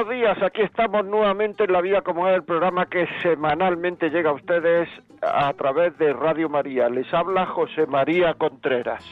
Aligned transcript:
Buenos 0.00 0.16
días. 0.16 0.42
Aquí 0.42 0.62
estamos 0.62 1.04
nuevamente 1.04 1.64
en 1.64 1.72
La 1.72 1.82
Vida 1.82 2.00
como 2.00 2.26
es 2.26 2.34
el 2.34 2.42
programa 2.42 2.86
que 2.86 3.06
semanalmente 3.20 4.08
llega 4.08 4.30
a 4.30 4.32
ustedes 4.32 4.88
a 5.20 5.52
través 5.52 5.96
de 5.98 6.14
Radio 6.14 6.48
María. 6.48 6.88
Les 6.88 7.12
habla 7.12 7.44
José 7.44 7.86
María 7.86 8.32
Contreras. 8.34 9.04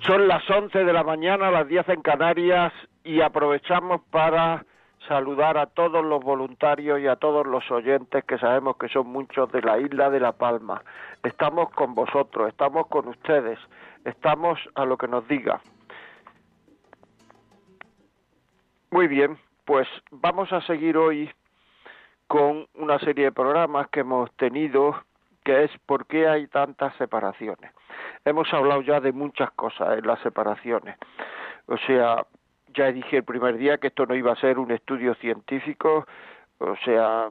Son 0.00 0.26
las 0.26 0.50
11 0.50 0.84
de 0.84 0.92
la 0.92 1.04
mañana, 1.04 1.52
las 1.52 1.68
10 1.68 1.88
en 1.90 2.02
Canarias 2.02 2.72
y 3.04 3.20
aprovechamos 3.20 4.00
para 4.10 4.64
saludar 5.06 5.58
a 5.58 5.66
todos 5.66 6.04
los 6.04 6.20
voluntarios 6.20 6.98
y 6.98 7.06
a 7.06 7.16
todos 7.16 7.46
los 7.46 7.70
oyentes 7.70 8.24
que 8.24 8.38
sabemos 8.38 8.76
que 8.78 8.88
son 8.88 9.06
muchos 9.06 9.52
de 9.52 9.62
la 9.62 9.78
isla 9.78 10.10
de 10.10 10.18
La 10.18 10.32
Palma. 10.32 10.82
Estamos 11.22 11.70
con 11.70 11.94
vosotros, 11.94 12.48
estamos 12.48 12.88
con 12.88 13.06
ustedes, 13.06 13.60
estamos 14.04 14.58
a 14.74 14.84
lo 14.84 14.96
que 14.96 15.06
nos 15.06 15.28
diga. 15.28 15.60
Muy 18.90 19.06
bien, 19.06 19.36
pues 19.66 19.86
vamos 20.10 20.50
a 20.50 20.62
seguir 20.62 20.96
hoy 20.96 21.30
con 22.26 22.66
una 22.74 22.98
serie 22.98 23.26
de 23.26 23.32
programas 23.32 23.88
que 23.90 24.00
hemos 24.00 24.32
tenido 24.36 24.96
que 25.44 25.64
es 25.64 25.70
por 25.84 26.06
qué 26.06 26.26
hay 26.26 26.46
tantas 26.46 26.96
separaciones. 26.96 27.70
Hemos 28.24 28.50
hablado 28.54 28.80
ya 28.80 28.98
de 29.00 29.12
muchas 29.12 29.50
cosas 29.50 29.98
en 29.98 30.06
las 30.06 30.18
separaciones. 30.20 30.96
O 31.66 31.76
sea, 31.76 32.24
ya 32.74 32.90
dije 32.90 33.18
el 33.18 33.24
primer 33.24 33.58
día 33.58 33.76
que 33.76 33.88
esto 33.88 34.06
no 34.06 34.14
iba 34.14 34.32
a 34.32 34.36
ser 34.36 34.58
un 34.58 34.70
estudio 34.70 35.14
científico, 35.16 36.06
o 36.56 36.76
sea, 36.84 37.28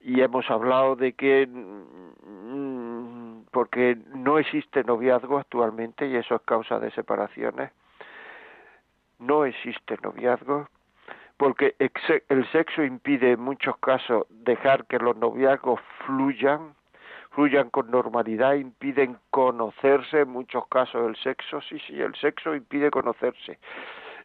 y 0.00 0.20
hemos 0.20 0.48
hablado 0.48 0.94
de 0.94 1.14
que 1.14 1.44
mm, 1.44 3.46
porque 3.50 3.98
no 4.14 4.38
existe 4.38 4.84
noviazgo 4.84 5.38
actualmente 5.38 6.06
y 6.06 6.14
eso 6.14 6.36
es 6.36 6.42
causa 6.42 6.78
de 6.78 6.92
separaciones 6.92 7.72
no 9.20 9.44
existe 9.44 9.96
noviazgo, 10.02 10.68
porque 11.36 11.74
el 11.78 12.50
sexo 12.50 12.82
impide 12.82 13.32
en 13.32 13.40
muchos 13.40 13.76
casos 13.78 14.26
dejar 14.28 14.84
que 14.86 14.98
los 14.98 15.16
noviazgos 15.16 15.80
fluyan, 16.04 16.74
fluyan 17.30 17.70
con 17.70 17.90
normalidad, 17.90 18.54
impiden 18.54 19.16
conocerse, 19.30 20.20
en 20.20 20.28
muchos 20.28 20.66
casos 20.68 21.08
el 21.08 21.16
sexo, 21.16 21.60
sí, 21.62 21.78
sí, 21.86 22.00
el 22.00 22.14
sexo 22.16 22.54
impide 22.54 22.90
conocerse, 22.90 23.58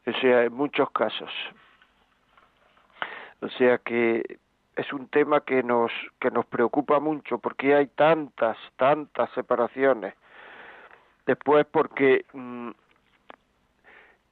o 0.06 0.12
sea, 0.14 0.44
en 0.44 0.54
muchos 0.54 0.90
casos. 0.92 1.32
O 3.42 3.50
sea 3.50 3.78
que 3.78 4.40
es 4.76 4.92
un 4.92 5.08
tema 5.08 5.42
que 5.42 5.64
nos 5.64 5.92
que 6.20 6.32
nos 6.32 6.46
preocupa 6.46 7.00
mucho 7.00 7.38
porque 7.38 7.76
hay 7.76 7.88
tantas 7.88 8.58
tantas 8.76 9.30
separaciones 9.32 10.16
después 11.26 11.66
porque 11.72 12.26
mm, 12.34 12.72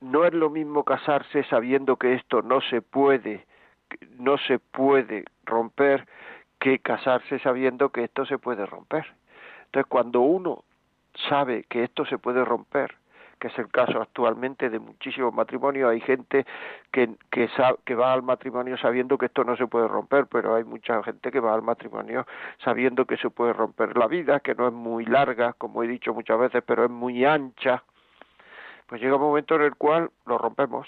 no 0.04 0.26
es 0.26 0.34
lo 0.34 0.50
mismo 0.50 0.84
casarse 0.84 1.44
sabiendo 1.46 1.96
que 1.96 2.14
esto 2.14 2.42
no 2.42 2.62
se 2.62 2.82
puede, 2.82 3.46
no 4.20 4.38
se 4.38 4.60
puede 4.60 5.26
romper, 5.46 6.06
que 6.60 6.80
casarse 6.80 7.40
sabiendo 7.40 7.90
que 7.90 8.04
esto 8.04 8.26
se 8.26 8.38
puede 8.38 8.66
romper. 8.66 9.06
Entonces, 9.66 9.90
cuando 9.90 10.22
uno 10.22 10.66
sabe 11.30 11.64
que 11.70 11.84
esto 11.84 12.06
se 12.06 12.18
puede 12.18 12.44
romper, 12.44 12.96
que 13.40 13.48
es 13.48 13.58
el 13.60 13.70
caso 13.70 14.02
actualmente 14.02 14.70
de 14.70 14.80
muchísimos 14.80 15.34
matrimonios, 15.34 15.90
hay 15.90 16.02
gente 16.02 16.46
que, 16.92 17.16
que, 17.30 17.50
que 17.86 17.96
va 17.96 18.14
al 18.14 18.24
matrimonio 18.24 18.78
sabiendo 18.78 19.18
que 19.18 19.26
esto 19.28 19.44
no 19.44 19.56
se 19.56 19.68
puede 19.68 19.88
romper, 19.88 20.28
pero 20.28 20.56
hay 20.56 20.64
mucha 20.64 21.02
gente 21.04 21.32
que 21.32 21.40
va 21.40 21.54
al 21.54 21.62
matrimonio 21.62 22.26
sabiendo 22.64 23.06
que 23.06 23.18
se 23.18 23.30
puede 23.30 23.54
romper 23.54 23.98
la 23.98 24.08
vida, 24.08 24.40
que 24.42 24.56
no 24.56 24.68
es 24.68 24.74
muy 24.74 25.06
larga, 25.06 25.54
como 25.54 25.84
he 25.84 25.88
dicho 25.88 26.14
muchas 26.14 26.40
veces, 26.40 26.64
pero 26.66 26.86
es 26.86 26.92
muy 26.92 27.26
ancha, 27.26 27.84
pues 28.94 29.02
llega 29.02 29.16
un 29.16 29.24
momento 29.24 29.56
en 29.56 29.64
el 29.64 29.76
cual 29.76 30.12
lo 30.28 30.38
rompemos. 30.38 30.88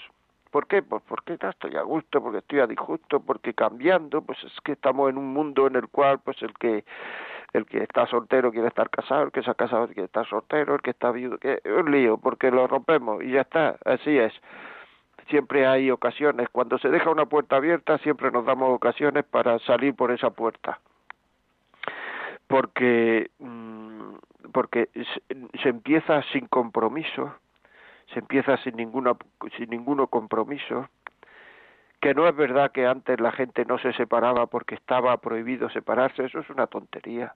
¿Por 0.52 0.68
qué? 0.68 0.80
Pues 0.80 1.02
porque 1.08 1.32
estoy 1.32 1.74
a 1.74 1.82
gusto, 1.82 2.22
porque 2.22 2.38
estoy 2.38 2.60
a 2.60 2.68
disgusto, 2.68 3.18
porque 3.18 3.52
cambiando, 3.52 4.22
pues 4.22 4.38
es 4.44 4.52
que 4.60 4.70
estamos 4.70 5.10
en 5.10 5.18
un 5.18 5.32
mundo 5.32 5.66
en 5.66 5.74
el 5.74 5.88
cual 5.88 6.20
pues 6.20 6.40
el 6.40 6.54
que 6.54 6.84
el 7.52 7.66
que 7.66 7.82
está 7.82 8.06
soltero 8.06 8.52
quiere 8.52 8.68
estar 8.68 8.90
casado, 8.90 9.24
el 9.24 9.32
que 9.32 9.42
se 9.42 9.50
ha 9.50 9.54
casado 9.54 9.88
quiere 9.88 10.04
estar 10.04 10.24
soltero, 10.28 10.76
el 10.76 10.82
que 10.82 10.90
está 10.90 11.10
viudo, 11.10 11.38
que 11.38 11.54
es 11.54 11.72
un 11.72 11.90
lío, 11.90 12.16
porque 12.16 12.52
lo 12.52 12.68
rompemos 12.68 13.24
y 13.24 13.32
ya 13.32 13.40
está, 13.40 13.74
así 13.84 14.16
es. 14.16 14.32
Siempre 15.28 15.66
hay 15.66 15.90
ocasiones, 15.90 16.48
cuando 16.50 16.78
se 16.78 16.90
deja 16.90 17.10
una 17.10 17.26
puerta 17.26 17.56
abierta 17.56 17.98
siempre 17.98 18.30
nos 18.30 18.46
damos 18.46 18.72
ocasiones 18.72 19.24
para 19.24 19.58
salir 19.58 19.96
por 19.96 20.12
esa 20.12 20.30
puerta. 20.30 20.78
Porque 22.46 23.32
mm, 23.40 24.14
porque 24.52 24.90
se 25.60 25.68
empieza 25.68 26.22
sin 26.30 26.46
compromiso, 26.46 27.34
se 28.12 28.20
empieza 28.20 28.56
sin 28.58 28.76
ninguna 28.76 29.16
sin 29.56 29.70
ninguno 29.70 30.06
compromiso 30.06 30.88
que 32.00 32.14
no 32.14 32.28
es 32.28 32.36
verdad 32.36 32.72
que 32.72 32.86
antes 32.86 33.20
la 33.20 33.32
gente 33.32 33.64
no 33.64 33.78
se 33.78 33.92
separaba 33.94 34.46
porque 34.46 34.74
estaba 34.74 35.16
prohibido 35.16 35.68
separarse 35.70 36.24
eso 36.24 36.38
es 36.38 36.50
una 36.50 36.66
tontería. 36.66 37.34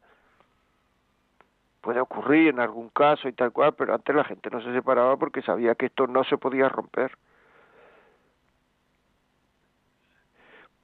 Puede 1.80 2.00
ocurrir 2.00 2.48
en 2.48 2.60
algún 2.60 2.90
caso 2.90 3.26
y 3.28 3.32
tal 3.32 3.52
cual 3.52 3.74
pero 3.74 3.94
antes 3.94 4.14
la 4.14 4.24
gente 4.24 4.50
no 4.50 4.60
se 4.62 4.72
separaba 4.72 5.16
porque 5.16 5.42
sabía 5.42 5.74
que 5.74 5.86
esto 5.86 6.06
no 6.06 6.24
se 6.24 6.36
podía 6.36 6.68
romper. 6.68 7.16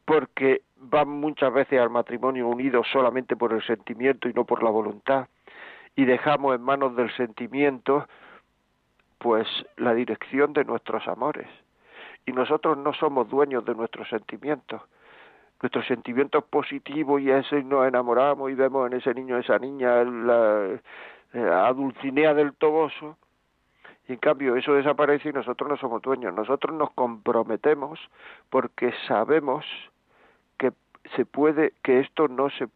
Porque 0.05 0.63
van 0.77 1.09
muchas 1.09 1.53
veces 1.53 1.81
al 1.81 1.91
matrimonio 1.91 2.49
unidos 2.49 2.87
solamente 2.91 3.37
por 3.37 3.53
el 3.53 3.63
sentimiento 3.63 4.29
y 4.29 4.33
no 4.33 4.45
por 4.45 4.63
la 4.63 4.71
voluntad. 4.71 5.29
Y 5.95 6.07
dejamos 6.07 6.55
en 6.55 6.63
manos 6.63 6.97
del 6.97 7.15
sentimiento 7.17 8.09
pues 9.19 9.47
la 9.77 9.95
dirección 9.95 10.53
de 10.53 10.65
nuestros 10.65 11.07
amores. 11.09 11.49
Y 12.27 12.33
nosotros 12.33 12.77
no 12.77 12.93
somos 12.93 13.29
dueños 13.29 13.65
de 13.65 13.75
nuestros 13.75 14.09
sentimientos. 14.09 14.83
Nuestros 15.63 15.87
sentimientos 15.87 16.45
positivos 16.45 17.21
y 17.23 17.31
ese 17.31 17.63
nos 17.63 17.87
enamoramos 17.87 18.51
y 18.51 18.55
vemos 18.55 18.91
en 18.91 18.99
ese 18.99 19.15
niño, 19.15 19.39
esa 19.39 19.59
niña, 19.59 20.05
la, 20.05 20.79
la 21.33 21.73
dulcinea 21.73 22.35
del 22.35 22.53
toboso, 22.55 23.17
y 24.09 24.13
en 24.13 24.19
cambio 24.19 24.57
eso 24.57 24.75
desaparece 24.75 25.31
y 25.31 25.33
nosotros 25.33 25.69
no 25.69 25.77
somos 25.77 26.03
dueños. 26.03 26.33
Nosotros 26.33 26.75
nos 26.77 26.91
comprometemos 26.93 27.99
porque 28.51 28.93
sabemos 29.09 29.65
que 30.59 30.73
se 31.17 31.27
puede, 31.27 31.73
que 31.83 32.01
esto 32.01 32.29
no 32.29 32.49
se, 32.51 32.69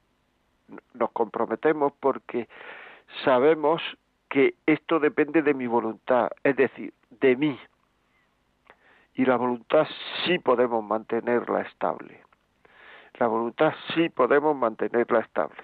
nos 0.94 1.10
comprometemos 1.12 1.92
porque 2.00 2.48
sabemos 3.24 3.80
que 4.30 4.54
esto 4.64 5.00
depende 5.00 5.42
de 5.42 5.52
mi 5.52 5.66
voluntad, 5.66 6.30
es 6.44 6.56
decir, 6.56 6.94
de 7.10 7.36
mí. 7.36 7.58
Y 9.14 9.26
la 9.26 9.36
voluntad 9.36 9.86
sí 10.24 10.38
podemos 10.38 10.82
mantenerla 10.82 11.62
estable. 11.62 12.22
La 13.14 13.26
voluntad 13.26 13.74
sí 13.92 14.08
podemos 14.08 14.56
mantenerla 14.56 15.18
estable. 15.18 15.62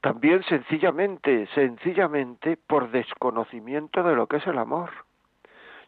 También 0.00 0.42
sencillamente, 0.42 1.46
sencillamente 1.54 2.56
por 2.56 2.90
desconocimiento 2.90 4.02
de 4.02 4.16
lo 4.16 4.26
que 4.26 4.38
es 4.38 4.46
el 4.46 4.58
amor. 4.58 4.90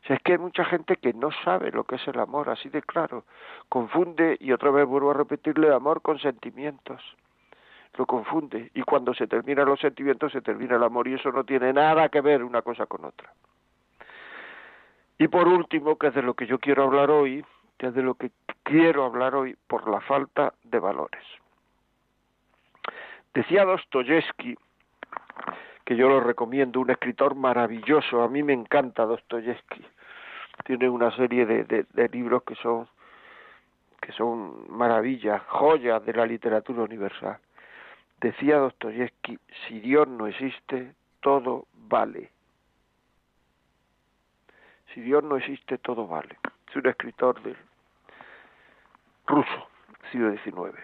Es 0.04 0.20
que 0.22 0.32
hay 0.32 0.38
mucha 0.38 0.64
gente 0.64 0.96
que 0.96 1.12
no 1.12 1.30
sabe 1.44 1.72
lo 1.72 1.84
que 1.84 1.96
es 1.96 2.08
el 2.08 2.18
amor, 2.20 2.50
así 2.50 2.68
de 2.68 2.82
claro. 2.82 3.24
Confunde, 3.68 4.36
y 4.38 4.52
otra 4.52 4.70
vez 4.70 4.86
vuelvo 4.86 5.10
a 5.10 5.14
repetirle, 5.14 5.72
amor 5.72 6.02
con 6.02 6.18
sentimientos 6.18 7.02
lo 7.94 8.06
confunde 8.06 8.70
y 8.74 8.82
cuando 8.82 9.12
se 9.14 9.26
terminan 9.26 9.66
los 9.66 9.80
sentimientos 9.80 10.32
se 10.32 10.40
termina 10.40 10.76
el 10.76 10.82
amor 10.82 11.08
y 11.08 11.14
eso 11.14 11.30
no 11.30 11.44
tiene 11.44 11.72
nada 11.72 12.08
que 12.08 12.20
ver 12.20 12.42
una 12.42 12.62
cosa 12.62 12.86
con 12.86 13.04
otra. 13.04 13.32
Y 15.18 15.28
por 15.28 15.46
último, 15.46 15.96
que 15.98 16.08
es 16.08 16.14
de 16.14 16.22
lo 16.22 16.34
que 16.34 16.46
yo 16.46 16.58
quiero 16.58 16.84
hablar 16.84 17.10
hoy, 17.10 17.44
que 17.78 17.88
es 17.88 17.94
de 17.94 18.02
lo 18.02 18.14
que 18.14 18.30
quiero 18.62 19.04
hablar 19.04 19.34
hoy 19.34 19.56
por 19.66 19.88
la 19.88 20.00
falta 20.00 20.54
de 20.64 20.78
valores. 20.78 21.22
Decía 23.34 23.64
Dostoyevsky, 23.64 24.56
que 25.84 25.96
yo 25.96 26.08
lo 26.08 26.20
recomiendo, 26.20 26.80
un 26.80 26.90
escritor 26.90 27.34
maravilloso, 27.34 28.22
a 28.22 28.28
mí 28.28 28.42
me 28.42 28.52
encanta 28.52 29.04
Dostoyevsky, 29.04 29.84
tiene 30.64 30.88
una 30.88 31.14
serie 31.16 31.46
de, 31.46 31.64
de 31.64 32.08
libros 32.08 32.42
que 32.44 32.54
son 32.56 32.88
que 34.00 34.12
son 34.12 34.66
maravillas, 34.68 35.40
joyas 35.46 36.04
de 36.04 36.12
la 36.12 36.26
literatura 36.26 36.82
universal. 36.82 37.38
Decía 38.22 38.58
Dostoyevsky, 38.58 39.36
si 39.66 39.80
Dios 39.80 40.06
no 40.06 40.28
existe, 40.28 40.94
todo 41.20 41.66
vale. 41.74 42.30
Si 44.94 45.00
Dios 45.00 45.24
no 45.24 45.36
existe, 45.36 45.78
todo 45.78 46.06
vale. 46.06 46.38
Es 46.68 46.76
un 46.76 46.86
escritor 46.86 47.42
del 47.42 47.56
ruso, 49.26 49.68
siglo 50.12 50.30
XIX. 50.30 50.78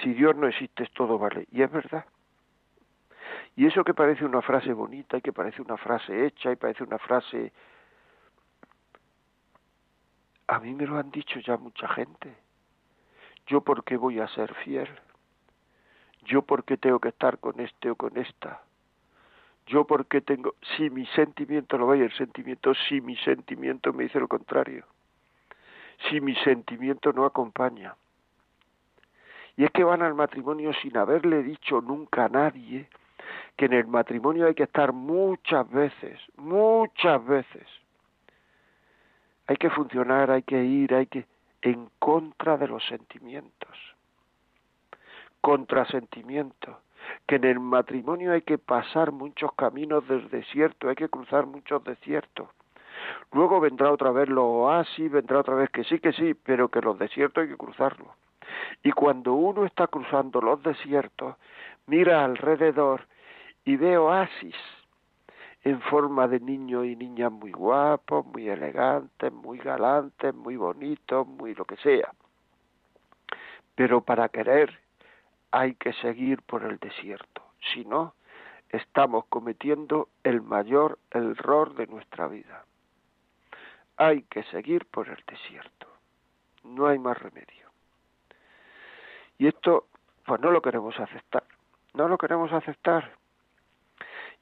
Si 0.00 0.12
Dios 0.12 0.36
no 0.36 0.46
existe, 0.46 0.86
todo 0.94 1.18
vale. 1.18 1.48
Y 1.50 1.62
es 1.62 1.70
verdad. 1.70 2.06
Y 3.56 3.66
eso 3.66 3.82
que 3.82 3.94
parece 3.94 4.24
una 4.24 4.40
frase 4.40 4.72
bonita 4.72 5.16
y 5.16 5.22
que 5.22 5.32
parece 5.32 5.62
una 5.62 5.76
frase 5.76 6.26
hecha 6.26 6.52
y 6.52 6.56
parece 6.56 6.84
una 6.84 6.98
frase... 6.98 7.52
A 10.46 10.60
mí 10.60 10.72
me 10.74 10.86
lo 10.86 10.96
han 10.96 11.10
dicho 11.10 11.40
ya 11.40 11.56
mucha 11.56 11.88
gente. 11.88 12.36
¿Yo 13.48 13.62
por 13.62 13.82
qué 13.82 13.96
voy 13.96 14.20
a 14.20 14.28
ser 14.28 14.54
fiel? 14.54 14.88
¿Yo 16.26 16.42
por 16.42 16.64
qué 16.64 16.76
tengo 16.76 16.98
que 16.98 17.08
estar 17.08 17.38
con 17.38 17.60
este 17.60 17.90
o 17.90 17.94
con 17.94 18.16
esta? 18.16 18.60
¿Yo 19.66 19.84
por 19.84 20.06
qué 20.06 20.20
tengo... 20.20 20.54
Si 20.76 20.90
mi 20.90 21.06
sentimiento 21.06 21.78
lo 21.78 21.86
vaya 21.86 22.04
el 22.04 22.12
sentimiento, 22.12 22.74
si 22.88 23.00
mi 23.00 23.16
sentimiento 23.16 23.92
me 23.92 24.04
dice 24.04 24.20
lo 24.20 24.28
contrario. 24.28 24.84
Si 26.08 26.20
mi 26.20 26.34
sentimiento 26.36 27.12
no 27.12 27.24
acompaña. 27.24 27.94
Y 29.56 29.64
es 29.64 29.70
que 29.70 29.84
van 29.84 30.02
al 30.02 30.14
matrimonio 30.14 30.72
sin 30.82 30.96
haberle 30.96 31.42
dicho 31.42 31.80
nunca 31.80 32.26
a 32.26 32.28
nadie 32.28 32.88
que 33.56 33.66
en 33.66 33.72
el 33.72 33.86
matrimonio 33.86 34.46
hay 34.46 34.54
que 34.54 34.64
estar 34.64 34.92
muchas 34.92 35.68
veces, 35.70 36.20
muchas 36.36 37.24
veces. 37.24 37.66
Hay 39.46 39.56
que 39.56 39.70
funcionar, 39.70 40.30
hay 40.30 40.42
que 40.42 40.62
ir, 40.62 40.92
hay 40.94 41.06
que 41.06 41.24
en 41.62 41.88
contra 41.98 42.56
de 42.58 42.68
los 42.68 42.84
sentimientos. 42.84 43.95
Contrasentimientos. 45.46 46.74
Que 47.28 47.36
en 47.36 47.44
el 47.44 47.60
matrimonio 47.60 48.32
hay 48.32 48.42
que 48.42 48.58
pasar 48.58 49.12
muchos 49.12 49.52
caminos 49.52 50.08
del 50.08 50.28
desierto, 50.28 50.88
hay 50.88 50.96
que 50.96 51.08
cruzar 51.08 51.46
muchos 51.46 51.84
desiertos. 51.84 52.48
Luego 53.30 53.60
vendrá 53.60 53.92
otra 53.92 54.10
vez 54.10 54.28
los 54.28 54.42
oasis, 54.44 55.08
vendrá 55.08 55.38
otra 55.38 55.54
vez 55.54 55.70
que 55.70 55.84
sí, 55.84 56.00
que 56.00 56.12
sí, 56.12 56.34
pero 56.34 56.68
que 56.68 56.80
los 56.80 56.98
desiertos 56.98 57.42
hay 57.42 57.50
que 57.50 57.56
cruzarlos. 57.56 58.08
Y 58.82 58.90
cuando 58.90 59.34
uno 59.34 59.64
está 59.64 59.86
cruzando 59.86 60.40
los 60.40 60.60
desiertos, 60.64 61.36
mira 61.86 62.24
alrededor 62.24 63.06
y 63.64 63.76
ve 63.76 63.98
oasis 63.98 64.56
en 65.62 65.80
forma 65.82 66.26
de 66.26 66.40
niños 66.40 66.86
y 66.86 66.96
niñas 66.96 67.30
muy 67.30 67.52
guapos, 67.52 68.26
muy 68.26 68.48
elegantes, 68.48 69.32
muy 69.32 69.58
galantes, 69.58 70.34
muy 70.34 70.56
bonitos, 70.56 71.24
muy 71.24 71.54
lo 71.54 71.64
que 71.64 71.76
sea. 71.76 72.12
Pero 73.76 74.00
para 74.00 74.28
querer 74.28 74.85
hay 75.50 75.74
que 75.74 75.92
seguir 75.94 76.42
por 76.42 76.64
el 76.64 76.78
desierto. 76.78 77.42
Si 77.72 77.84
no, 77.84 78.14
estamos 78.70 79.24
cometiendo 79.26 80.08
el 80.24 80.42
mayor 80.42 80.98
error 81.10 81.74
de 81.74 81.86
nuestra 81.86 82.28
vida. 82.28 82.64
Hay 83.96 84.22
que 84.22 84.42
seguir 84.44 84.86
por 84.86 85.08
el 85.08 85.22
desierto. 85.26 85.86
No 86.64 86.86
hay 86.86 86.98
más 86.98 87.18
remedio. 87.18 87.70
Y 89.38 89.46
esto, 89.46 89.86
pues 90.24 90.40
no 90.40 90.50
lo 90.50 90.60
queremos 90.60 90.98
aceptar. 90.98 91.44
No 91.94 92.08
lo 92.08 92.18
queremos 92.18 92.52
aceptar 92.52 93.12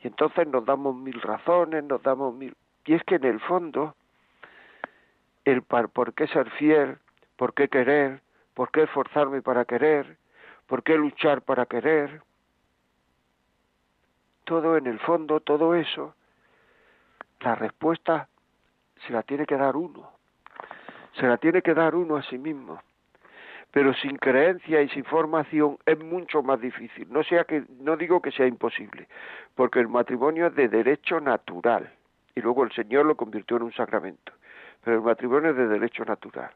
y 0.05 0.09
entonces 0.09 0.47
nos 0.47 0.67
damos 0.67 0.95
mil 0.95 1.21
razones, 1.21 1.83
nos 1.83 2.03
damos 2.03 2.35
mil... 2.35 2.55
Y 2.85 2.93
es 2.93 3.03
que 3.05 3.15
en 3.15 3.25
el 3.25 3.41
fondo, 3.41 3.97
el 5.47 5.63
por 5.63 6.13
qué 6.13 6.27
ser 6.29 6.51
fiel, 6.51 6.99
por 7.37 7.55
qué 7.55 7.69
querer, 7.69 8.21
por 8.53 8.71
qué 8.71 8.83
esforzarme 8.83 9.41
para 9.41 9.65
querer, 9.65 10.19
por 10.67 10.83
qué 10.83 10.97
luchar 10.97 11.43
para 11.43 11.67
querer, 11.67 12.23
todo 14.45 14.77
en 14.77 14.87
el 14.87 14.99
fondo, 15.01 15.41
todo 15.41 15.75
eso, 15.75 16.15
la 17.41 17.55
respuesta 17.55 18.29
se 19.07 19.13
la 19.13 19.23
tiene 19.23 19.47
que 19.47 19.57
dar 19.57 19.77
uno, 19.77 20.11
se 21.19 21.27
la 21.27 21.37
tiene 21.39 21.63
que 21.63 21.75
dar 21.75 21.95
uno 21.95 22.17
a 22.17 22.23
sí 22.23 22.39
mismo 22.39 22.81
pero 23.75 23.93
sin 23.93 24.17
creencia 24.19 24.83
y 24.83 24.89
sin 24.91 25.03
formación 25.05 25.79
es 25.85 25.99
mucho 25.99 26.45
más 26.45 26.61
difícil. 26.61 27.09
No 27.11 27.25
sea 27.25 27.43
que 27.43 27.65
no 27.81 27.97
digo 27.97 28.23
que 28.23 28.31
sea 28.31 28.47
imposible, 28.47 29.09
porque 29.57 29.81
el 29.81 29.89
matrimonio 29.89 30.47
es 30.47 30.55
de 30.55 30.69
derecho 30.69 31.19
natural 31.19 31.93
y 32.37 32.41
luego 32.41 32.63
el 32.63 32.71
Señor 32.71 33.05
lo 33.05 33.17
convirtió 33.17 33.57
en 33.57 33.65
un 33.65 33.73
sacramento. 33.73 34.33
Pero 34.85 34.99
el 34.99 35.03
matrimonio 35.03 35.51
es 35.51 35.57
de 35.57 35.67
derecho 35.67 36.05
natural. 36.05 36.53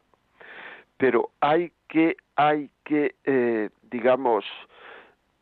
Pero 0.98 1.30
hay 1.40 1.72
que 1.88 2.16
hay 2.36 2.70
que 2.84 3.14
eh, 3.24 3.70
digamos 3.90 4.44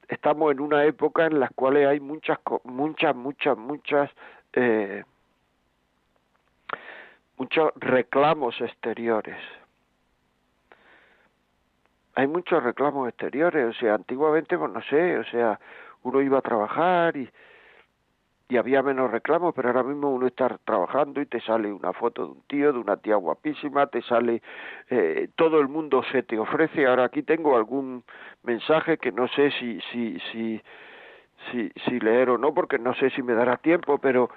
estamos 0.09 0.53
en 0.53 0.61
una 0.61 0.85
época 0.85 1.27
en 1.27 1.41
la 1.41 1.49
cual 1.49 1.77
hay 1.77 1.99
muchas 1.99 2.39
muchas 2.65 3.17
muchas 3.17 3.59
muchas 3.59 4.11
eh, 4.53 5.03
muchos 7.37 7.71
reclamos 7.77 8.61
exteriores. 8.61 9.39
Hay 12.15 12.27
muchos 12.27 12.63
reclamos 12.63 13.09
exteriores, 13.09 13.77
o 13.77 13.79
sea, 13.79 13.95
antiguamente, 13.95 14.57
pues 14.57 14.73
no 14.73 14.81
sé, 14.83 15.19
o 15.19 15.25
sea, 15.25 15.61
uno 16.03 16.23
iba 16.23 16.39
a 16.39 16.43
trabajar 16.43 17.17
y, 17.17 17.29
y 18.49 18.57
había 18.57 18.83
menos 18.83 19.11
reclamos, 19.11 19.55
pero 19.55 19.69
ahora 19.69 19.83
mismo 19.83 20.11
uno 20.11 20.27
está 20.27 20.57
trabajando 20.65 21.21
y 21.21 21.27
te 21.27 21.41
sale 21.41 21.73
una 21.73 21.93
foto 21.93 22.25
de 22.25 22.33
un 22.33 22.43
tío, 22.43 22.73
de 22.73 22.79
una 22.79 22.97
tía 22.97 23.17
guapísima, 23.17 23.87
te 23.89 24.03
sale, 24.03 24.41
eh, 24.89 25.29
todo 25.35 25.61
el 25.61 25.69
mundo 25.69 26.03
se 26.13 26.23
te 26.23 26.39
ofrece. 26.39 26.87
Ahora 26.87 27.05
aquí 27.05 27.23
tengo 27.23 27.57
algún 27.57 28.05
mensaje 28.45 28.99
que 28.99 29.11
no 29.11 29.27
sé 29.29 29.51
si, 29.53 29.81
si, 29.93 30.19
si, 30.31 30.63
si, 31.51 31.71
si 31.85 32.01
leer 32.01 32.31
o 32.31 32.39
no, 32.39 32.55
porque 32.55 32.79
no 32.79 32.95
sé 32.95 33.11
si 33.11 33.23
me 33.23 33.35
dará 33.35 33.57
tiempo, 33.57 33.99
pero 33.99 34.31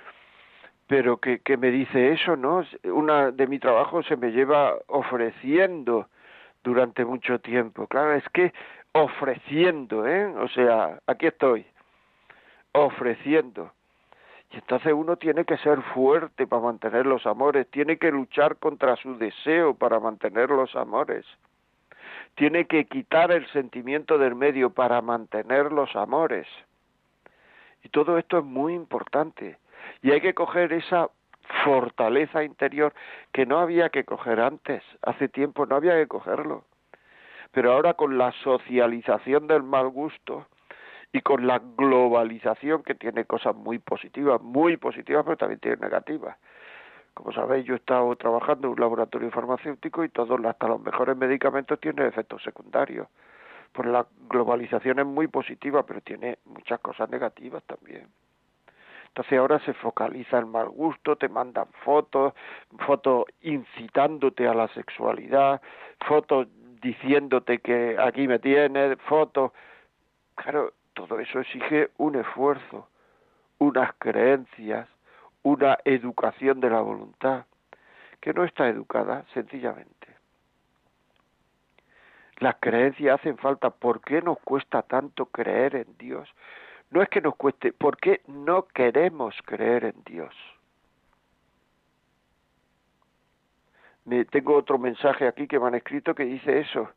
pero 0.88 1.18
que, 1.18 1.42
que 1.42 1.56
me 1.56 1.70
dice 1.70 2.14
eso, 2.14 2.36
¿no? 2.36 2.64
Una 2.84 3.30
de 3.30 3.46
mi 3.46 3.60
trabajo 3.60 4.02
se 4.02 4.18
me 4.18 4.32
lleva 4.32 4.74
ofreciendo 4.88 6.08
durante 6.64 7.06
mucho 7.06 7.40
tiempo. 7.40 7.86
Claro, 7.86 8.16
es 8.16 8.28
que 8.34 8.52
ofreciendo, 8.94 10.08
¿eh? 10.08 10.26
O 10.26 10.48
sea, 10.48 11.00
aquí 11.06 11.28
estoy, 11.28 11.68
ofreciendo. 12.72 13.72
Y 14.52 14.58
entonces 14.58 14.94
uno 14.94 15.18
tiene 15.18 15.46
que 15.46 15.58
ser 15.58 15.82
fuerte 15.94 16.48
para 16.48 16.64
mantener 16.64 17.06
los 17.06 17.26
amores, 17.28 17.70
tiene 17.70 17.98
que 17.98 18.12
luchar 18.12 18.58
contra 18.58 18.96
su 18.96 19.18
deseo 19.18 19.76
para 19.76 20.00
mantener 20.00 20.50
los 20.50 20.76
amores, 20.76 21.26
tiene 22.36 22.66
que 22.66 22.86
quitar 22.86 23.32
el 23.32 23.46
sentimiento 23.52 24.18
del 24.18 24.34
medio 24.34 24.72
para 24.72 25.02
mantener 25.02 25.72
los 25.72 25.96
amores. 25.96 26.48
Y 27.84 27.90
todo 27.90 28.18
esto 28.18 28.40
es 28.40 28.44
muy 28.44 28.74
importante. 28.74 29.58
Y 30.02 30.12
hay 30.12 30.22
que 30.22 30.34
coger 30.34 30.74
esa 30.74 31.10
fortaleza 31.64 32.44
interior 32.44 32.94
que 33.32 33.46
no 33.46 33.60
había 33.60 33.90
que 33.90 34.04
coger 34.04 34.40
antes, 34.40 34.84
hace 35.02 35.28
tiempo 35.30 35.66
no 35.66 35.76
había 35.76 35.96
que 35.96 36.08
cogerlo. 36.08 36.64
Pero 37.52 37.74
ahora 37.74 37.94
con 37.96 38.18
la 38.18 38.32
socialización 38.44 39.48
del 39.48 39.64
mal 39.64 39.90
gusto 39.90 40.48
y 41.12 41.22
con 41.22 41.48
la 41.48 41.60
globalización 41.60 42.84
que 42.84 42.96
tiene 42.96 43.26
cosas 43.26 43.56
muy 43.56 43.80
positivas, 43.80 44.42
muy 44.42 44.78
positivas, 44.78 45.24
pero 45.26 45.38
también 45.38 45.60
tiene 45.60 45.78
negativas. 45.78 46.38
Como 47.14 47.32
sabéis, 47.34 47.66
yo 47.66 47.74
he 47.74 47.78
estado 47.78 48.16
trabajando 48.16 48.68
en 48.68 48.74
un 48.74 48.80
laboratorio 48.80 49.32
farmacéutico 49.32 50.04
y 50.04 50.10
todos, 50.10 50.40
hasta 50.46 50.68
los 50.68 50.82
mejores 50.82 51.18
medicamentos 51.18 51.80
tienen 51.80 52.06
efectos 52.06 52.42
secundarios. 52.44 53.08
Pues 53.74 53.88
la 53.88 54.06
globalización 54.30 55.00
es 55.00 55.06
muy 55.06 55.28
positiva, 55.28 55.86
pero 55.86 56.02
tiene 56.02 56.38
muchas 56.46 56.80
cosas 56.80 57.10
negativas 57.10 57.64
también. 57.64 58.08
Entonces 59.10 59.40
ahora 59.40 59.60
se 59.66 59.74
focaliza 59.74 60.38
el 60.38 60.46
mal 60.46 60.70
gusto, 60.70 61.16
te 61.16 61.28
mandan 61.28 61.68
fotos, 61.84 62.34
fotos 62.86 63.26
incitándote 63.42 64.48
a 64.48 64.54
la 64.54 64.68
sexualidad, 64.70 65.62
fotos 66.08 66.48
diciéndote 66.82 67.60
que 67.60 67.98
aquí 68.00 68.28
me 68.28 68.40
tienes, 68.40 68.98
fotos. 69.02 69.52
Claro, 70.36 70.74
todo 70.94 71.20
eso 71.20 71.40
exige 71.40 71.90
un 71.98 72.16
esfuerzo, 72.16 72.90
unas 73.58 73.94
creencias, 73.98 74.88
una 75.44 75.78
educación 75.86 76.60
de 76.60 76.70
la 76.70 76.82
voluntad, 76.82 77.46
que 78.20 78.34
no 78.34 78.44
está 78.44 78.68
educada 78.68 79.26
sencillamente. 79.34 80.00
Las 82.40 82.56
creencias 82.60 83.20
hacen 83.20 83.38
falta. 83.38 83.70
¿Por 83.70 84.02
qué 84.02 84.22
nos 84.22 84.40
cuesta 84.40 84.82
tanto 84.82 85.26
creer 85.26 85.76
en 85.76 85.98
Dios? 85.98 86.30
No 86.90 87.02
es 87.02 87.10
que 87.10 87.22
nos 87.22 87.36
cueste, 87.36 87.74
¿por 87.74 87.98
qué 87.98 88.22
no 88.28 88.68
queremos 88.68 89.36
creer 89.46 89.86
en 89.86 90.04
Dios? 90.06 90.34
Me, 94.06 94.26
tengo 94.26 94.56
otro 94.56 94.80
mensaje 94.80 95.28
aquí 95.28 95.48
que 95.48 95.60
me 95.60 95.68
han 95.68 95.76
escrito 95.76 96.16
que 96.16 96.26
dice 96.26 96.60
eso, 96.60 96.90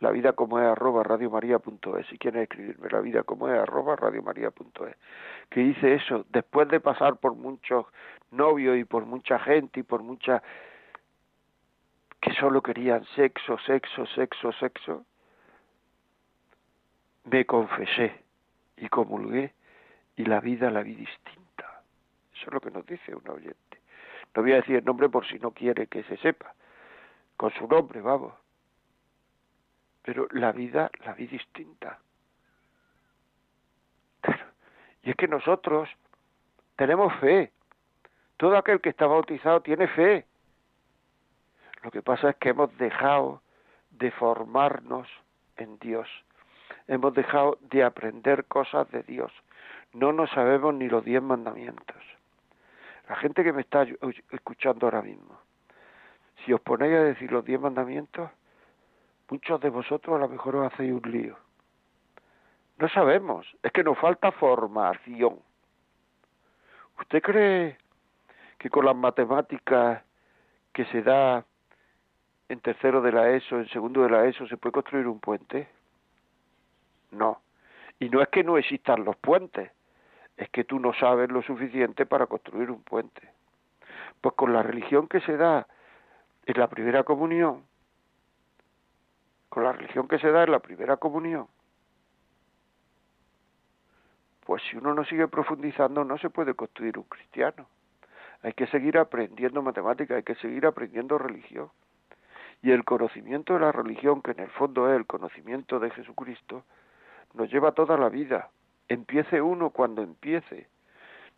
la 0.00 0.10
vida 0.10 0.32
como 0.32 0.58
es 0.58 0.66
arroba 0.66 1.02
radiomaria.es, 1.02 2.06
si 2.08 2.18
quieren 2.18 2.42
escribirme, 2.42 2.88
la 2.90 3.00
vida 3.00 3.22
como 3.22 3.48
es 3.48 3.58
arroba 3.58 3.96
radiomaria.es, 3.96 4.96
que 5.50 5.60
dice 5.60 5.94
eso, 5.94 6.24
después 6.30 6.68
de 6.68 6.80
pasar 6.80 7.16
por 7.16 7.34
muchos 7.34 7.86
novios 8.30 8.78
y 8.78 8.84
por 8.84 9.04
mucha 9.04 9.38
gente 9.38 9.80
y 9.80 9.82
por 9.82 10.02
mucha 10.02 10.42
que 12.20 12.32
solo 12.34 12.62
querían 12.62 13.04
sexo, 13.16 13.58
sexo, 13.58 14.06
sexo, 14.06 14.52
sexo, 14.52 15.04
me 17.24 17.44
confesé 17.44 18.24
y 18.76 18.88
comulgué 18.88 19.52
y 20.16 20.24
la 20.24 20.40
vida 20.40 20.70
la 20.70 20.82
vi 20.82 20.94
distinta. 20.94 21.82
Eso 22.34 22.46
es 22.46 22.52
lo 22.52 22.60
que 22.60 22.70
nos 22.70 22.86
dice 22.86 23.14
un 23.14 23.28
oyente. 23.28 23.80
No 24.34 24.42
voy 24.42 24.52
a 24.52 24.56
decir 24.56 24.76
el 24.76 24.84
nombre 24.84 25.08
por 25.08 25.26
si 25.26 25.38
no 25.38 25.50
quiere 25.50 25.86
que 25.86 26.02
se 26.04 26.16
sepa. 26.18 26.54
Con 27.36 27.50
su 27.52 27.66
nombre, 27.66 28.00
vamos. 28.00 28.34
Pero 30.02 30.26
la 30.30 30.52
vida, 30.52 30.90
la 31.04 31.12
vida 31.14 31.32
distinta. 31.32 31.98
Y 35.02 35.10
es 35.10 35.16
que 35.16 35.28
nosotros 35.28 35.88
tenemos 36.76 37.12
fe. 37.20 37.52
Todo 38.36 38.56
aquel 38.56 38.80
que 38.80 38.90
está 38.90 39.06
bautizado 39.06 39.60
tiene 39.60 39.86
fe. 39.88 40.26
Lo 41.82 41.90
que 41.90 42.02
pasa 42.02 42.30
es 42.30 42.36
que 42.36 42.50
hemos 42.50 42.76
dejado 42.78 43.42
de 43.90 44.10
formarnos 44.10 45.08
en 45.56 45.78
Dios. 45.78 46.08
Hemos 46.86 47.14
dejado 47.14 47.58
de 47.60 47.84
aprender 47.84 48.44
cosas 48.46 48.90
de 48.90 49.02
Dios. 49.02 49.32
No 49.92 50.12
nos 50.12 50.30
sabemos 50.30 50.74
ni 50.74 50.88
los 50.88 51.04
diez 51.04 51.22
mandamientos. 51.22 52.02
La 53.08 53.16
gente 53.16 53.42
que 53.42 53.52
me 53.52 53.62
está 53.62 53.86
escuchando 54.30 54.86
ahora 54.86 55.02
mismo, 55.02 55.38
si 56.44 56.52
os 56.52 56.60
ponéis 56.60 56.94
a 56.94 57.02
decir 57.02 57.32
los 57.32 57.44
diez 57.44 57.60
mandamientos, 57.60 58.30
muchos 59.30 59.60
de 59.60 59.70
vosotros 59.70 60.16
a 60.16 60.18
lo 60.18 60.28
mejor 60.28 60.56
os 60.56 60.72
hacéis 60.72 60.92
un 60.92 61.10
lío. 61.10 61.36
No 62.78 62.88
sabemos, 62.88 63.46
es 63.62 63.72
que 63.72 63.84
nos 63.84 63.98
falta 63.98 64.32
formación. 64.32 65.38
¿Usted 66.98 67.22
cree 67.22 67.78
que 68.58 68.70
con 68.70 68.84
las 68.84 68.96
matemáticas 68.96 70.02
que 70.72 70.84
se 70.86 71.02
da 71.02 71.44
en 72.48 72.60
tercero 72.60 73.00
de 73.00 73.12
la 73.12 73.30
ESO, 73.30 73.58
en 73.58 73.68
segundo 73.68 74.02
de 74.02 74.10
la 74.10 74.24
ESO, 74.26 74.46
se 74.46 74.56
puede 74.56 74.72
construir 74.72 75.06
un 75.06 75.20
puente? 75.20 75.68
No. 77.10 77.40
Y 77.98 78.08
no 78.08 78.22
es 78.22 78.28
que 78.28 78.42
no 78.42 78.56
existan 78.56 79.04
los 79.04 79.16
puentes, 79.16 79.70
es 80.36 80.48
que 80.50 80.64
tú 80.64 80.80
no 80.80 80.92
sabes 80.94 81.30
lo 81.30 81.42
suficiente 81.42 82.06
para 82.06 82.26
construir 82.26 82.70
un 82.70 82.82
puente. 82.82 83.28
Pues 84.20 84.34
con 84.34 84.52
la 84.52 84.62
religión 84.62 85.06
que 85.06 85.20
se 85.20 85.36
da 85.36 85.66
en 86.46 86.58
la 86.58 86.68
primera 86.68 87.04
comunión, 87.04 87.64
con 89.50 89.64
la 89.64 89.72
religión 89.72 90.08
que 90.08 90.18
se 90.18 90.30
da 90.30 90.44
en 90.44 90.52
la 90.52 90.60
primera 90.60 90.96
comunión, 90.96 91.46
pues 94.46 94.62
si 94.70 94.76
uno 94.76 94.94
no 94.94 95.04
sigue 95.04 95.28
profundizando 95.28 96.02
no 96.04 96.16
se 96.18 96.30
puede 96.30 96.54
construir 96.54 96.96
un 96.98 97.04
cristiano. 97.04 97.66
Hay 98.42 98.54
que 98.54 98.66
seguir 98.68 98.96
aprendiendo 98.96 99.60
matemáticas, 99.60 100.16
hay 100.16 100.22
que 100.22 100.34
seguir 100.36 100.64
aprendiendo 100.66 101.18
religión. 101.18 101.70
Y 102.62 102.70
el 102.70 102.84
conocimiento 102.84 103.54
de 103.54 103.60
la 103.60 103.72
religión, 103.72 104.22
que 104.22 104.32
en 104.32 104.40
el 104.40 104.50
fondo 104.50 104.90
es 104.90 104.96
el 104.96 105.06
conocimiento 105.06 105.78
de 105.78 105.90
Jesucristo, 105.90 106.64
nos 107.34 107.50
lleva 107.50 107.72
toda 107.72 107.96
la 107.96 108.08
vida. 108.08 108.48
Empiece 108.88 109.40
uno 109.40 109.70
cuando 109.70 110.02
empiece. 110.02 110.68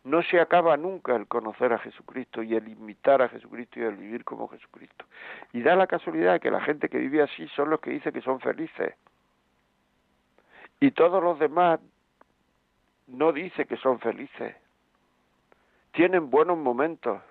No 0.05 0.23
se 0.23 0.41
acaba 0.41 0.77
nunca 0.77 1.15
el 1.15 1.29
conocer 1.29 1.73
a 1.73 1.79
Jesucristo 1.79 2.43
y 2.43 2.57
el 2.57 2.69
imitar 2.69 3.23
a 3.23 3.29
Jesucristo 3.29 3.79
y 3.79 3.85
el 3.85 3.97
vivir 3.97 4.25
como 4.25 4.49
Jesucristo. 4.49 5.05
Y 5.53 5.63
da 5.63 5.77
la 5.77 5.87
casualidad 5.87 6.41
que 6.41 6.51
la 6.51 6.61
gente 6.61 6.89
que 6.89 6.99
vive 6.99 7.23
así 7.23 7.47
son 7.49 7.71
los 7.71 7.81
que 7.81 7.91
dicen 7.91 8.13
que 8.13 8.21
son 8.21 8.41
felices. 8.41 8.95
Y 10.81 10.91
todos 10.91 11.23
los 11.23 11.39
demás 11.39 11.79
no 13.07 13.33
dicen 13.33 13.67
que 13.67 13.77
son 13.77 14.01
felices. 14.01 14.57
Tienen 15.93 16.31
buenos 16.31 16.59
momentos. 16.59 17.23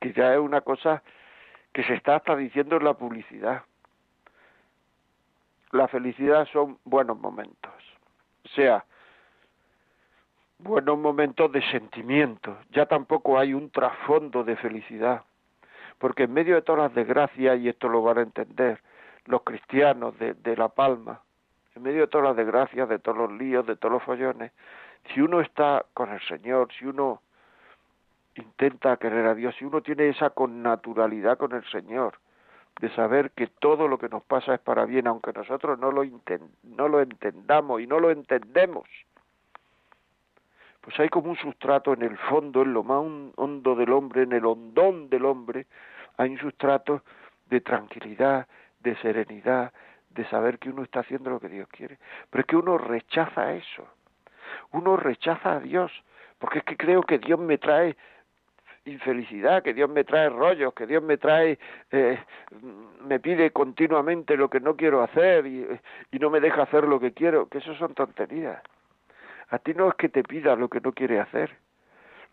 Que 0.00 0.12
ya 0.14 0.32
es 0.32 0.40
una 0.40 0.62
cosa 0.62 1.02
que 1.72 1.84
se 1.84 1.94
está 1.94 2.16
hasta 2.16 2.34
diciendo 2.34 2.76
en 2.76 2.84
la 2.84 2.94
publicidad 2.94 3.62
la 5.72 5.88
felicidad 5.88 6.46
son 6.52 6.78
buenos 6.84 7.18
momentos, 7.18 7.72
o 8.44 8.48
sea, 8.48 8.84
buenos 10.58 10.98
momentos 10.98 11.52
de 11.52 11.62
sentimiento, 11.70 12.56
ya 12.70 12.86
tampoco 12.86 13.38
hay 13.38 13.54
un 13.54 13.70
trasfondo 13.70 14.44
de 14.44 14.56
felicidad, 14.56 15.22
porque 15.98 16.24
en 16.24 16.32
medio 16.32 16.54
de 16.54 16.62
todas 16.62 16.82
las 16.82 16.94
desgracias, 16.94 17.58
y 17.58 17.68
esto 17.68 17.88
lo 17.88 18.02
van 18.02 18.18
a 18.18 18.22
entender 18.22 18.80
los 19.26 19.42
cristianos 19.42 20.14
de, 20.18 20.56
La 20.56 20.68
Palma, 20.68 21.20
en 21.74 21.82
medio 21.82 22.02
de 22.02 22.06
todas 22.06 22.28
las 22.28 22.36
desgracias, 22.36 22.88
de 22.88 22.98
todos 22.98 23.18
los 23.18 23.32
líos, 23.32 23.66
de 23.66 23.76
todos 23.76 23.92
los 23.92 24.02
follones, 24.02 24.52
si 25.12 25.20
uno 25.20 25.40
está 25.40 25.84
con 25.94 26.10
el 26.10 26.20
Señor, 26.22 26.68
si 26.78 26.86
uno 26.86 27.22
intenta 28.34 28.96
querer 28.96 29.26
a 29.26 29.34
Dios, 29.34 29.54
si 29.58 29.64
uno 29.64 29.80
tiene 29.82 30.08
esa 30.08 30.30
connaturalidad 30.30 31.38
con 31.38 31.52
el 31.52 31.64
Señor, 31.70 32.18
de 32.80 32.90
saber 32.94 33.30
que 33.30 33.46
todo 33.46 33.88
lo 33.88 33.98
que 33.98 34.08
nos 34.08 34.22
pasa 34.22 34.54
es 34.54 34.60
para 34.60 34.84
bien, 34.84 35.06
aunque 35.06 35.32
nosotros 35.32 35.78
no 35.78 35.90
lo, 35.90 36.04
no 36.64 36.88
lo 36.88 37.00
entendamos 37.00 37.80
y 37.80 37.86
no 37.86 38.00
lo 38.00 38.10
entendemos. 38.10 38.86
Pues 40.86 41.00
hay 41.00 41.08
como 41.08 41.30
un 41.30 41.36
sustrato 41.36 41.94
en 41.94 42.02
el 42.02 42.16
fondo, 42.16 42.62
en 42.62 42.72
lo 42.72 42.84
más 42.84 42.98
hondo 43.34 43.74
del 43.74 43.90
hombre, 43.90 44.22
en 44.22 44.32
el 44.32 44.46
hondón 44.46 45.10
del 45.10 45.24
hombre, 45.24 45.66
hay 46.16 46.30
un 46.30 46.38
sustrato 46.38 47.02
de 47.46 47.60
tranquilidad, 47.60 48.46
de 48.78 48.94
serenidad, 48.98 49.72
de 50.10 50.24
saber 50.26 50.60
que 50.60 50.70
uno 50.70 50.84
está 50.84 51.00
haciendo 51.00 51.30
lo 51.30 51.40
que 51.40 51.48
Dios 51.48 51.68
quiere. 51.70 51.98
Pero 52.30 52.40
es 52.40 52.46
que 52.46 52.54
uno 52.54 52.78
rechaza 52.78 53.54
eso. 53.54 53.84
Uno 54.70 54.96
rechaza 54.96 55.54
a 55.54 55.58
Dios, 55.58 55.90
porque 56.38 56.58
es 56.60 56.64
que 56.64 56.76
creo 56.76 57.02
que 57.02 57.18
Dios 57.18 57.40
me 57.40 57.58
trae 57.58 57.96
infelicidad, 58.84 59.64
que 59.64 59.74
Dios 59.74 59.90
me 59.90 60.04
trae 60.04 60.28
rollos, 60.28 60.72
que 60.72 60.86
Dios 60.86 61.02
me 61.02 61.16
trae, 61.16 61.58
eh, 61.90 62.16
me 63.00 63.18
pide 63.18 63.50
continuamente 63.50 64.36
lo 64.36 64.48
que 64.48 64.60
no 64.60 64.76
quiero 64.76 65.02
hacer 65.02 65.48
y, 65.48 65.66
y 66.12 66.18
no 66.20 66.30
me 66.30 66.38
deja 66.38 66.62
hacer 66.62 66.84
lo 66.84 67.00
que 67.00 67.10
quiero, 67.12 67.48
que 67.48 67.58
eso 67.58 67.74
son 67.74 67.92
tonterías. 67.92 68.62
A 69.50 69.58
ti 69.58 69.74
no 69.74 69.88
es 69.88 69.94
que 69.94 70.08
te 70.08 70.22
pida 70.22 70.56
lo 70.56 70.68
que 70.68 70.80
no 70.80 70.92
quiere 70.92 71.20
hacer, 71.20 71.56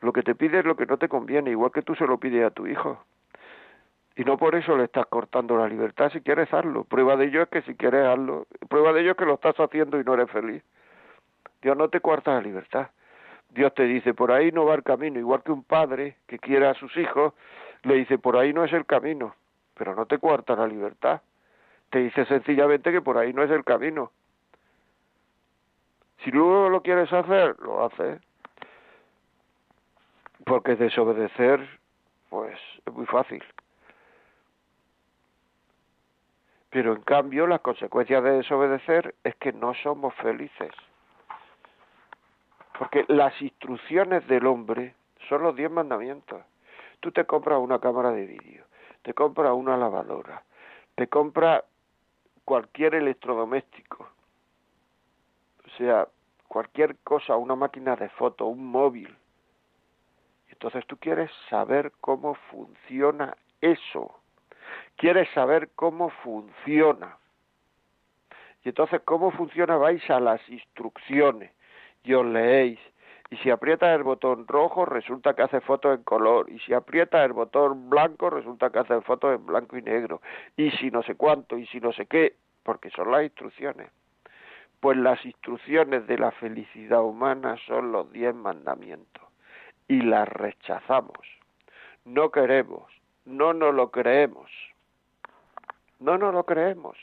lo 0.02 0.12
que 0.12 0.24
te 0.24 0.36
pide 0.36 0.60
es 0.60 0.66
lo 0.66 0.76
que 0.76 0.86
no 0.86 0.98
te 0.98 1.08
conviene, 1.08 1.52
igual 1.52 1.72
que 1.72 1.82
tú 1.82 1.96
se 1.96 2.06
lo 2.06 2.18
pides 2.18 2.46
a 2.46 2.52
tu 2.52 2.68
hijo. 2.68 3.04
Y 4.16 4.24
no 4.24 4.38
por 4.38 4.56
eso 4.56 4.78
le 4.78 4.84
estás 4.84 5.06
cortando 5.08 5.58
la 5.58 5.68
libertad 5.68 6.12
si 6.12 6.22
quieres 6.22 6.54
hazlo. 6.54 6.84
Prueba 6.84 7.16
de 7.16 7.26
ello 7.26 7.42
es 7.44 7.50
que 7.50 7.62
si 7.64 7.76
quieres 7.76 8.06
hazlo. 8.06 8.46
Prueba 8.70 8.94
de 8.94 9.02
ello 9.02 9.12
es 9.12 9.18
que 9.18 9.26
lo 9.26 9.36
estás 9.36 9.56
haciendo 9.60 10.00
y 10.00 10.04
no 10.04 10.14
eres 10.14 10.30
feliz. 10.30 10.62
Dios 11.62 11.78
no 11.78 11.88
te 11.90 12.00
cuarta 12.00 12.34
la 12.34 12.42
libertad. 12.42 12.90
Dios 13.50 13.74
te 13.74 13.84
dice, 13.84 14.14
por 14.14 14.32
ahí 14.32 14.52
no 14.52 14.66
va 14.66 14.76
el 14.76 14.84
camino, 14.84 15.20
igual 15.20 15.42
que 15.44 15.52
un 15.52 15.64
padre 15.64 16.18
que 16.28 16.40
quiera 16.40 16.72
a 16.72 16.74
sus 16.74 16.96
hijos, 16.98 17.34
le 17.84 17.96
dice, 17.96 18.18
por 18.18 18.36
ahí 18.36 18.52
no 18.52 18.64
es 18.64 18.74
el 18.74 18.86
camino, 18.86 19.36
pero 19.76 19.96
no 19.96 20.06
te 20.06 20.18
cuarta 20.18 20.56
la 20.56 20.68
libertad. 20.68 21.22
Te 21.90 22.00
dice 22.00 22.26
sencillamente 22.26 22.92
que 22.92 23.02
por 23.02 23.18
ahí 23.18 23.32
no 23.32 23.44
es 23.44 23.52
el 23.52 23.64
camino. 23.64 24.12
Si 26.24 26.32
luego 26.32 26.70
lo 26.70 26.82
quieres 26.82 27.12
hacer, 27.12 27.60
lo 27.60 27.86
haces. 27.86 28.22
Porque 30.46 30.76
desobedecer, 30.76 31.80
pues 32.30 32.58
es 32.86 32.94
muy 32.94 33.06
fácil. 33.06 33.44
Pero 36.70 36.94
en 36.94 37.02
cambio, 37.02 37.46
las 37.46 37.62
consecuencias 37.62 38.24
de 38.24 38.32
desobedecer 38.32 39.16
es 39.24 39.36
que 39.36 39.54
no 39.54 39.74
somos 39.76 40.14
felices. 40.16 40.72
Porque 42.80 43.06
las 43.08 43.40
instrucciones 43.42 44.28
del 44.28 44.48
hombre 44.48 44.96
son 45.30 45.44
los 45.44 45.56
diez 45.56 45.70
mandamientos. 45.70 46.42
Tú 47.00 47.12
te 47.12 47.26
compras 47.26 47.60
una 47.60 47.80
cámara 47.80 48.12
de 48.12 48.26
vídeo, 48.26 48.66
te 49.04 49.14
compras 49.14 49.54
una 49.54 49.78
lavadora, 49.78 50.42
te 50.96 51.08
compras 51.08 51.64
cualquier 52.46 52.96
electrodoméstico, 52.96 54.10
sea, 55.78 56.08
cualquier 56.48 56.98
cosa, 57.00 57.36
una 57.36 57.56
máquina 57.56 57.96
de 57.96 58.10
foto, 58.10 58.46
un 58.46 58.66
móvil. 58.66 59.16
Entonces 60.50 60.86
tú 60.86 60.98
quieres 60.98 61.32
saber 61.50 61.92
cómo 62.00 62.36
funciona 62.52 63.36
eso. 63.62 64.20
Quieres 64.96 65.30
saber 65.34 65.70
cómo 65.76 66.10
funciona. 66.24 67.18
Y 68.64 68.70
entonces, 68.70 69.02
¿cómo 69.04 69.32
funciona? 69.32 69.78
Vais 69.78 70.08
a 70.10 70.20
las 70.20 70.48
instrucciones 70.50 71.52
y 72.04 72.14
os 72.14 72.26
leéis. 72.26 72.80
Y 73.30 73.38
si 73.38 73.50
aprietas 73.50 73.96
el 73.96 74.04
botón 74.04 74.48
rojo, 74.48 74.86
resulta 74.86 75.34
que 75.34 75.42
hace 75.42 75.60
fotos 75.62 75.98
en 75.98 76.04
color. 76.04 76.50
Y 76.52 76.60
si 76.60 76.74
aprietas 76.74 77.26
el 77.26 77.34
botón 77.34 77.90
blanco, 77.90 78.30
resulta 78.30 78.70
que 78.70 78.80
hace 78.80 79.02
fotos 79.02 79.36
en 79.36 79.46
blanco 79.46 79.76
y 79.76 79.82
negro. 79.82 80.22
Y 80.56 80.72
si 80.72 80.92
no 80.92 81.02
sé 81.04 81.16
cuánto, 81.16 81.58
y 81.58 81.66
si 81.68 81.80
no 81.80 81.92
sé 81.92 82.06
qué, 82.06 82.36
porque 82.64 82.90
son 82.92 83.12
las 83.12 83.24
instrucciones. 83.24 83.90
Pues 84.84 84.98
las 84.98 85.26
instrucciones 85.26 86.06
de 86.06 86.20
la 86.20 86.32
felicidad 86.32 87.02
humana 87.02 87.56
son 87.66 87.92
los 87.92 88.12
diez 88.12 88.36
mandamientos. 88.36 89.24
Y 89.88 90.02
las 90.02 90.28
rechazamos. 90.28 91.18
No 92.06 92.30
queremos. 92.30 92.92
No 93.26 93.54
nos 93.54 93.74
lo 93.74 93.90
creemos. 93.90 94.52
No 96.00 96.20
nos 96.20 96.34
lo 96.34 96.44
creemos 96.44 96.98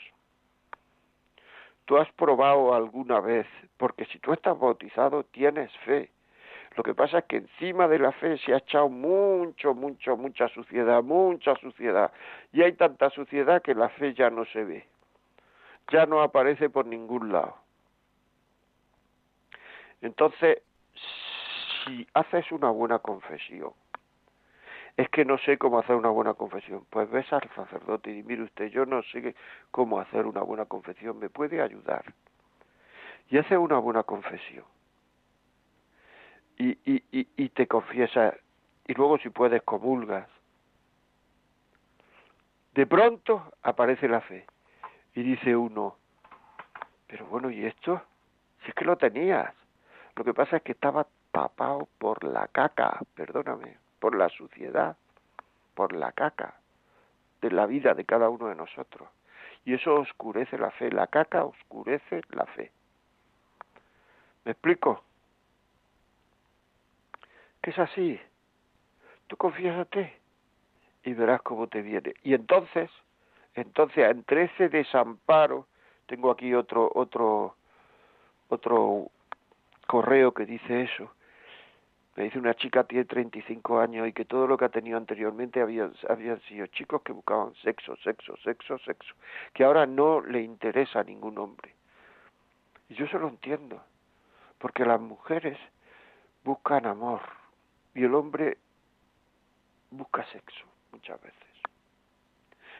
tú 1.91 1.97
has 1.97 2.09
probado 2.13 2.73
alguna 2.73 3.19
vez, 3.19 3.45
porque 3.75 4.05
si 4.05 4.17
tú 4.19 4.31
estás 4.31 4.57
bautizado 4.57 5.23
tienes 5.25 5.69
fe. 5.79 6.09
Lo 6.77 6.83
que 6.83 6.93
pasa 6.93 7.19
es 7.19 7.25
que 7.25 7.35
encima 7.35 7.89
de 7.89 7.99
la 7.99 8.13
fe 8.13 8.37
se 8.37 8.53
ha 8.53 8.59
echado 8.59 8.87
mucho, 8.87 9.73
mucho, 9.73 10.15
mucha 10.15 10.47
suciedad, 10.47 11.03
mucha 11.03 11.53
suciedad. 11.57 12.13
Y 12.53 12.61
hay 12.61 12.71
tanta 12.77 13.09
suciedad 13.09 13.61
que 13.61 13.75
la 13.75 13.89
fe 13.89 14.13
ya 14.13 14.29
no 14.29 14.45
se 14.45 14.63
ve. 14.63 14.87
Ya 15.91 16.05
no 16.05 16.21
aparece 16.21 16.69
por 16.69 16.85
ningún 16.85 17.33
lado. 17.33 17.60
Entonces, 20.01 20.59
si 21.85 22.07
haces 22.13 22.51
una 22.51 22.69
buena 22.69 22.99
confesión, 22.99 23.73
es 24.97 25.09
que 25.09 25.25
no 25.25 25.37
sé 25.39 25.57
cómo 25.57 25.79
hacer 25.79 25.95
una 25.95 26.09
buena 26.09 26.33
confesión. 26.33 26.85
Pues 26.89 27.09
ves 27.09 27.31
al 27.31 27.49
sacerdote 27.55 28.11
y 28.11 28.23
mire 28.23 28.43
usted, 28.43 28.67
yo 28.67 28.85
no 28.85 29.01
sé 29.03 29.35
cómo 29.71 29.99
hacer 29.99 30.25
una 30.25 30.41
buena 30.41 30.65
confesión, 30.65 31.19
¿me 31.19 31.29
puede 31.29 31.61
ayudar? 31.61 32.03
Y 33.29 33.37
hace 33.37 33.57
una 33.57 33.77
buena 33.77 34.03
confesión. 34.03 34.65
Y, 36.57 36.71
y, 36.85 37.03
y, 37.11 37.27
y 37.37 37.49
te 37.49 37.67
confiesa, 37.67 38.35
y 38.85 38.93
luego 38.93 39.17
si 39.17 39.29
puedes 39.29 39.63
comulgas. 39.63 40.27
De 42.73 42.85
pronto 42.85 43.51
aparece 43.63 44.07
la 44.07 44.21
fe 44.21 44.45
y 45.15 45.23
dice 45.23 45.55
uno, 45.55 45.97
pero 47.07 47.25
bueno, 47.25 47.49
¿y 47.49 47.65
esto? 47.65 48.01
Si 48.63 48.69
es 48.69 48.75
que 48.75 48.85
lo 48.85 48.97
tenías. 48.97 49.53
Lo 50.21 50.25
que 50.25 50.35
pasa 50.35 50.57
es 50.57 50.61
que 50.61 50.73
estaba 50.73 51.07
tapado 51.31 51.87
por 51.97 52.23
la 52.23 52.47
caca, 52.49 52.99
perdóname 53.15 53.79
por 53.97 54.15
la 54.15 54.29
suciedad, 54.29 54.95
por 55.73 55.93
la 55.93 56.11
caca 56.11 56.53
de 57.41 57.49
la 57.49 57.65
vida 57.65 57.95
de 57.95 58.05
cada 58.05 58.29
uno 58.29 58.45
de 58.45 58.53
nosotros. 58.53 59.09
Y 59.65 59.73
eso 59.73 59.95
oscurece 59.95 60.59
la 60.59 60.69
fe, 60.69 60.91
la 60.91 61.07
caca 61.07 61.43
oscurece 61.43 62.21
la 62.29 62.45
fe. 62.45 62.71
¿Me 64.45 64.51
explico? 64.51 65.03
Que 67.63 67.71
es 67.71 67.79
así. 67.79 68.21
Tú 69.25 69.37
confiésate 69.37 70.19
y 71.03 71.13
verás 71.15 71.41
cómo 71.41 71.65
te 71.65 71.81
viene. 71.81 72.13
Y 72.21 72.35
entonces, 72.35 72.91
entonces 73.55 74.07
entre 74.07 74.43
ese 74.43 74.69
desamparo, 74.69 75.65
tengo 76.05 76.29
aquí 76.29 76.53
otro 76.53 76.91
otro 76.93 77.55
otro 78.49 79.09
correo 79.91 80.33
que 80.33 80.45
dice 80.45 80.83
eso, 80.83 81.11
me 82.15 82.23
dice 82.23 82.39
una 82.39 82.53
chica 82.53 82.85
tiene 82.85 83.03
35 83.03 83.81
años 83.81 84.07
y 84.07 84.13
que 84.13 84.23
todo 84.23 84.47
lo 84.47 84.57
que 84.57 84.63
ha 84.63 84.69
tenido 84.69 84.95
anteriormente 84.95 85.59
habían, 85.59 85.91
habían 86.07 86.39
sido 86.43 86.65
chicos 86.67 87.01
que 87.01 87.11
buscaban 87.11 87.53
sexo, 87.55 87.97
sexo, 87.97 88.37
sexo, 88.37 88.79
sexo, 88.79 89.13
que 89.53 89.65
ahora 89.65 89.85
no 89.85 90.21
le 90.21 90.41
interesa 90.43 91.01
a 91.01 91.03
ningún 91.03 91.37
hombre. 91.37 91.75
Y 92.87 92.93
yo 92.93 93.05
se 93.07 93.19
lo 93.19 93.27
entiendo, 93.27 93.83
porque 94.59 94.85
las 94.85 95.01
mujeres 95.01 95.57
buscan 96.45 96.85
amor 96.85 97.19
y 97.93 98.05
el 98.05 98.15
hombre 98.15 98.59
busca 99.89 100.25
sexo 100.27 100.65
muchas 100.93 101.21
veces. 101.21 101.37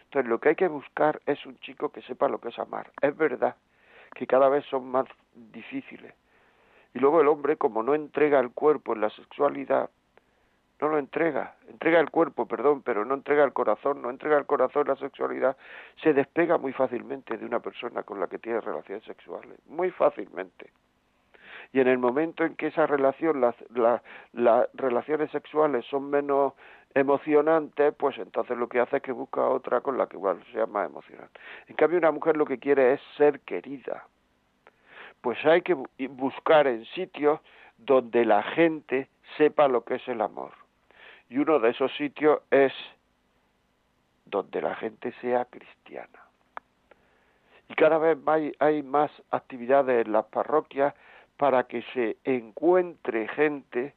Entonces 0.06 0.30
lo 0.30 0.40
que 0.40 0.48
hay 0.48 0.56
que 0.56 0.70
buscar 0.70 1.22
es 1.26 1.46
un 1.46 1.60
chico 1.60 1.92
que 1.92 2.02
sepa 2.04 2.30
lo 2.30 2.40
que 2.40 2.48
es 2.48 2.60
amar. 2.60 2.90
Es 3.02 3.18
verdad 3.18 3.58
que 4.16 4.26
cada 4.26 4.48
vez 4.48 4.64
son 4.68 4.90
más 4.90 5.08
difíciles, 5.34 6.14
y 6.94 7.00
luego 7.00 7.22
el 7.22 7.28
hombre, 7.28 7.58
como 7.58 7.84
no 7.84 7.96
entrega 7.96 8.40
el 8.40 8.52
cuerpo 8.52 8.94
en 8.94 9.02
la 9.02 9.10
sexualidad, 9.10 9.90
no 10.82 10.90
lo 10.90 10.98
entrega, 10.98 11.56
entrega 11.70 12.00
el 12.00 12.10
cuerpo, 12.10 12.48
perdón, 12.48 12.82
pero 12.82 13.06
no 13.06 13.14
entrega 13.14 13.44
el 13.44 13.54
corazón, 13.54 14.02
no 14.02 14.10
entrega 14.10 14.38
el 14.38 14.48
corazón 14.48 14.88
la 14.88 14.96
sexualidad, 14.96 15.56
se 16.02 16.12
despega 16.14 16.58
muy 16.58 16.74
fácilmente 16.74 17.38
de 17.38 17.46
una 17.46 17.60
persona 17.60 18.02
con 18.02 18.20
la 18.20 18.28
que 18.28 18.40
tiene 18.40 18.60
relaciones 18.60 19.04
sexuales, 19.06 19.60
muy 19.68 19.92
fácilmente. 19.92 20.72
Y 21.72 21.80
en 21.80 21.88
el 21.88 22.00
momento 22.00 22.44
en 22.44 22.56
que 22.56 22.68
esa 22.68 22.88
relación, 22.88 23.40
las, 23.40 23.56
las 24.34 24.70
relaciones 24.74 25.30
sexuales 25.32 25.86
son 25.86 26.10
menos 26.10 26.54
emocionantes, 26.96 27.94
pues 27.94 28.18
entonces 28.18 28.58
lo 28.58 28.68
que 28.68 28.80
hace 28.80 28.98
es 28.98 29.04
que 29.04 29.12
busca 29.12 29.48
otra 29.48 29.82
con 29.82 29.98
la 29.98 30.08
que 30.08 30.18
igual 30.18 30.44
sea 30.52 30.66
más 30.66 30.90
emocionante. 30.90 31.40
En 31.68 31.76
cambio, 31.76 32.00
una 32.00 32.12
mujer 32.12 32.36
lo 32.36 32.46
que 32.46 32.58
quiere 32.58 32.94
es 32.94 33.02
ser 33.16 33.40
querida 33.42 34.04
pues 35.22 35.44
hay 35.46 35.62
que 35.62 35.76
buscar 36.10 36.68
en 36.68 36.86
sitios 36.88 37.40
donde 37.78 38.26
la 38.26 38.44
gente 38.44 39.08
sepa 39.38 39.68
lo 39.68 39.84
que 39.84 39.96
es 39.96 40.08
el 40.08 40.22
amor. 40.22 40.52
Y 41.30 41.38
uno 41.38 41.60
de 41.60 41.70
esos 41.70 41.92
sitios 41.96 42.42
es 42.52 42.74
donde 44.26 44.62
la 44.62 44.76
gente 44.76 45.14
sea 45.22 45.46
cristiana. 45.46 46.20
Y 47.70 47.76
cada 47.76 47.98
vez 47.98 48.18
hay, 48.26 48.52
hay 48.60 48.84
más 48.84 49.12
actividades 49.32 50.06
en 50.06 50.12
las 50.12 50.26
parroquias 50.26 50.94
para 51.38 51.64
que 51.64 51.84
se 51.94 52.18
encuentre 52.24 53.28
gente, 53.30 53.94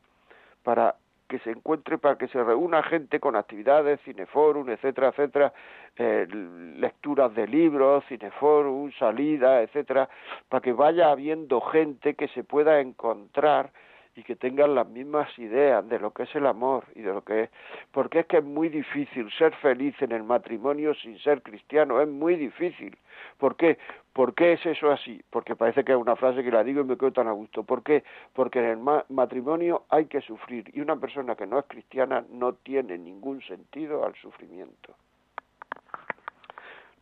para 0.62 0.96
que 1.34 1.40
se 1.40 1.50
encuentre 1.50 1.98
para 1.98 2.16
que 2.16 2.28
se 2.28 2.42
reúna 2.44 2.80
gente 2.84 3.18
con 3.18 3.34
actividades, 3.34 4.00
cineforum, 4.02 4.68
etcétera, 4.70 5.08
etcétera, 5.08 5.52
eh, 5.96 6.28
lecturas 6.76 7.34
de 7.34 7.48
libros, 7.48 8.04
cineforum, 8.06 8.92
salidas, 8.92 9.68
etcétera, 9.68 10.08
para 10.48 10.60
que 10.60 10.72
vaya 10.72 11.10
habiendo 11.10 11.60
gente 11.60 12.14
que 12.14 12.28
se 12.28 12.44
pueda 12.44 12.80
encontrar 12.80 13.72
y 14.14 14.22
que 14.22 14.36
tengan 14.36 14.76
las 14.76 14.86
mismas 14.86 15.28
ideas 15.40 15.88
de 15.88 15.98
lo 15.98 16.12
que 16.12 16.22
es 16.22 16.32
el 16.36 16.46
amor 16.46 16.84
y 16.94 17.02
de 17.02 17.12
lo 17.12 17.24
que 17.24 17.42
es 17.42 17.50
porque 17.90 18.20
es 18.20 18.26
que 18.26 18.38
es 18.38 18.44
muy 18.44 18.68
difícil 18.68 19.28
ser 19.32 19.52
feliz 19.56 20.00
en 20.00 20.12
el 20.12 20.22
matrimonio 20.22 20.94
sin 20.94 21.18
ser 21.18 21.42
cristiano 21.42 22.00
es 22.00 22.06
muy 22.06 22.36
difícil 22.36 22.96
¿por 23.38 23.56
qué? 23.56 23.76
¿Por 24.14 24.34
qué 24.34 24.54
es 24.54 24.64
eso 24.64 24.90
así? 24.90 25.22
porque 25.28 25.54
parece 25.54 25.84
que 25.84 25.92
es 25.92 25.98
una 25.98 26.16
frase 26.16 26.42
que 26.42 26.50
la 26.50 26.64
digo 26.64 26.80
y 26.80 26.84
me 26.84 26.96
quedo 26.96 27.12
tan 27.12 27.28
a 27.28 27.32
gusto 27.32 27.64
¿por 27.64 27.82
qué? 27.82 28.02
porque 28.32 28.60
en 28.60 28.64
el 28.64 28.78
matrimonio 29.10 29.84
hay 29.90 30.06
que 30.06 30.22
sufrir 30.22 30.70
y 30.72 30.80
una 30.80 30.96
persona 30.96 31.36
que 31.36 31.46
no 31.46 31.58
es 31.58 31.66
cristiana 31.66 32.24
no 32.30 32.54
tiene 32.54 32.96
ningún 32.96 33.42
sentido 33.42 34.06
al 34.06 34.14
sufrimiento 34.14 34.94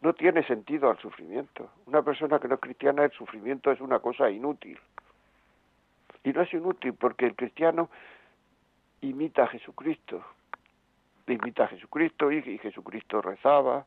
no 0.03 0.12
tiene 0.14 0.44
sentido 0.44 0.90
al 0.90 0.98
sufrimiento. 0.98 1.70
Una 1.87 2.03
persona 2.03 2.40
que 2.40 2.48
no 2.48 2.57
es 2.57 2.61
cristiana, 2.61 3.05
el 3.05 3.12
sufrimiento 3.12 3.70
es 3.70 3.81
una 3.81 4.01
cosa 4.01 4.29
inútil. 4.29 4.79
Y 6.25 6.33
no 6.33 6.42
es 6.42 6.53
inútil 6.53 6.94
porque 6.94 7.25
el 7.25 7.37
cristiano 7.37 7.88
imita 9.01 9.44
a 9.44 9.46
Jesucristo. 9.46 10.25
Imita 11.29 11.64
a 11.64 11.68
Jesucristo 11.68 12.33
y, 12.33 12.59
Jesucristo 12.59 13.22
rezaba 13.22 13.87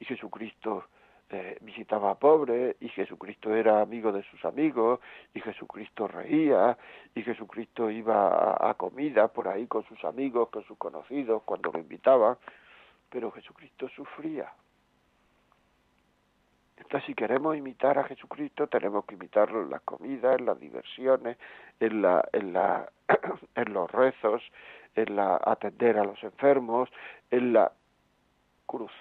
y 0.00 0.04
Jesucristo 0.04 0.84
eh, 1.34 1.56
visitaba 1.62 2.10
a 2.10 2.14
pobres 2.16 2.76
y 2.80 2.90
Jesucristo 2.90 3.54
era 3.54 3.80
amigo 3.80 4.12
de 4.12 4.22
sus 4.24 4.44
amigos 4.44 5.00
y 5.32 5.40
Jesucristo 5.40 6.06
reía 6.06 6.76
y 7.14 7.22
Jesucristo 7.22 7.90
iba 7.90 8.56
a, 8.60 8.74
comida 8.74 9.28
por 9.28 9.48
ahí 9.48 9.66
con 9.66 9.82
sus 9.84 10.04
amigos, 10.04 10.50
con 10.50 10.62
sus 10.64 10.76
conocidos 10.76 11.42
cuando 11.44 11.72
lo 11.72 11.78
invitaban, 11.78 12.36
pero 13.08 13.30
Jesucristo 13.30 13.88
sufría. 13.88 14.52
Entonces, 16.76 17.06
si 17.06 17.14
queremos 17.14 17.56
imitar 17.56 17.98
a 17.98 18.04
Jesucristo, 18.04 18.66
tenemos 18.66 19.06
que 19.06 19.14
imitarlo 19.14 19.62
en 19.62 19.70
las 19.70 19.80
comidas, 19.82 20.38
en 20.38 20.44
las 20.44 20.60
diversiones, 20.60 21.38
en, 21.80 22.02
la, 22.02 22.28
en, 22.34 22.52
la, 22.52 22.92
en 23.54 23.72
los 23.72 23.90
rezos, 23.90 24.42
en 24.94 25.16
la 25.16 25.40
atender 25.42 25.96
a 25.96 26.04
los 26.04 26.22
enfermos, 26.22 26.90
en 27.30 27.54
la 27.54 27.72
cruz. 28.66 28.92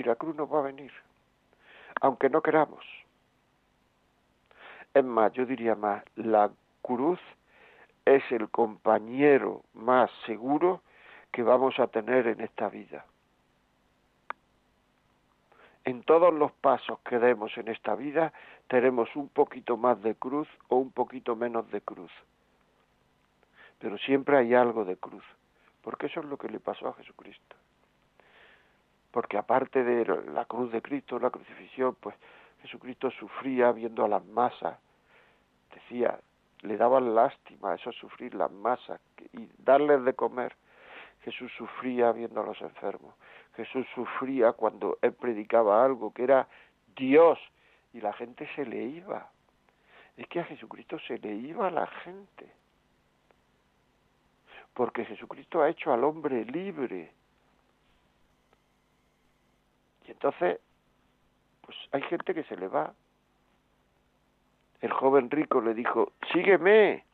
Y 0.00 0.02
la 0.02 0.16
cruz 0.16 0.34
nos 0.34 0.50
va 0.50 0.60
a 0.60 0.62
venir, 0.62 0.90
aunque 2.00 2.30
no 2.30 2.40
queramos. 2.40 2.82
Es 4.94 5.04
más, 5.04 5.30
yo 5.34 5.44
diría 5.44 5.74
más, 5.74 6.02
la 6.16 6.50
cruz 6.80 7.20
es 8.06 8.22
el 8.32 8.48
compañero 8.48 9.62
más 9.74 10.10
seguro 10.24 10.80
que 11.30 11.42
vamos 11.42 11.78
a 11.78 11.88
tener 11.88 12.26
en 12.28 12.40
esta 12.40 12.70
vida 12.70 13.04
en 15.84 16.02
todos 16.02 16.32
los 16.32 16.52
pasos 16.52 16.98
que 17.00 17.18
demos 17.18 17.56
en 17.56 17.68
esta 17.68 17.94
vida 17.94 18.32
tenemos 18.68 19.14
un 19.16 19.28
poquito 19.28 19.76
más 19.76 20.00
de 20.02 20.14
cruz 20.14 20.48
o 20.68 20.76
un 20.76 20.92
poquito 20.92 21.36
menos 21.36 21.70
de 21.70 21.80
cruz. 21.80 22.12
Pero 23.78 23.96
siempre 23.98 24.36
hay 24.36 24.54
algo 24.54 24.84
de 24.84 24.96
cruz, 24.96 25.24
porque 25.82 26.06
eso 26.06 26.20
es 26.20 26.26
lo 26.26 26.36
que 26.36 26.48
le 26.48 26.60
pasó 26.60 26.88
a 26.88 26.94
Jesucristo. 26.94 27.56
Porque 29.10 29.38
aparte 29.38 29.82
de 29.82 30.04
la 30.32 30.44
cruz 30.44 30.70
de 30.72 30.82
Cristo, 30.82 31.18
la 31.18 31.30
crucifixión, 31.30 31.96
pues 32.00 32.14
Jesucristo 32.62 33.10
sufría 33.10 33.72
viendo 33.72 34.04
a 34.04 34.08
las 34.08 34.24
masas. 34.24 34.78
Decía, 35.74 36.18
le 36.62 36.76
daban 36.76 37.14
lástima 37.14 37.74
eso 37.74 37.92
sufrir 37.92 38.34
las 38.34 38.50
masas 38.50 39.00
y 39.32 39.48
darles 39.58 40.04
de 40.04 40.14
comer. 40.14 40.54
Jesús 41.22 41.52
sufría 41.56 42.12
viendo 42.12 42.40
a 42.40 42.46
los 42.46 42.60
enfermos. 42.60 43.14
Jesús 43.56 43.86
sufría 43.94 44.52
cuando 44.52 44.98
él 45.02 45.12
predicaba 45.12 45.84
algo 45.84 46.12
que 46.12 46.24
era 46.24 46.48
Dios 46.96 47.38
y 47.92 48.00
la 48.00 48.12
gente 48.12 48.48
se 48.54 48.64
le 48.64 48.82
iba. 48.84 49.30
Es 50.16 50.26
que 50.28 50.40
a 50.40 50.44
Jesucristo 50.44 50.98
se 51.06 51.18
le 51.18 51.34
iba 51.34 51.70
la 51.70 51.86
gente. 51.86 52.52
Porque 54.74 55.04
Jesucristo 55.04 55.62
ha 55.62 55.68
hecho 55.68 55.92
al 55.92 56.04
hombre 56.04 56.44
libre. 56.44 57.12
Entonces, 60.10 60.60
pues 61.62 61.76
hay 61.92 62.02
gente 62.02 62.34
que 62.34 62.44
se 62.44 62.56
le 62.56 62.68
va. 62.68 62.92
El 64.80 64.92
joven 64.92 65.30
rico 65.30 65.60
le 65.60 65.74
dijo, 65.74 66.12
sígueme, 66.32 67.04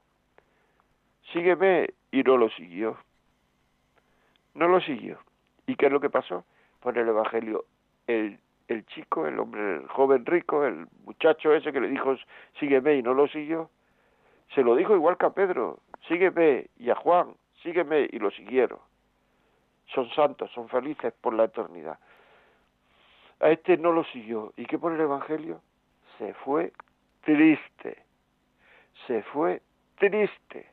sígueme, 1.32 1.90
y 2.10 2.22
no 2.22 2.36
lo 2.36 2.48
siguió. 2.50 2.96
No 4.54 4.68
lo 4.68 4.80
siguió. 4.80 5.18
¿Y 5.66 5.76
qué 5.76 5.86
es 5.86 5.92
lo 5.92 6.00
que 6.00 6.10
pasó? 6.10 6.44
Por 6.80 6.96
el 6.96 7.08
Evangelio, 7.08 7.64
el, 8.06 8.38
el 8.68 8.86
chico, 8.86 9.26
el 9.26 9.38
hombre, 9.38 9.76
el 9.76 9.88
joven 9.88 10.24
rico, 10.24 10.64
el 10.64 10.86
muchacho 11.04 11.52
ese 11.52 11.72
que 11.72 11.80
le 11.80 11.88
dijo, 11.88 12.16
sígueme 12.58 12.94
y 12.96 13.02
no 13.02 13.14
lo 13.14 13.26
siguió, 13.28 13.70
se 14.54 14.62
lo 14.62 14.76
dijo 14.76 14.94
igual 14.94 15.18
que 15.18 15.26
a 15.26 15.30
Pedro, 15.30 15.80
sígueme, 16.06 16.68
y 16.78 16.90
a 16.90 16.94
Juan, 16.94 17.34
sígueme 17.62 18.08
y 18.10 18.18
lo 18.18 18.30
siguieron. 18.30 18.78
son 19.94 20.08
santos, 20.10 20.50
son 20.52 20.68
felices 20.68 21.12
por 21.20 21.34
la 21.34 21.44
eternidad. 21.44 21.98
A 23.40 23.50
este 23.50 23.76
no 23.76 23.92
lo 23.92 24.04
siguió. 24.04 24.52
¿Y 24.56 24.66
qué 24.66 24.78
pone 24.78 24.96
el 24.96 25.02
Evangelio? 25.02 25.60
Se 26.18 26.32
fue 26.34 26.72
triste. 27.22 28.02
Se 29.06 29.22
fue 29.24 29.62
triste. 29.96 30.70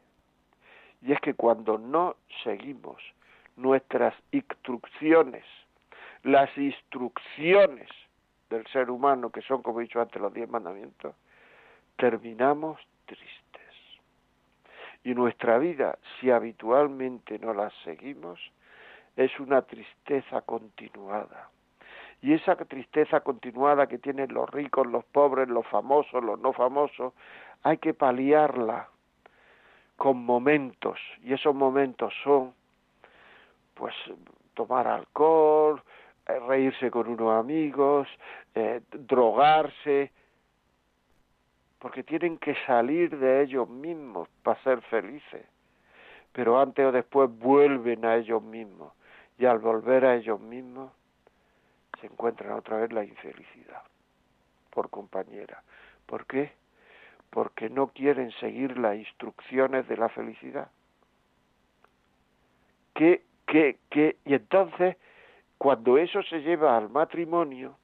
Y 1.01 1.11
es 1.11 1.19
que 1.19 1.33
cuando 1.33 1.77
no 1.77 2.15
seguimos 2.43 3.01
nuestras 3.57 4.13
instrucciones, 4.31 5.43
las 6.23 6.55
instrucciones 6.57 7.89
del 8.49 8.65
ser 8.67 8.89
humano, 8.89 9.29
que 9.29 9.41
son, 9.41 9.61
como 9.61 9.79
he 9.79 9.83
dicho 9.83 9.99
antes, 9.99 10.21
los 10.21 10.33
diez 10.33 10.49
mandamientos, 10.49 11.15
terminamos 11.97 12.79
tristes. 13.05 13.33
Y 15.03 15.13
nuestra 15.13 15.57
vida, 15.57 15.97
si 16.19 16.31
habitualmente 16.31 17.37
no 17.39 17.53
las 17.53 17.73
seguimos, 17.83 18.39
es 19.17 19.37
una 19.39 19.61
tristeza 19.63 20.41
continuada. 20.41 21.49
Y 22.23 22.31
esa 22.31 22.55
tristeza 22.55 23.19
continuada 23.19 23.87
que 23.87 23.97
tienen 23.97 24.33
los 24.33 24.49
ricos, 24.49 24.87
los 24.87 25.03
pobres, 25.03 25.49
los 25.49 25.67
famosos, 25.67 26.23
los 26.23 26.39
no 26.39 26.53
famosos, 26.53 27.13
hay 27.63 27.79
que 27.79 27.93
paliarla 27.93 28.87
con 29.97 30.23
momentos. 30.23 30.97
Y 31.21 31.33
esos 31.33 31.53
momentos 31.53 32.13
son, 32.23 32.53
pues, 33.73 33.93
tomar 34.53 34.87
alcohol, 34.87 35.83
eh, 36.25 36.39
reírse 36.47 36.89
con 36.89 37.09
unos 37.09 37.37
amigos, 37.37 38.07
eh, 38.55 38.79
drogarse, 38.89 40.13
porque 41.77 42.03
tienen 42.03 42.37
que 42.37 42.55
salir 42.65 43.17
de 43.17 43.41
ellos 43.41 43.67
mismos 43.67 44.29
para 44.43 44.63
ser 44.63 44.79
felices. 44.83 45.45
Pero 46.31 46.57
antes 46.57 46.85
o 46.85 46.93
después 46.93 47.29
vuelven 47.37 48.05
a 48.05 48.15
ellos 48.15 48.41
mismos. 48.41 48.93
Y 49.37 49.43
al 49.43 49.59
volver 49.59 50.05
a 50.05 50.15
ellos 50.15 50.39
mismos, 50.39 50.89
se 52.03 52.07
encuentran 52.07 52.51
otra 52.51 52.75
vez 52.77 52.91
la 52.91 53.05
infelicidad 53.05 53.81
por 54.71 54.89
compañera. 54.89 55.63
¿Por 56.05 56.25
qué? 56.25 56.51
Porque 57.29 57.69
no 57.69 57.87
quieren 57.87 58.29
seguir 58.41 58.77
las 58.77 58.97
instrucciones 58.97 59.87
de 59.87 59.95
la 59.95 60.09
felicidad. 60.09 60.69
¿Qué, 62.93 63.23
qué, 63.47 63.77
qué? 63.89 64.17
Y 64.25 64.33
entonces 64.33 64.97
cuando 65.57 65.97
eso 65.97 66.21
se 66.23 66.41
lleva 66.41 66.75
al 66.75 66.89
matrimonio 66.89 67.77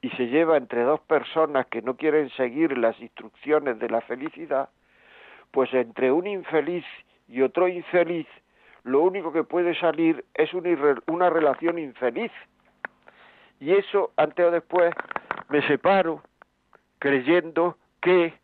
y 0.00 0.10
se 0.10 0.26
lleva 0.26 0.56
entre 0.56 0.82
dos 0.82 1.00
personas 1.02 1.66
que 1.68 1.82
no 1.82 1.96
quieren 1.96 2.30
seguir 2.30 2.76
las 2.76 3.00
instrucciones 3.00 3.78
de 3.78 3.90
la 3.90 4.00
felicidad, 4.00 4.70
pues 5.52 5.72
entre 5.72 6.10
un 6.10 6.26
infeliz 6.26 6.84
y 7.28 7.42
otro 7.42 7.68
infeliz, 7.68 8.26
lo 8.82 9.02
único 9.02 9.32
que 9.32 9.44
puede 9.44 9.78
salir 9.78 10.24
es 10.34 10.52
una, 11.06 11.30
relación 11.30 11.78
infeliz. 11.78 12.32
Y 13.62 13.72
eso, 13.74 14.10
antes 14.16 14.44
o 14.44 14.50
después, 14.50 14.92
me 15.48 15.64
separo 15.68 16.20
creyendo 16.98 17.78
que 18.00 18.34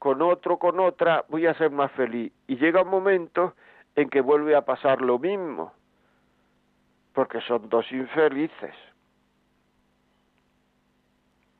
con 0.00 0.20
otro, 0.20 0.58
con 0.58 0.80
otra, 0.80 1.24
voy 1.28 1.46
a 1.46 1.54
ser 1.54 1.70
más 1.70 1.92
feliz. 1.92 2.32
Y 2.48 2.56
llega 2.56 2.82
un 2.82 2.88
momento 2.88 3.54
en 3.94 4.10
que 4.10 4.20
vuelve 4.20 4.56
a 4.56 4.62
pasar 4.62 5.00
lo 5.00 5.20
mismo 5.20 5.72
porque 7.12 7.40
son 7.42 7.68
dos 7.68 7.86
infelices. 7.92 8.74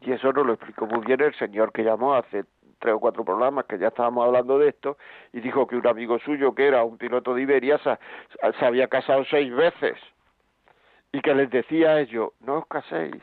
Y 0.01 0.11
eso 0.11 0.33
nos 0.33 0.45
lo 0.45 0.55
explicó 0.55 0.85
muy 0.87 1.07
bien 1.07 1.21
el 1.21 1.37
señor 1.37 1.71
que 1.71 1.85
llamó 1.85 2.15
hace 2.15 2.47
tres 2.81 2.95
o 2.95 2.99
cuatro 2.99 3.25
programas 3.25 3.67
que 3.67 3.79
ya 3.79 3.89
estábamos 3.89 4.27
hablando 4.27 4.59
de 4.59 4.71
esto 4.71 4.99
y 5.33 5.39
dijo 5.39 5.69
que 5.69 5.77
un 5.77 5.87
amigo 5.87 6.19
suyo 6.19 6.53
que 6.53 6.67
era 6.67 6.83
un 6.83 6.99
piloto 6.99 7.33
de 7.33 7.43
Iberia 7.43 7.79
se, 7.79 8.65
había 8.67 8.89
casado 8.89 9.25
seis 9.31 9.55
veces 9.55 9.97
y 11.13 11.21
que 11.21 11.35
les 11.35 11.51
decía 11.51 11.91
a 11.91 12.01
ellos 12.01 12.33
no 12.41 12.59
os 12.59 12.67
caséis 12.67 13.23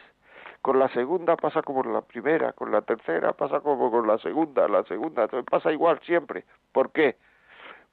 con 0.62 0.78
la 0.78 0.89
segunda 0.89 1.36
pasa 1.36 1.62
como 1.62 1.84
la 1.84 2.02
primera 2.02 2.54
con 2.54 2.71
la 2.71 2.82
tercera 2.82 3.34
pasa 3.34 3.60
como 3.62 3.89
con 3.91 4.08
la 4.08 4.17
segunda 4.19 4.67
la 4.67 4.84
segunda 4.84 5.28
pasa 5.49 5.71
igual 5.71 5.99
siempre 6.06 6.45
¿por 6.71 6.91
qué? 6.91 7.17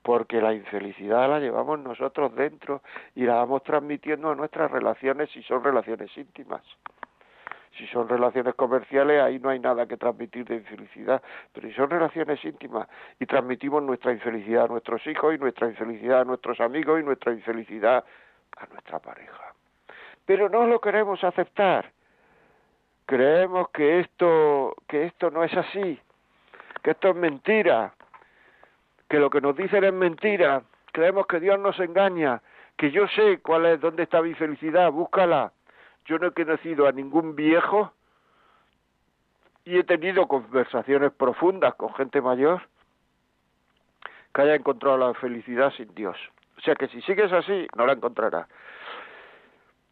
porque 0.06 0.40
la 0.40 0.54
infelicidad 0.54 1.28
la 1.28 1.40
llevamos 1.40 1.80
nosotros 1.80 2.32
dentro 2.36 2.80
y 3.16 3.24
la 3.24 3.34
vamos 3.34 3.64
transmitiendo 3.64 4.30
a 4.30 4.36
nuestras 4.36 4.70
relaciones 4.70 5.28
si 5.30 5.42
son 5.42 5.64
relaciones 5.64 6.16
íntimas. 6.16 6.62
Si 7.76 7.88
son 7.88 8.08
relaciones 8.08 8.54
comerciales, 8.54 9.20
ahí 9.20 9.40
no 9.40 9.48
hay 9.48 9.58
nada 9.58 9.84
que 9.84 9.96
transmitir 9.96 10.44
de 10.44 10.54
infelicidad, 10.54 11.20
pero 11.52 11.66
si 11.66 11.74
son 11.74 11.90
relaciones 11.90 12.42
íntimas 12.44 12.86
y 13.18 13.26
transmitimos 13.26 13.82
nuestra 13.82 14.12
infelicidad 14.12 14.66
a 14.66 14.68
nuestros 14.68 15.04
hijos 15.08 15.34
y 15.34 15.38
nuestra 15.38 15.66
infelicidad 15.66 16.20
a 16.20 16.24
nuestros 16.24 16.60
amigos 16.60 17.00
y 17.00 17.02
nuestra 17.02 17.32
infelicidad 17.32 18.04
a 18.58 18.66
nuestra 18.66 19.00
pareja. 19.00 19.55
Pero 20.26 20.48
no 20.48 20.66
lo 20.66 20.80
queremos 20.80 21.22
aceptar. 21.24 21.92
Creemos 23.06 23.70
que 23.70 24.00
esto 24.00 24.74
que 24.88 25.04
esto 25.04 25.30
no 25.30 25.44
es 25.44 25.54
así, 25.56 26.00
que 26.82 26.90
esto 26.90 27.10
es 27.10 27.16
mentira, 27.16 27.94
que 29.08 29.18
lo 29.18 29.30
que 29.30 29.40
nos 29.40 29.56
dicen 29.56 29.84
es 29.84 29.92
mentira, 29.92 30.62
creemos 30.92 31.26
que 31.26 31.38
Dios 31.38 31.58
nos 31.60 31.78
engaña, 31.78 32.42
que 32.76 32.90
yo 32.90 33.06
sé 33.08 33.38
cuál 33.40 33.66
es, 33.66 33.80
dónde 33.80 34.02
está 34.02 34.20
mi 34.22 34.34
felicidad, 34.34 34.90
búscala. 34.90 35.52
Yo 36.04 36.18
no 36.18 36.28
he 36.28 36.32
conocido 36.32 36.86
a 36.86 36.92
ningún 36.92 37.36
viejo 37.36 37.92
y 39.64 39.78
he 39.78 39.84
tenido 39.84 40.26
conversaciones 40.28 41.12
profundas 41.12 41.74
con 41.74 41.92
gente 41.94 42.20
mayor 42.20 42.62
que 44.32 44.42
haya 44.42 44.54
encontrado 44.54 44.98
la 44.98 45.14
felicidad 45.14 45.72
sin 45.72 45.94
Dios. 45.94 46.16
O 46.58 46.60
sea 46.60 46.74
que 46.74 46.88
si 46.88 47.00
sigues 47.02 47.32
así, 47.32 47.66
no 47.76 47.86
la 47.86 47.94
encontrarás. 47.94 48.46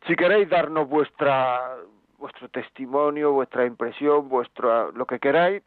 Si 0.06 0.16
queréis 0.16 0.48
darnos 0.48 0.88
vuestra 0.88 1.76
vuestro 2.18 2.48
testimonio, 2.48 3.32
vuestra 3.32 3.66
impresión, 3.66 4.28
vuestro 4.28 4.92
lo 4.92 5.04
que 5.06 5.18
queráis, 5.18 5.64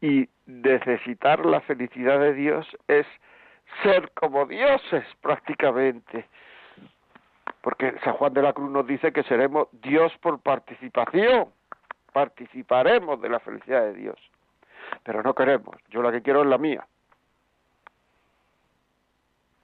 Y 0.02 0.30
necesitar 0.46 1.46
la 1.46 1.62
felicidad 1.62 2.20
de 2.20 2.34
Dios 2.34 2.66
es 2.88 3.06
ser 3.84 4.12
como 4.12 4.46
dioses 4.46 5.06
prácticamente. 5.22 6.26
Porque 7.62 7.98
San 8.04 8.14
Juan 8.14 8.34
de 8.34 8.42
la 8.42 8.54
Cruz 8.54 8.72
nos 8.72 8.88
dice 8.88 9.12
que 9.12 9.24
seremos 9.24 9.68
Dios 9.72 10.12
por 10.22 10.40
participación. 10.40 11.50
Participaremos 12.14 13.22
de 13.22 13.30
la 13.30 13.40
felicidad 13.40 13.82
de 13.82 13.94
Dios. 13.94 14.18
Pero 15.04 15.22
no 15.24 15.34
queremos. 15.34 15.76
Yo 15.90 16.02
la 16.02 16.12
que 16.12 16.22
quiero 16.22 16.42
es 16.42 16.48
la 16.48 16.58
mía. 16.58 16.88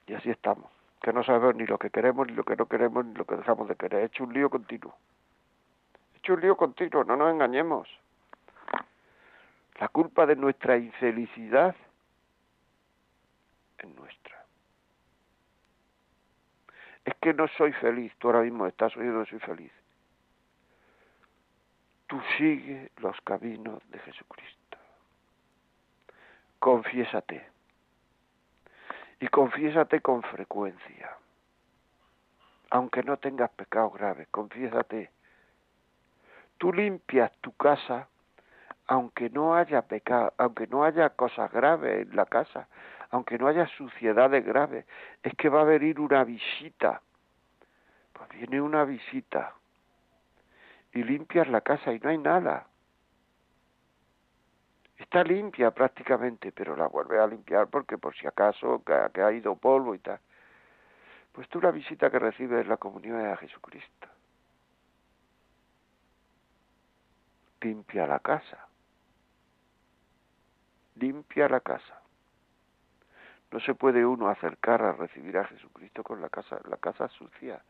Y 0.06 0.14
así 0.14 0.30
estamos. 0.30 0.70
Que 1.02 1.12
no 1.12 1.22
sabemos 1.24 1.56
ni 1.56 1.66
lo 1.66 1.78
que 1.78 1.90
queremos, 1.90 2.26
ni 2.26 2.34
lo 2.34 2.44
que 2.44 2.56
no 2.56 2.66
queremos, 2.66 3.04
ni 3.04 3.14
lo 3.14 3.24
que 3.24 3.36
dejamos 3.36 3.68
de 3.68 3.76
querer. 3.76 4.02
He 4.02 4.06
hecho 4.06 4.24
un 4.24 4.32
lío 4.32 4.50
continuo. 4.50 4.94
He 6.14 6.18
hecho 6.18 6.34
un 6.34 6.40
lío 6.40 6.56
continuo, 6.56 7.04
no 7.04 7.16
nos 7.16 7.32
engañemos. 7.32 7.88
La 9.78 9.88
culpa 9.88 10.26
de 10.26 10.36
nuestra 10.36 10.78
infelicidad 10.78 11.74
es 13.78 13.88
nuestra. 13.94 14.25
Es 17.06 17.14
que 17.20 17.32
no 17.32 17.46
soy 17.56 17.72
feliz. 17.72 18.12
Tú 18.18 18.28
ahora 18.28 18.42
mismo 18.42 18.66
estás 18.66 18.94
oyendo 18.96 19.20
no 19.20 19.26
soy 19.26 19.38
feliz. 19.38 19.72
Tú 22.08 22.20
sigue 22.36 22.90
los 22.98 23.18
caminos 23.22 23.80
de 23.90 23.98
Jesucristo. 24.00 24.78
Confiésate. 26.58 27.48
Y 29.20 29.28
confiésate 29.28 30.00
con 30.00 30.22
frecuencia. 30.24 31.16
Aunque 32.70 33.04
no 33.04 33.16
tengas 33.16 33.50
pecados 33.50 33.94
graves, 33.94 34.26
confiésate. 34.32 35.10
Tú 36.58 36.72
limpias 36.72 37.32
tu 37.40 37.52
casa 37.52 38.08
aunque 38.86 39.30
no 39.30 39.54
haya 39.56 39.82
pecado, 39.82 40.32
aunque 40.38 40.66
no 40.66 40.84
haya 40.84 41.10
cosas 41.10 41.50
graves 41.52 42.06
en 42.06 42.16
la 42.16 42.26
casa, 42.26 42.68
aunque 43.10 43.38
no 43.38 43.48
haya 43.48 43.66
suciedades 43.66 44.44
graves, 44.44 44.86
es 45.22 45.34
que 45.34 45.48
va 45.48 45.62
a 45.62 45.64
venir 45.64 46.00
una 46.00 46.24
visita. 46.24 47.02
Pues 48.12 48.28
viene 48.30 48.60
una 48.60 48.84
visita 48.84 49.54
y 50.92 51.02
limpias 51.02 51.48
la 51.48 51.60
casa 51.60 51.92
y 51.92 51.98
no 51.98 52.10
hay 52.10 52.18
nada. 52.18 52.66
Está 54.96 55.22
limpia 55.22 55.72
prácticamente, 55.72 56.52
pero 56.52 56.74
la 56.74 56.86
vuelve 56.86 57.20
a 57.20 57.26
limpiar 57.26 57.68
porque 57.68 57.98
por 57.98 58.16
si 58.16 58.26
acaso 58.26 58.82
que, 58.84 59.20
ha 59.20 59.32
ido 59.32 59.56
polvo 59.56 59.94
y 59.94 59.98
tal. 59.98 60.18
Pues 61.32 61.48
tú 61.50 61.60
la 61.60 61.70
visita 61.70 62.10
que 62.10 62.18
recibes 62.18 62.62
en 62.62 62.68
la 62.68 62.78
comunión 62.78 63.20
es 63.20 63.26
a 63.26 63.36
Jesucristo. 63.36 64.08
Limpia 67.60 68.06
la 68.06 68.20
casa 68.20 68.65
limpia 70.96 71.48
la 71.48 71.60
casa. 71.60 72.00
No 73.50 73.60
se 73.60 73.74
puede 73.74 74.04
uno 74.04 74.28
acercar 74.28 74.82
a 74.82 74.92
recibir 74.92 75.38
a 75.38 75.44
Jesucristo 75.44 76.02
con 76.02 76.20
la 76.20 76.28
casa, 76.28 76.58
la 76.68 76.76
casa 76.78 77.08
sucia. 77.08 77.62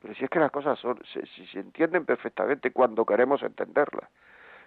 Pero 0.00 0.14
si 0.14 0.24
es 0.24 0.30
que 0.30 0.38
las 0.38 0.50
cosas 0.50 0.78
son, 0.78 1.00
se, 1.12 1.26
si 1.26 1.46
se 1.46 1.58
entienden 1.58 2.04
perfectamente 2.04 2.70
cuando 2.70 3.04
queremos 3.04 3.42
entenderlas. 3.42 4.08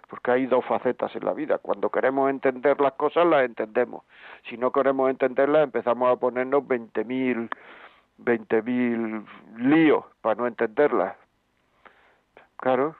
Porque 0.08 0.30
hay 0.30 0.46
dos 0.46 0.64
facetas 0.64 1.14
en 1.16 1.24
la 1.24 1.32
vida. 1.32 1.58
Cuando 1.58 1.90
queremos 1.90 2.30
entender 2.30 2.80
las 2.80 2.92
cosas, 2.94 3.26
las 3.26 3.44
entendemos. 3.44 4.04
Si 4.48 4.56
no 4.56 4.70
queremos 4.72 5.10
entenderlas, 5.10 5.64
empezamos 5.64 6.10
a 6.10 6.16
ponernos 6.16 6.66
veinte 6.66 7.04
mil, 7.04 7.50
veinte 8.18 8.62
mil 8.62 9.24
líos 9.56 10.04
para 10.20 10.34
no 10.34 10.46
entenderlas. 10.46 11.16
Claro. 12.56 12.96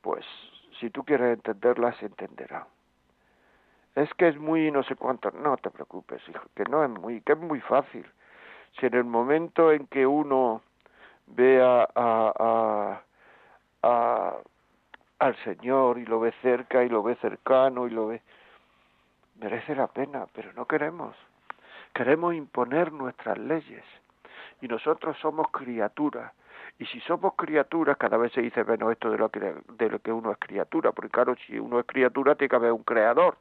Pues 0.00 0.24
si 0.82 0.90
tú 0.90 1.04
quieres 1.04 1.34
entenderlas, 1.34 1.96
se 1.98 2.06
entenderá. 2.06 2.66
Es 3.94 4.12
que 4.14 4.26
es 4.26 4.36
muy 4.36 4.72
no 4.72 4.82
sé 4.82 4.96
cuánto. 4.96 5.30
No 5.30 5.56
te 5.56 5.70
preocupes, 5.70 6.20
hijo, 6.28 6.42
que 6.56 6.64
no 6.64 6.82
es 6.82 6.90
muy, 6.90 7.20
que 7.20 7.34
es 7.34 7.38
muy 7.38 7.60
fácil. 7.60 8.04
Si 8.78 8.86
en 8.86 8.94
el 8.94 9.04
momento 9.04 9.70
en 9.70 9.86
que 9.86 10.04
uno 10.04 10.60
vea 11.26 11.88
a, 11.94 13.00
a, 13.82 14.36
al 15.20 15.36
Señor 15.44 15.98
y 15.98 16.04
lo 16.04 16.18
ve 16.18 16.34
cerca 16.42 16.82
y 16.82 16.88
lo 16.88 17.04
ve 17.04 17.14
cercano 17.16 17.86
y 17.86 17.90
lo 17.90 18.08
ve, 18.08 18.20
merece 19.36 19.76
la 19.76 19.86
pena, 19.86 20.26
pero 20.34 20.52
no 20.54 20.66
queremos. 20.66 21.14
Queremos 21.94 22.34
imponer 22.34 22.90
nuestras 22.90 23.38
leyes 23.38 23.84
y 24.60 24.66
nosotros 24.66 25.16
somos 25.20 25.48
criaturas 25.52 26.32
y 26.78 26.86
si 26.86 27.00
somos 27.02 27.34
criaturas, 27.36 27.96
cada 27.96 28.16
vez 28.16 28.32
se 28.32 28.40
dice 28.40 28.64
menos 28.64 28.90
esto 28.90 29.10
de 29.10 29.18
lo, 29.18 29.28
que, 29.28 29.38
de 29.40 29.88
lo 29.88 29.98
que 30.00 30.12
uno 30.12 30.32
es 30.32 30.38
criatura, 30.38 30.92
porque 30.92 31.10
claro, 31.10 31.36
si 31.46 31.58
uno 31.58 31.78
es 31.78 31.86
criatura 31.86 32.34
tiene 32.34 32.48
que 32.48 32.56
haber 32.56 32.72
un 32.72 32.82
creador 32.82 33.36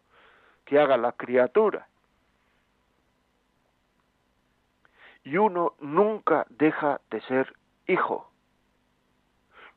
que 0.65 0.79
haga 0.79 0.97
las 0.97 1.15
criaturas. 1.15 1.87
Y 5.23 5.37
uno 5.37 5.73
nunca 5.79 6.45
deja 6.49 6.99
de 7.09 7.21
ser 7.21 7.55
hijo. 7.87 8.29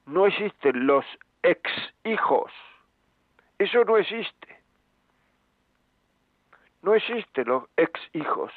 No 0.07 0.27
existen 0.27 0.87
los 0.87 1.05
ex 1.43 1.71
hijos. 2.05 2.53
Eso 3.59 3.85
no 3.85 3.97
existe. 3.97 4.63
No 6.83 6.95
existen 6.95 7.49
los 7.49 7.65
ex 7.77 8.01
hijos. 8.13 8.53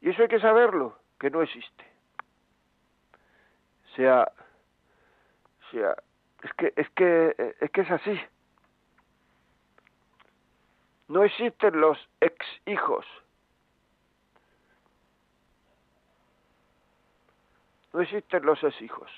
Y 0.00 0.10
eso 0.10 0.22
hay 0.22 0.28
que 0.28 0.40
saberlo, 0.40 0.98
que 1.18 1.30
no 1.30 1.42
existe 1.42 1.95
sea, 3.96 4.30
sea, 5.70 5.96
es 6.42 6.52
que, 6.54 6.72
es 6.76 6.90
que, 6.90 7.54
es 7.60 7.70
que 7.70 7.80
es 7.80 7.90
así. 7.90 8.20
No 11.08 11.24
existen 11.24 11.80
los 11.80 11.98
ex 12.20 12.36
hijos. 12.66 13.06
No 17.92 18.00
existen 18.00 18.44
los 18.44 18.62
ex 18.62 18.82
hijos. 18.82 19.10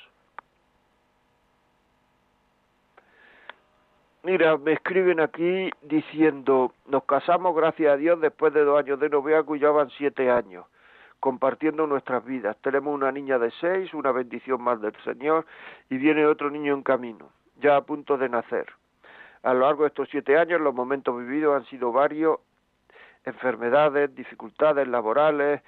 Mira, 4.23 4.57
me 4.59 4.73
escriben 4.73 5.21
aquí 5.21 5.71
diciendo, 5.83 6.75
nos 6.87 7.05
casamos 7.05 7.57
gracias 7.57 7.93
a 7.93 7.97
Dios 7.97 8.21
después 8.21 8.53
de 8.53 8.65
dos 8.65 8.79
años 8.79 9.01
de 9.01 9.09
noviazgo 9.09 9.57
y 9.57 9.61
ya 9.61 9.71
van 9.71 9.91
siete 9.91 10.31
años 10.31 10.67
compartiendo 11.21 11.87
nuestras 11.87 12.25
vidas. 12.25 12.57
Tenemos 12.63 12.95
una 12.95 13.13
niña 13.13 13.39
de 13.39 13.51
seis, 13.61 13.93
una 13.95 14.13
bendición 14.13 14.63
más 14.63 14.81
del 14.81 14.95
Señor, 15.05 15.47
y 15.91 15.99
viene 15.99 16.27
otro 16.27 16.51
niño 16.51 16.75
en 16.75 16.83
camino, 16.83 17.31
ya 17.61 17.77
a 17.77 17.83
punto 17.83 18.17
de 18.17 18.29
nacer. 18.29 18.67
A 19.43 19.55
lo 19.55 19.61
largo 19.61 19.83
de 19.83 19.89
estos 19.89 20.09
siete 20.11 20.37
años 20.37 20.61
los 20.61 20.75
momentos 20.75 21.17
vividos 21.19 21.57
han 21.57 21.65
sido 21.67 21.93
varios, 21.93 22.41
enfermedades, 23.25 24.15
dificultades 24.15 24.87
laborales, 24.89 25.63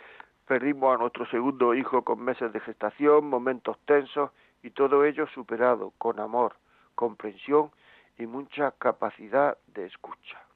perdimos 0.47 0.95
a 0.95 0.99
nuestro 0.99 1.27
segundo 1.27 1.75
hijo 1.75 2.03
con 2.03 2.25
meses 2.25 2.53
de 2.53 2.61
gestación, 2.61 3.27
momentos 3.29 3.79
tensos, 3.85 4.31
y 4.63 4.71
todo 4.71 5.05
ello 5.05 5.27
superado 5.29 5.93
con 5.99 6.21
amor, 6.21 6.55
comprensión 6.95 7.71
y 8.19 8.27
mucha 8.27 8.73
capacidad 8.73 9.57
de 9.69 9.87
escucha. 9.87 10.50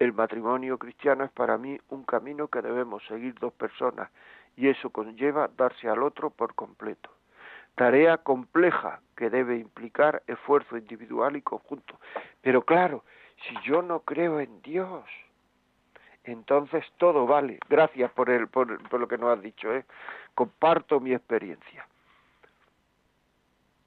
El 0.00 0.14
matrimonio 0.14 0.78
cristiano 0.78 1.24
es 1.24 1.30
para 1.30 1.58
mí 1.58 1.78
un 1.90 2.04
camino 2.04 2.48
que 2.48 2.62
debemos 2.62 3.04
seguir 3.04 3.34
dos 3.34 3.52
personas 3.52 4.10
y 4.56 4.68
eso 4.68 4.88
conlleva 4.88 5.50
darse 5.58 5.90
al 5.90 6.02
otro 6.02 6.30
por 6.30 6.54
completo. 6.54 7.10
Tarea 7.74 8.16
compleja 8.16 9.02
que 9.14 9.28
debe 9.28 9.58
implicar 9.58 10.22
esfuerzo 10.26 10.78
individual 10.78 11.36
y 11.36 11.42
conjunto. 11.42 12.00
Pero 12.40 12.62
claro, 12.62 13.04
si 13.46 13.54
yo 13.62 13.82
no 13.82 14.00
creo 14.00 14.40
en 14.40 14.62
Dios, 14.62 15.04
entonces 16.24 16.82
todo 16.96 17.26
vale. 17.26 17.58
Gracias 17.68 18.10
por, 18.12 18.30
el, 18.30 18.48
por, 18.48 18.82
por 18.88 19.00
lo 19.00 19.06
que 19.06 19.18
nos 19.18 19.36
has 19.36 19.42
dicho. 19.42 19.70
¿eh? 19.70 19.84
Comparto 20.34 20.98
mi 20.98 21.12
experiencia. 21.12 21.86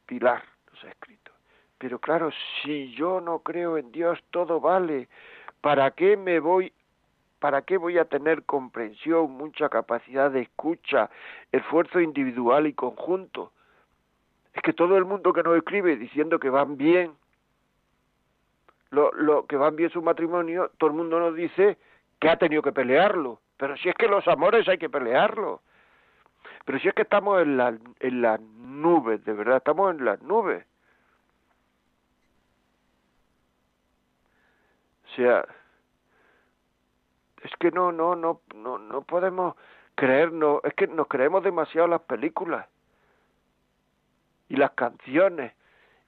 Pilar 0.05 0.43
nos 0.71 0.83
ha 0.83 0.89
escrito. 0.89 1.31
Pero 1.79 1.97
claro, 1.97 2.29
si 2.61 2.93
yo 2.93 3.19
no 3.19 3.39
creo 3.39 3.79
en 3.79 3.91
Dios, 3.91 4.23
todo 4.29 4.61
vale. 4.61 5.09
¿Para 5.63 5.91
qué 5.91 6.17
me 6.17 6.41
voy 6.41 6.73
¿Para 7.39 7.61
qué 7.61 7.77
voy 7.77 7.97
a 7.97 8.05
tener 8.05 8.43
comprensión, 8.43 9.31
mucha 9.31 9.67
capacidad 9.67 10.31
de 10.31 10.41
escucha, 10.41 11.09
esfuerzo 11.51 11.99
individual 11.99 12.67
y 12.67 12.73
conjunto? 12.73 13.51
Es 14.53 14.61
que 14.61 14.71
todo 14.71 14.97
el 14.97 15.03
mundo 15.03 15.33
que 15.33 15.43
nos 15.43 15.57
escribe 15.57 15.97
diciendo 15.97 16.39
que 16.39 16.49
van 16.49 16.77
bien, 16.77 17.11
lo, 18.91 19.11
lo 19.11 19.45
que 19.45 19.57
van 19.57 19.75
bien 19.75 19.89
su 19.89 20.01
matrimonio, 20.01 20.71
todo 20.77 20.89
el 20.91 20.95
mundo 20.95 21.19
nos 21.19 21.35
dice 21.35 21.77
que 22.19 22.29
ha 22.29 22.37
tenido 22.37 22.61
que 22.61 22.71
pelearlo. 22.71 23.41
Pero 23.57 23.75
si 23.75 23.89
es 23.89 23.95
que 23.95 24.07
los 24.07 24.25
amores 24.29 24.67
hay 24.69 24.77
que 24.77 24.89
pelearlo. 24.89 25.61
Pero 26.63 26.79
si 26.79 26.87
es 26.87 26.93
que 26.93 27.01
estamos 27.01 27.41
en, 27.41 27.57
la, 27.57 27.77
en 27.99 28.21
las 28.21 28.39
nubes, 28.39 29.23
de 29.25 29.33
verdad, 29.33 29.57
estamos 29.57 29.91
en 29.91 30.05
las 30.05 30.21
nubes. 30.21 30.65
O 35.13 35.15
sea, 35.15 35.45
es 37.43 37.51
que 37.59 37.69
no, 37.69 37.91
no, 37.91 38.15
no, 38.15 38.41
no, 38.55 38.79
no 38.79 39.01
podemos 39.03 39.55
creernos, 39.93 40.61
es 40.63 40.73
que 40.73 40.87
nos 40.87 41.07
creemos 41.07 41.43
demasiado 41.43 41.87
las 41.87 42.01
películas 42.01 42.67
y 44.49 44.55
las 44.55 44.71
canciones 44.71 45.53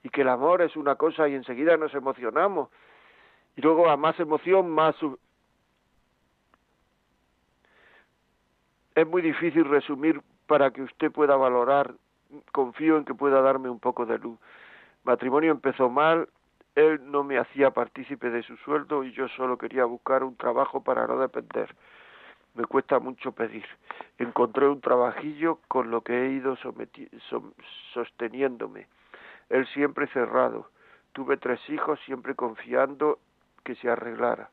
y 0.02 0.08
que 0.08 0.22
el 0.22 0.28
amor 0.28 0.60
es 0.62 0.74
una 0.74 0.96
cosa 0.96 1.28
y 1.28 1.34
enseguida 1.34 1.76
nos 1.76 1.94
emocionamos 1.94 2.68
y 3.54 3.60
luego 3.60 3.88
a 3.88 3.96
más 3.96 4.18
emoción 4.18 4.68
más 4.70 4.96
es 8.96 9.06
muy 9.06 9.22
difícil 9.22 9.66
resumir 9.66 10.20
para 10.48 10.72
que 10.72 10.82
usted 10.82 11.12
pueda 11.12 11.36
valorar 11.36 11.94
confío 12.50 12.96
en 12.96 13.04
que 13.04 13.14
pueda 13.14 13.40
darme 13.40 13.70
un 13.70 13.78
poco 13.78 14.04
de 14.04 14.18
luz. 14.18 14.36
Matrimonio 15.04 15.52
empezó 15.52 15.88
mal 15.88 16.28
él 16.76 17.00
no 17.10 17.24
me 17.24 17.38
hacía 17.38 17.72
partícipe 17.72 18.30
de 18.30 18.44
su 18.44 18.56
sueldo 18.58 19.02
y 19.02 19.12
yo 19.12 19.26
solo 19.28 19.58
quería 19.58 19.84
buscar 19.84 20.22
un 20.22 20.36
trabajo 20.36 20.84
para 20.84 21.06
no 21.08 21.18
depender 21.18 21.74
me 22.56 22.64
cuesta 22.64 22.98
mucho 22.98 23.32
pedir. 23.32 23.66
Encontré 24.18 24.66
un 24.66 24.80
trabajillo 24.80 25.60
con 25.68 25.90
lo 25.90 26.00
que 26.00 26.14
he 26.14 26.30
ido 26.30 26.56
sosteniéndome. 27.92 28.88
Él 29.50 29.66
siempre 29.68 30.06
cerrado. 30.08 30.70
Tuve 31.12 31.36
tres 31.36 31.60
hijos 31.68 32.00
siempre 32.06 32.34
confiando 32.34 33.18
que 33.62 33.74
se 33.76 33.90
arreglara. 33.90 34.50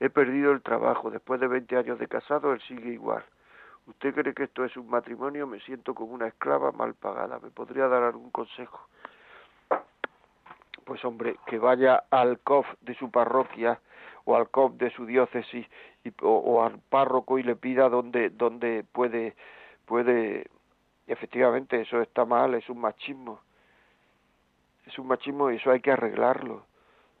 He 0.00 0.10
perdido 0.10 0.52
el 0.52 0.62
trabajo. 0.62 1.10
Después 1.10 1.40
de 1.40 1.48
20 1.48 1.76
años 1.76 1.98
de 1.98 2.08
casado, 2.08 2.52
él 2.52 2.60
sigue 2.68 2.90
igual. 2.90 3.24
¿Usted 3.86 4.14
cree 4.14 4.34
que 4.34 4.44
esto 4.44 4.64
es 4.64 4.76
un 4.76 4.88
matrimonio? 4.88 5.46
Me 5.46 5.60
siento 5.60 5.94
como 5.94 6.12
una 6.12 6.28
esclava 6.28 6.72
mal 6.72 6.94
pagada. 6.94 7.38
¿Me 7.38 7.50
podría 7.50 7.88
dar 7.88 8.02
algún 8.02 8.30
consejo? 8.30 8.86
Pues 10.90 11.04
hombre, 11.04 11.36
que 11.46 11.56
vaya 11.60 12.02
al 12.10 12.40
COF 12.40 12.66
de 12.80 12.96
su 12.96 13.12
parroquia 13.12 13.78
o 14.24 14.34
al 14.34 14.50
COP 14.50 14.76
de 14.76 14.90
su 14.90 15.06
diócesis 15.06 15.64
y, 16.02 16.12
o, 16.20 16.64
al 16.64 16.80
párroco 16.80 17.38
y 17.38 17.44
le 17.44 17.54
pida 17.54 17.88
dónde, 17.88 18.30
dónde 18.30 18.84
puede, 18.90 19.36
puede, 19.86 20.50
efectivamente 21.06 21.80
eso 21.80 22.02
está 22.02 22.24
mal, 22.24 22.54
es 22.54 22.68
un 22.68 22.80
machismo, 22.80 23.38
es 24.84 24.98
un 24.98 25.06
machismo 25.06 25.52
y 25.52 25.58
eso 25.58 25.70
hay 25.70 25.78
que 25.78 25.92
arreglarlo, 25.92 26.66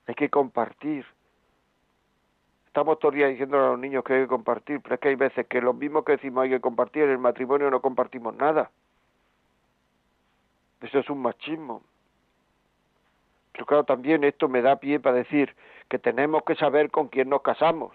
hay 0.08 0.16
que 0.16 0.30
compartir. 0.30 1.06
Estamos 2.66 2.98
todo 2.98 3.12
el 3.12 3.18
día 3.18 3.28
diciendo 3.28 3.56
a 3.56 3.68
los 3.68 3.78
niños 3.78 4.02
que 4.02 4.14
hay 4.14 4.22
que 4.22 4.26
compartir, 4.26 4.80
pero 4.80 4.96
es 4.96 5.00
que 5.00 5.10
hay 5.10 5.14
veces 5.14 5.46
que 5.46 5.60
lo 5.60 5.74
mismo 5.74 6.02
que 6.02 6.16
decimos 6.16 6.42
hay 6.42 6.50
que 6.50 6.60
compartir, 6.60 7.04
en 7.04 7.10
el 7.10 7.18
matrimonio 7.18 7.70
no 7.70 7.80
compartimos 7.80 8.34
nada. 8.34 8.68
Eso 10.80 10.98
es 10.98 11.08
un 11.08 11.22
machismo. 11.22 11.84
Claro, 13.66 13.84
también 13.84 14.24
esto 14.24 14.48
me 14.48 14.62
da 14.62 14.76
pie 14.76 15.00
para 15.00 15.16
decir 15.16 15.54
que 15.88 15.98
tenemos 15.98 16.42
que 16.44 16.54
saber 16.54 16.90
con 16.90 17.08
quién 17.08 17.28
nos 17.28 17.42
casamos. 17.42 17.92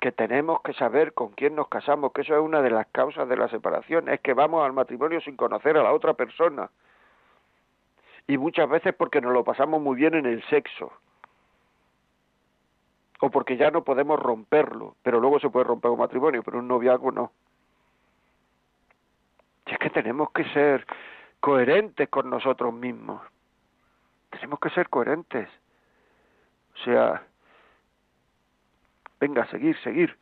Que 0.00 0.12
tenemos 0.12 0.62
que 0.62 0.72
saber 0.74 1.12
con 1.12 1.30
quién 1.30 1.54
nos 1.54 1.68
casamos, 1.68 2.12
que 2.12 2.22
eso 2.22 2.34
es 2.34 2.40
una 2.40 2.62
de 2.62 2.70
las 2.70 2.86
causas 2.88 3.28
de 3.28 3.36
la 3.36 3.48
separación, 3.48 4.08
es 4.08 4.20
que 4.20 4.32
vamos 4.32 4.64
al 4.64 4.72
matrimonio 4.72 5.20
sin 5.20 5.36
conocer 5.36 5.76
a 5.76 5.82
la 5.82 5.92
otra 5.92 6.14
persona. 6.14 6.70
Y 8.26 8.38
muchas 8.38 8.68
veces 8.68 8.94
porque 8.94 9.20
nos 9.20 9.32
lo 9.32 9.42
pasamos 9.42 9.80
muy 9.80 9.96
bien 9.96 10.14
en 10.14 10.26
el 10.26 10.42
sexo. 10.44 10.92
O 13.20 13.30
porque 13.30 13.56
ya 13.56 13.70
no 13.70 13.82
podemos 13.82 14.20
romperlo, 14.20 14.94
pero 15.02 15.18
luego 15.18 15.40
se 15.40 15.50
puede 15.50 15.64
romper 15.64 15.90
un 15.90 15.98
matrimonio, 15.98 16.42
pero 16.42 16.58
un 16.58 16.68
noviazgo 16.68 17.10
no. 17.10 17.32
Y 19.66 19.72
es 19.72 19.78
que 19.78 19.90
tenemos 19.90 20.30
que 20.30 20.44
ser 20.52 20.86
coherentes 21.40 22.08
con 22.08 22.30
nosotros 22.30 22.72
mismos. 22.74 23.20
Tenemos 24.30 24.58
que 24.60 24.70
ser 24.70 24.88
coherentes. 24.88 25.48
O 26.74 26.78
sea, 26.84 27.26
venga, 29.20 29.46
seguir, 29.50 29.76
seguir. 29.82 30.16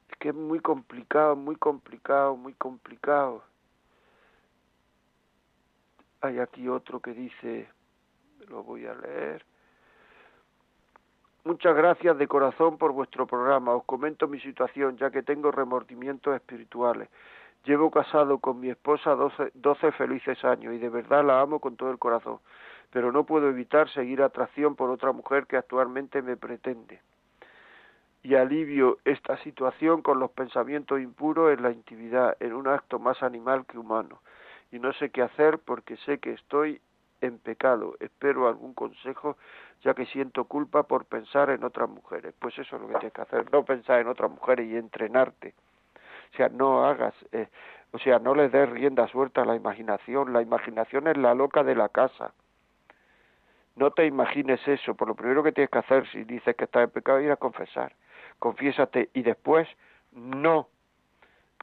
Es 0.10 0.18
que 0.18 0.30
es 0.30 0.36
muy 0.36 0.60
complicado, 0.60 1.36
muy 1.36 1.56
complicado, 1.56 2.36
muy 2.36 2.54
complicado. 2.54 3.44
Hay 6.22 6.40
aquí 6.40 6.68
otro 6.68 7.00
que 7.00 7.14
dice, 7.14 7.70
lo 8.50 8.64
voy 8.64 8.86
a 8.86 8.94
leer. 8.94 9.46
Muchas 11.46 11.74
gracias 11.74 12.18
de 12.18 12.28
corazón 12.28 12.78
por 12.78 12.92
vuestro 12.92 13.26
programa. 13.26 13.74
Os 13.74 13.86
comento 13.86 14.28
mi 14.28 14.40
situación, 14.42 14.98
ya 14.98 15.12
que 15.12 15.24
tengo 15.24 15.50
remordimientos 15.50 16.36
espirituales. 16.36 17.08
Llevo 17.64 17.90
casado 17.90 18.40
con 18.40 18.60
mi 18.60 18.70
esposa 18.70 19.16
doce, 19.16 19.92
felices 19.94 20.44
años 20.44 20.74
y 20.74 20.78
de 20.78 20.90
verdad 20.90 21.24
la 21.24 21.40
amo 21.40 21.60
con 21.60 21.78
todo 21.78 21.90
el 21.90 22.00
corazón, 22.00 22.40
pero 22.92 23.14
no 23.14 23.24
puedo 23.24 23.48
evitar 23.48 23.90
seguir 23.90 24.22
atracción 24.22 24.76
por 24.76 24.90
otra 24.90 25.14
mujer 25.14 25.48
que 25.48 25.56
actualmente 25.56 26.22
me 26.22 26.36
pretende. 26.36 27.02
Y 28.24 28.36
alivio 28.36 28.98
esta 29.06 29.38
situación 29.44 30.02
con 30.02 30.20
los 30.20 30.32
pensamientos 30.32 31.00
impuros 31.00 31.54
en 31.54 31.64
la 31.64 31.72
intimidad, 31.72 32.36
en 32.42 32.54
un 32.54 32.68
acto 32.68 33.00
más 33.00 33.24
animal 33.24 33.66
que 33.66 33.78
humano 33.78 34.20
y 34.72 34.80
no 34.80 34.94
sé 34.94 35.10
qué 35.10 35.22
hacer 35.22 35.60
porque 35.60 35.98
sé 35.98 36.20
que 36.20 36.34
estoy 36.34 36.82
en 37.22 37.38
pecado. 37.40 37.96
Espero 38.00 38.48
algún 38.48 38.74
consejo 38.74 39.38
ya 39.84 39.94
que 39.94 40.06
siento 40.08 40.46
culpa 40.46 40.84
por 40.84 41.06
pensar 41.06 41.50
en 41.50 41.64
otras 41.64 41.90
mujeres. 41.90 42.34
Pues 42.40 42.58
eso 42.58 42.76
es 42.76 42.82
lo 42.82 42.88
que 42.88 42.96
tienes 42.96 43.14
que 43.14 43.22
hacer, 43.22 43.52
no 43.52 43.64
pensar 43.64 44.00
en 44.00 44.08
otras 44.08 44.30
mujeres 44.30 44.68
y 44.68 44.76
entrenarte. 44.76 45.54
O 46.34 46.38
sea, 46.38 46.50
no 46.50 46.86
hagas, 46.86 47.14
eh, 47.32 47.48
o 47.92 48.00
sea, 48.00 48.20
no 48.20 48.36
le 48.36 48.50
des 48.50 48.70
rienda 48.70 49.08
suelta 49.08 49.42
a 49.42 49.46
la 49.46 49.56
imaginación. 49.56 50.34
La 50.34 50.42
imaginación 50.42 51.08
es 51.08 51.18
la 51.18 51.34
loca 51.34 51.64
de 51.64 51.76
la 51.76 51.90
casa. 51.90 52.34
No 53.76 53.92
te 53.92 54.06
imagines 54.06 54.60
eso. 54.68 54.94
Por 54.96 55.08
lo 55.08 55.16
primero 55.16 55.42
que 55.42 55.52
tienes 55.52 55.72
que 55.72 55.80
hacer 55.80 56.08
si 56.12 56.24
dices 56.24 56.56
que 56.56 56.66
estás 56.66 56.84
en 56.84 56.92
pecado, 56.92 57.20
ir 57.22 57.32
a 57.32 57.38
confesar. 57.38 57.94
Confiésate 58.38 59.10
y 59.14 59.24
después 59.24 59.68
no 60.12 60.68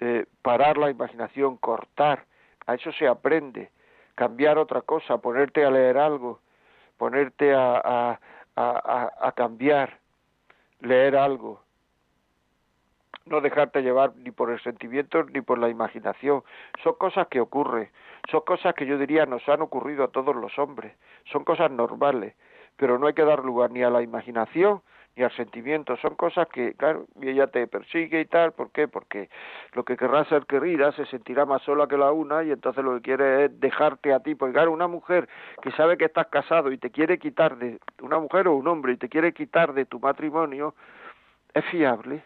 eh, 0.01 0.27
parar 0.43 0.79
la 0.79 0.91
imaginación, 0.91 1.57
cortar 1.59 2.25
a 2.67 2.75
eso 2.75 2.93
se 2.93 3.07
aprende. 3.07 3.71
Cambiar 4.15 4.59
otra 4.59 4.83
cosa, 4.83 5.19
ponerte 5.19 5.65
a 5.65 5.71
leer 5.71 5.99
algo, 5.99 6.41
ponerte 6.97 7.55
a, 7.55 7.77
a, 7.77 8.19
a, 8.57 9.13
a 9.21 9.33
cambiar, 9.33 9.99
leer 10.81 11.17
algo. 11.17 11.61
No 13.27 13.41
dejarte 13.41 13.83
llevar 13.83 14.15
ni 14.17 14.31
por 14.31 14.51
el 14.51 14.61
sentimiento 14.63 15.25
ni 15.25 15.41
por 15.41 15.59
la 15.59 15.69
imaginación. 15.69 16.45
Son 16.83 16.95
cosas 16.95 17.27
que 17.29 17.41
ocurren, 17.41 17.91
son 18.31 18.41
cosas 18.43 18.75
que 18.75 18.87
yo 18.87 18.99
diría 18.99 19.27
nos 19.27 19.47
han 19.49 19.63
ocurrido 19.63 20.05
a 20.05 20.09
todos 20.09 20.35
los 20.35 20.59
hombres, 20.59 20.97
son 21.31 21.45
cosas 21.45 21.71
normales, 21.71 22.35
pero 22.77 22.99
no 22.99 23.07
hay 23.07 23.15
que 23.15 23.25
dar 23.25 23.45
lugar 23.45 23.71
ni 23.71 23.83
a 23.83 23.91
la 23.91 24.03
imaginación 24.03 24.81
y 25.17 25.23
al 25.23 25.35
sentimiento. 25.35 25.97
Son 25.97 26.15
cosas 26.15 26.47
que, 26.49 26.75
claro, 26.75 27.07
y 27.21 27.31
ella 27.31 27.47
te 27.47 27.67
persigue 27.67 28.21
y 28.21 28.27
tal. 28.27 28.53
¿Por 28.53 28.71
qué? 28.71 28.87
Porque 28.87 29.31
lo 29.73 29.83
que 29.83 29.97
querrá 29.97 30.27
ser 30.27 30.45
querida 30.45 30.93
se 30.93 31.07
sentirá 31.07 31.47
más 31.47 31.63
sola 31.63 31.89
que 31.89 31.97
la 31.97 32.13
una 32.13 32.45
y 32.45 32.53
entonces 32.53 32.85
lo 32.85 32.95
que 32.97 33.01
quiere 33.01 33.47
es 33.47 33.61
dejarte 33.61 34.13
a 34.13 34.21
ti. 34.21 34.35
Porque, 34.35 34.53
claro, 34.53 34.73
una 34.73 34.87
mujer 34.87 35.27
que 35.63 35.73
sabe 35.73 35.97
que 35.97 36.05
estás 36.05 36.27
casado 36.27 36.71
y 36.71 36.77
te 36.77 36.91
quiere 36.91 37.19
quitar 37.19 37.57
de, 37.57 37.81
una 38.03 38.19
mujer 38.19 38.47
o 38.47 38.57
un 38.57 38.69
hombre 38.69 38.93
y 38.93 38.97
te 38.99 39.09
quiere 39.09 39.33
quitar 39.33 39.73
de 39.73 39.87
tu 39.87 39.99
matrimonio, 39.99 40.75
es 41.55 41.65
fiable. 41.65 42.23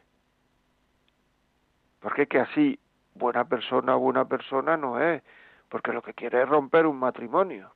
Porque 2.01 2.23
es 2.23 2.29
que 2.29 2.41
así, 2.41 2.79
buena 3.15 3.45
persona 3.45 3.97
o 3.97 4.01
buena 4.01 4.25
persona 4.25 4.77
no 4.77 5.01
es. 5.01 5.23
Porque 5.69 5.93
lo 5.93 6.03
que 6.03 6.15
quiere 6.15 6.43
es 6.43 6.49
romper 6.49 6.87
un 6.87 6.99
matrimonio. 6.99 7.71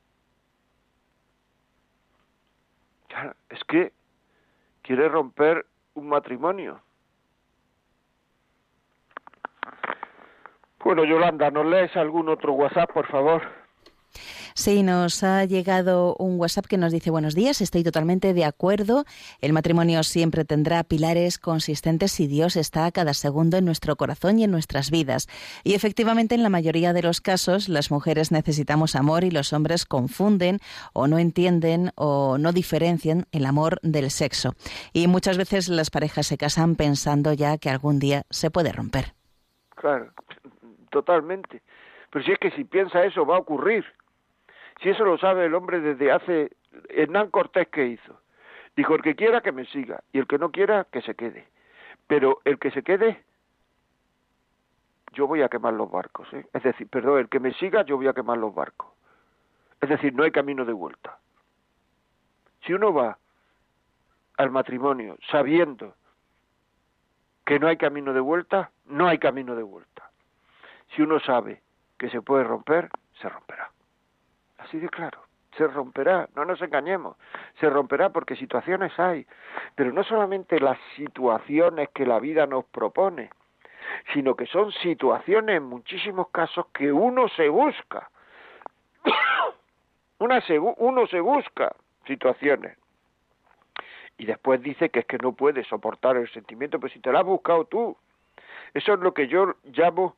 Es 3.49 3.63
que 3.63 3.93
quiere 4.85 5.09
romper 5.09 5.65
un 5.95 6.07
matrimonio. 6.07 6.79
Bueno, 10.83 11.03
Yolanda, 11.03 11.49
¿nos 11.49 11.65
lees 11.65 11.95
algún 11.97 12.29
otro 12.29 12.53
WhatsApp, 12.53 12.91
por 12.93 13.07
favor? 13.07 13.41
Sí, 14.57 14.83
nos 14.83 15.21
ha 15.21 15.43
llegado 15.43 16.15
un 16.17 16.39
WhatsApp 16.39 16.65
que 16.65 16.77
nos 16.77 16.93
dice 16.93 17.11
buenos 17.11 17.35
días, 17.35 17.59
estoy 17.59 17.83
totalmente 17.83 18.33
de 18.33 18.45
acuerdo. 18.45 19.03
El 19.41 19.51
matrimonio 19.51 20.01
siempre 20.03 20.45
tendrá 20.45 20.85
pilares 20.85 21.37
consistentes 21.37 22.13
si 22.13 22.25
Dios 22.25 22.55
está 22.55 22.85
a 22.85 22.91
cada 22.93 23.13
segundo 23.13 23.57
en 23.57 23.65
nuestro 23.65 23.97
corazón 23.97 24.39
y 24.39 24.45
en 24.45 24.51
nuestras 24.51 24.91
vidas. 24.91 25.27
Y 25.65 25.73
efectivamente 25.73 26.35
en 26.35 26.41
la 26.41 26.47
mayoría 26.47 26.93
de 26.93 27.01
los 27.01 27.19
casos 27.19 27.67
las 27.67 27.91
mujeres 27.91 28.31
necesitamos 28.31 28.95
amor 28.95 29.25
y 29.25 29.29
los 29.29 29.51
hombres 29.51 29.85
confunden 29.85 30.59
o 30.93 31.07
no 31.07 31.19
entienden 31.19 31.91
o 31.95 32.37
no 32.37 32.53
diferencian 32.53 33.25
el 33.33 33.45
amor 33.47 33.79
del 33.83 34.09
sexo. 34.09 34.53
Y 34.93 35.07
muchas 35.07 35.37
veces 35.37 35.67
las 35.67 35.89
parejas 35.89 36.27
se 36.27 36.37
casan 36.37 36.77
pensando 36.77 37.33
ya 37.33 37.57
que 37.57 37.69
algún 37.69 37.99
día 37.99 38.23
se 38.29 38.51
puede 38.51 38.71
romper. 38.71 39.15
Claro, 39.75 40.13
totalmente. 40.91 41.61
Pero 42.09 42.23
si 42.23 42.31
es 42.31 42.39
que 42.39 42.51
si 42.51 42.63
piensa 42.63 43.03
eso 43.03 43.25
va 43.25 43.35
a 43.35 43.39
ocurrir. 43.39 43.83
Si 44.81 44.89
eso 44.89 45.03
lo 45.05 45.17
sabe 45.17 45.45
el 45.45 45.55
hombre 45.55 45.79
desde 45.79 46.11
hace... 46.11 46.51
Hernán 46.89 47.31
Cortés, 47.31 47.69
¿qué 47.69 47.85
hizo? 47.85 48.19
Dijo, 48.75 48.95
el 48.95 49.01
que 49.01 49.15
quiera 49.15 49.41
que 49.41 49.53
me 49.53 49.65
siga 49.65 50.03
y 50.11 50.19
el 50.19 50.27
que 50.27 50.37
no 50.37 50.51
quiera 50.51 50.85
que 50.91 51.01
se 51.01 51.15
quede. 51.15 51.47
Pero 52.07 52.41
el 52.43 52.59
que 52.59 52.71
se 52.71 52.83
quede, 52.83 53.23
yo 55.13 55.27
voy 55.27 55.41
a 55.41 55.49
quemar 55.49 55.73
los 55.73 55.89
barcos. 55.89 56.27
¿eh? 56.33 56.45
Es 56.53 56.63
decir, 56.63 56.87
perdón, 56.89 57.19
el 57.19 57.29
que 57.29 57.39
me 57.39 57.53
siga, 57.53 57.83
yo 57.83 57.95
voy 57.95 58.07
a 58.07 58.13
quemar 58.13 58.37
los 58.37 58.53
barcos. 58.53 58.89
Es 59.81 59.89
decir, 59.89 60.13
no 60.13 60.23
hay 60.23 60.31
camino 60.31 60.65
de 60.65 60.73
vuelta. 60.73 61.19
Si 62.65 62.73
uno 62.73 62.93
va 62.93 63.17
al 64.37 64.51
matrimonio 64.51 65.17
sabiendo 65.31 65.95
que 67.45 67.59
no 67.59 67.67
hay 67.67 67.77
camino 67.77 68.11
de 68.13 68.19
vuelta, 68.19 68.71
no 68.85 69.07
hay 69.07 69.19
camino 69.19 69.55
de 69.55 69.63
vuelta. 69.63 70.09
Si 70.95 71.01
uno 71.01 71.19
sabe 71.19 71.61
que 71.97 72.09
se 72.09 72.21
puede 72.21 72.43
romper, 72.43 72.89
se 73.21 73.29
romperá. 73.29 73.71
Así 74.65 74.79
de 74.79 74.89
claro, 74.89 75.19
se 75.57 75.67
romperá, 75.67 76.27
no 76.35 76.43
nos 76.43 76.59
engañemos, 76.59 77.17
se 77.59 77.69
romperá 77.69 78.09
porque 78.09 78.35
situaciones 78.35 78.97
hay, 78.99 79.27
pero 79.75 79.91
no 79.93 80.03
solamente 80.03 80.59
las 80.59 80.79
situaciones 80.95 81.89
que 81.89 82.03
la 82.03 82.19
vida 82.19 82.47
nos 82.47 82.65
propone, 82.65 83.29
sino 84.11 84.35
que 84.35 84.47
son 84.47 84.71
situaciones 84.71 85.57
en 85.57 85.63
muchísimos 85.63 86.29
casos 86.29 86.65
que 86.73 86.91
uno 86.91 87.27
se 87.29 87.47
busca. 87.47 88.09
Una 90.17 90.41
uno 90.77 91.05
se 91.05 91.19
busca 91.19 91.75
situaciones. 92.07 92.75
Y 94.17 94.25
después 94.25 94.63
dice 94.63 94.89
que 94.89 95.01
es 95.01 95.05
que 95.05 95.19
no 95.19 95.33
puede 95.33 95.63
soportar 95.65 96.17
el 96.17 96.31
sentimiento, 96.31 96.79
pero 96.79 96.91
si 96.91 96.99
te 97.01 97.11
lo 97.11 97.19
has 97.19 97.25
buscado 97.25 97.65
tú. 97.65 97.95
Eso 98.73 98.93
es 98.93 98.99
lo 98.99 99.13
que 99.13 99.27
yo 99.27 99.55
llamo 99.63 100.15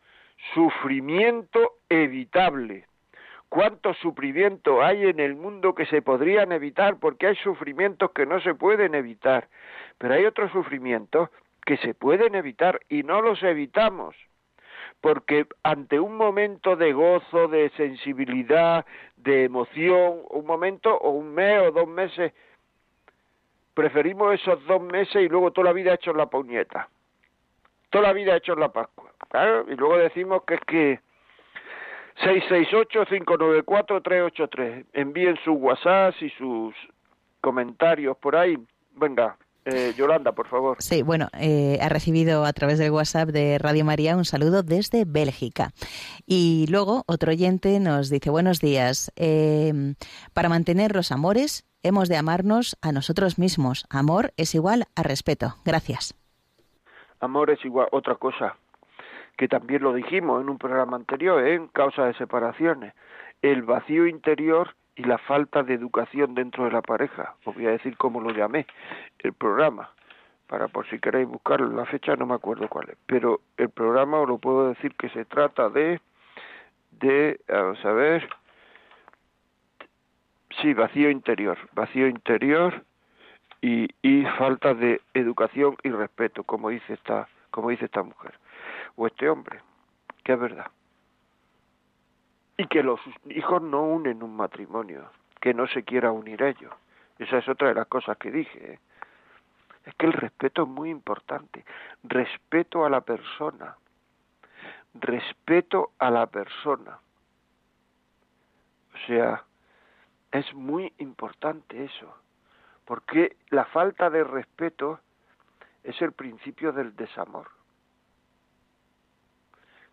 sufrimiento 0.54 1.74
evitable. 1.90 2.86
¿Cuántos 3.50 3.98
sufrimientos 4.00 4.84
hay 4.84 5.06
en 5.06 5.20
el 5.20 5.36
mundo 5.36 5.74
que 5.74 5.86
se 5.86 6.02
podrían 6.02 6.52
evitar? 6.52 6.98
Porque 7.00 7.28
hay 7.28 7.36
sufrimientos 7.38 8.12
que 8.12 8.26
no 8.26 8.42
se 8.42 8.54
pueden 8.56 8.94
evitar, 8.94 9.48
pero 9.98 10.16
hay 10.16 10.26
otros 10.26 10.52
sufrimientos 10.52 11.30
que 11.66 11.78
se 11.78 11.94
pueden 11.94 12.36
evitar 12.36 12.82
y 12.90 13.04
no 13.04 13.22
los 13.22 13.42
evitamos. 13.44 14.16
Porque 15.00 15.46
ante 15.64 16.00
un 16.00 16.18
momento 16.18 16.76
de 16.76 16.92
gozo, 16.92 17.48
de 17.48 17.70
sensibilidad, 17.72 18.86
de 19.16 19.46
emoción, 19.46 20.22
un 20.30 20.46
momento 20.46 20.98
o 20.98 21.12
un 21.12 21.34
mes 21.34 21.62
o 21.62 21.72
dos 21.72 21.88
meses, 21.88 22.34
preferimos 23.74 24.34
esos 24.34 24.66
dos 24.66 24.82
meses 24.82 25.16
y 25.16 25.30
luego 25.30 25.52
toda 25.52 25.66
la 25.66 25.74
vida 25.74 25.94
hecho 25.94 26.12
en 26.12 26.18
la 26.18 26.26
puñeta. 26.26 26.90
Toda 27.92 28.08
la 28.08 28.14
vida 28.14 28.36
hecho 28.36 28.54
en 28.54 28.60
la 28.60 28.74
Pascua. 28.74 29.12
Y 29.68 29.76
luego 29.76 29.98
decimos 29.98 30.44
que 30.44 30.56
es 30.56 30.62
que 30.62 31.00
668-594-383. 32.24 34.86
Envíen 34.94 35.36
sus 35.44 35.58
WhatsApp 35.58 36.14
y 36.22 36.30
sus 36.32 36.74
comentarios 37.42 38.18
por 38.18 38.36
ahí. 38.36 38.58
Venga, 38.96 39.38
eh, 39.66 39.94
Yolanda, 39.98 40.32
por 40.32 40.48
favor. 40.48 40.78
Sí, 40.80 41.04
bueno, 41.04 41.28
eh, 41.38 41.78
ha 41.82 41.90
recibido 41.90 42.46
a 42.46 42.54
través 42.54 42.80
del 42.80 42.92
WhatsApp 42.92 43.28
de 43.30 43.58
Radio 43.60 43.84
María 43.84 44.16
un 44.16 44.24
saludo 44.24 44.64
desde 44.64 45.04
Bélgica. 45.06 45.72
Y 46.26 46.68
luego 46.70 47.04
otro 47.06 47.32
oyente 47.32 47.78
nos 47.80 48.10
dice, 48.10 48.30
buenos 48.30 48.62
días, 48.62 49.12
eh, 49.18 49.74
para 50.34 50.48
mantener 50.50 50.96
los 50.96 51.12
amores 51.12 51.66
hemos 51.84 52.10
de 52.10 52.18
amarnos 52.18 52.76
a 52.82 52.92
nosotros 52.92 53.38
mismos. 53.38 53.86
Amor 53.90 54.34
es 54.38 54.56
igual 54.56 54.86
a 54.96 55.04
respeto. 55.04 55.56
Gracias. 55.66 56.16
Amor 57.20 57.50
es 57.50 57.64
igual, 57.66 57.88
otra 57.92 58.16
cosa, 58.16 58.56
que 59.38 59.48
también 59.48 59.84
lo 59.84 59.94
dijimos 59.94 60.42
en 60.42 60.50
un 60.50 60.58
programa 60.58 60.98
anterior, 60.98 61.46
¿eh? 61.46 61.54
en 61.54 61.68
causa 61.68 62.06
de 62.06 62.16
separaciones, 62.16 62.94
el 63.44 63.62
vacío 63.62 64.08
interior 64.08 64.76
y 64.96 65.04
la 65.04 65.20
falta 65.20 65.62
de 65.62 65.76
educación 65.76 66.34
dentro 66.34 66.66
de 66.66 66.72
la 66.72 66.82
pareja. 66.82 67.36
Os 67.46 67.54
voy 67.54 67.68
a 67.68 67.72
decir 67.72 67.96
cómo 67.98 68.20
lo 68.20 68.32
llamé, 68.32 68.66
el 69.20 69.34
programa, 69.34 69.92
para 70.48 70.68
por 70.68 70.90
si 70.90 71.00
queréis 71.00 71.28
buscarlo, 71.28 71.68
la 71.68 71.86
fecha 71.86 72.16
no 72.16 72.26
me 72.26 72.34
acuerdo 72.34 72.68
cuál 72.68 72.90
es, 72.90 72.98
pero 73.06 73.42
el 73.58 73.70
programa 73.70 74.20
os 74.20 74.28
lo 74.28 74.40
puedo 74.40 74.70
decir 74.70 74.96
que 74.96 75.10
se 75.10 75.24
trata 75.26 75.70
de, 75.70 76.02
de, 77.00 77.40
vamos 77.48 77.86
a 77.86 77.92
ver, 77.92 78.28
sí, 80.62 80.74
vacío 80.74 81.12
interior, 81.12 81.60
vacío 81.74 82.08
interior 82.08 82.84
y, 83.62 83.88
y 84.02 84.26
falta 84.40 84.74
de 84.74 85.00
educación 85.14 85.78
y 85.84 85.92
respeto, 85.92 86.44
como 86.44 86.70
dice 86.70 86.94
esta, 86.94 87.28
como 87.52 87.70
dice 87.70 87.86
esta 87.86 88.02
mujer 88.02 88.34
o 88.98 89.08
este 89.08 89.30
hombre, 89.30 89.62
que 90.24 90.34
es 90.34 90.40
verdad. 90.40 90.70
Y 92.58 92.68
que 92.68 92.84
los 92.84 93.00
hijos 93.30 93.62
no 93.62 93.84
unen 93.84 94.24
un 94.24 94.36
matrimonio, 94.36 95.10
que 95.40 95.54
no 95.54 95.68
se 95.68 95.84
quiera 95.84 96.12
unir 96.12 96.42
ellos. 96.42 96.74
Esa 97.20 97.38
es 97.38 97.48
otra 97.48 97.70
de 97.70 97.76
las 97.76 97.88
cosas 97.88 98.18
que 98.18 98.32
dije. 98.32 98.74
¿eh? 98.74 98.80
Es 99.86 99.96
que 99.96 100.08
el 100.08 100.14
respeto 100.14 100.64
es 100.64 100.68
muy 100.68 100.90
importante. 100.90 101.64
Respeto 102.04 102.86
a 102.86 102.90
la 102.90 103.02
persona. 103.02 103.78
Respeto 104.96 105.92
a 106.00 106.10
la 106.10 106.26
persona. 106.26 107.00
O 108.94 109.08
sea, 109.08 109.44
es 110.32 110.52
muy 110.54 110.92
importante 110.98 111.86
eso. 111.86 112.14
Porque 112.86 113.38
la 113.50 113.66
falta 113.66 114.10
de 114.10 114.24
respeto 114.24 115.00
es 115.84 116.02
el 116.02 116.14
principio 116.14 116.72
del 116.72 116.96
desamor. 116.96 117.57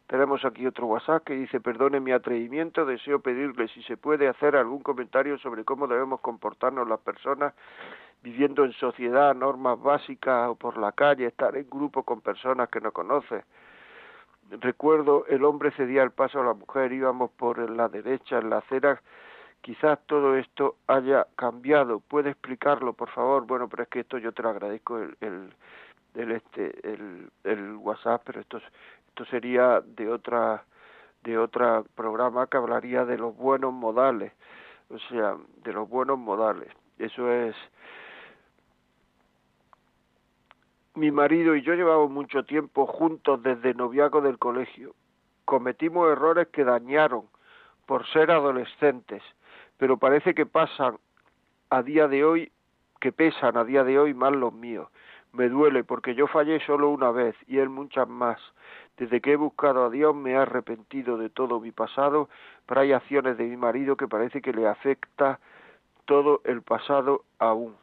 Tenemos 0.06 0.44
aquí 0.44 0.66
otro 0.66 0.86
WhatsApp 0.86 1.24
que 1.24 1.34
dice, 1.34 1.60
perdone 1.60 1.98
mi 1.98 2.12
atrevimiento, 2.12 2.84
deseo 2.84 3.20
pedirle 3.20 3.68
si 3.68 3.82
se 3.84 3.96
puede 3.96 4.28
hacer 4.28 4.54
algún 4.54 4.82
comentario 4.82 5.38
sobre 5.38 5.64
cómo 5.64 5.86
debemos 5.86 6.20
comportarnos 6.20 6.86
las 6.86 7.00
personas 7.00 7.54
viviendo 8.22 8.64
en 8.64 8.72
sociedad, 8.72 9.34
normas 9.34 9.80
básicas 9.80 10.48
o 10.48 10.56
por 10.56 10.76
la 10.76 10.92
calle, 10.92 11.26
estar 11.26 11.56
en 11.56 11.68
grupo 11.68 12.02
con 12.02 12.20
personas 12.20 12.68
que 12.68 12.80
no 12.80 12.92
conoce. 12.92 13.44
Recuerdo, 14.50 15.24
el 15.26 15.44
hombre 15.44 15.70
cedía 15.72 16.02
el 16.02 16.10
paso 16.10 16.40
a 16.40 16.44
la 16.44 16.54
mujer, 16.54 16.92
íbamos 16.92 17.30
por 17.32 17.70
la 17.70 17.88
derecha, 17.88 18.38
en 18.38 18.50
la 18.50 18.58
acera, 18.58 19.00
quizás 19.62 19.98
todo 20.06 20.36
esto 20.36 20.76
haya 20.86 21.26
cambiado. 21.36 22.00
¿Puede 22.00 22.30
explicarlo, 22.30 22.92
por 22.92 23.10
favor? 23.10 23.46
Bueno, 23.46 23.68
pero 23.68 23.84
es 23.84 23.88
que 23.88 24.00
esto 24.00 24.18
yo 24.18 24.32
te 24.32 24.42
lo 24.42 24.50
agradezco 24.50 24.98
el, 24.98 25.16
el, 26.14 26.30
este 26.30 26.78
el 27.44 27.76
WhatsApp, 27.76 28.22
pero 28.24 28.40
esto 28.40 28.58
esto 29.14 29.26
sería 29.26 29.80
de 29.80 30.10
otra 30.10 30.64
de 31.22 31.38
otro 31.38 31.86
programa 31.94 32.48
que 32.48 32.56
hablaría 32.56 33.04
de 33.04 33.16
los 33.16 33.36
buenos 33.36 33.72
modales, 33.72 34.32
o 34.90 34.98
sea, 35.08 35.36
de 35.62 35.72
los 35.72 35.88
buenos 35.88 36.18
modales. 36.18 36.68
Eso 36.98 37.30
es 37.30 37.54
mi 40.94 41.12
marido 41.12 41.54
y 41.54 41.62
yo 41.62 41.74
llevamos 41.74 42.10
mucho 42.10 42.44
tiempo 42.44 42.86
juntos 42.86 43.40
desde 43.44 43.72
noviazgo 43.72 44.20
del 44.20 44.36
colegio. 44.36 44.96
Cometimos 45.44 46.10
errores 46.10 46.48
que 46.48 46.64
dañaron 46.64 47.22
por 47.86 48.04
ser 48.08 48.32
adolescentes, 48.32 49.22
pero 49.78 49.96
parece 49.96 50.34
que 50.34 50.44
pasan 50.44 50.98
a 51.70 51.82
día 51.84 52.08
de 52.08 52.24
hoy, 52.24 52.52
que 52.98 53.12
pesan 53.12 53.56
a 53.56 53.62
día 53.62 53.84
de 53.84 53.96
hoy 53.96 54.12
más 54.12 54.32
los 54.32 54.52
míos. 54.52 54.88
Me 55.34 55.48
duele 55.48 55.82
porque 55.82 56.14
yo 56.14 56.28
fallé 56.28 56.60
solo 56.60 56.90
una 56.90 57.10
vez 57.10 57.34
y 57.48 57.58
él 57.58 57.68
muchas 57.68 58.08
más. 58.08 58.40
Desde 58.96 59.20
que 59.20 59.32
he 59.32 59.36
buscado 59.36 59.84
a 59.84 59.90
Dios 59.90 60.14
me 60.14 60.30
he 60.30 60.36
arrepentido 60.36 61.18
de 61.18 61.28
todo 61.28 61.58
mi 61.58 61.72
pasado, 61.72 62.28
pero 62.66 62.82
hay 62.82 62.92
acciones 62.92 63.36
de 63.36 63.44
mi 63.44 63.56
marido 63.56 63.96
que 63.96 64.06
parece 64.06 64.40
que 64.40 64.52
le 64.52 64.68
afecta 64.68 65.40
todo 66.04 66.40
el 66.44 66.62
pasado 66.62 67.24
aún. 67.40 67.74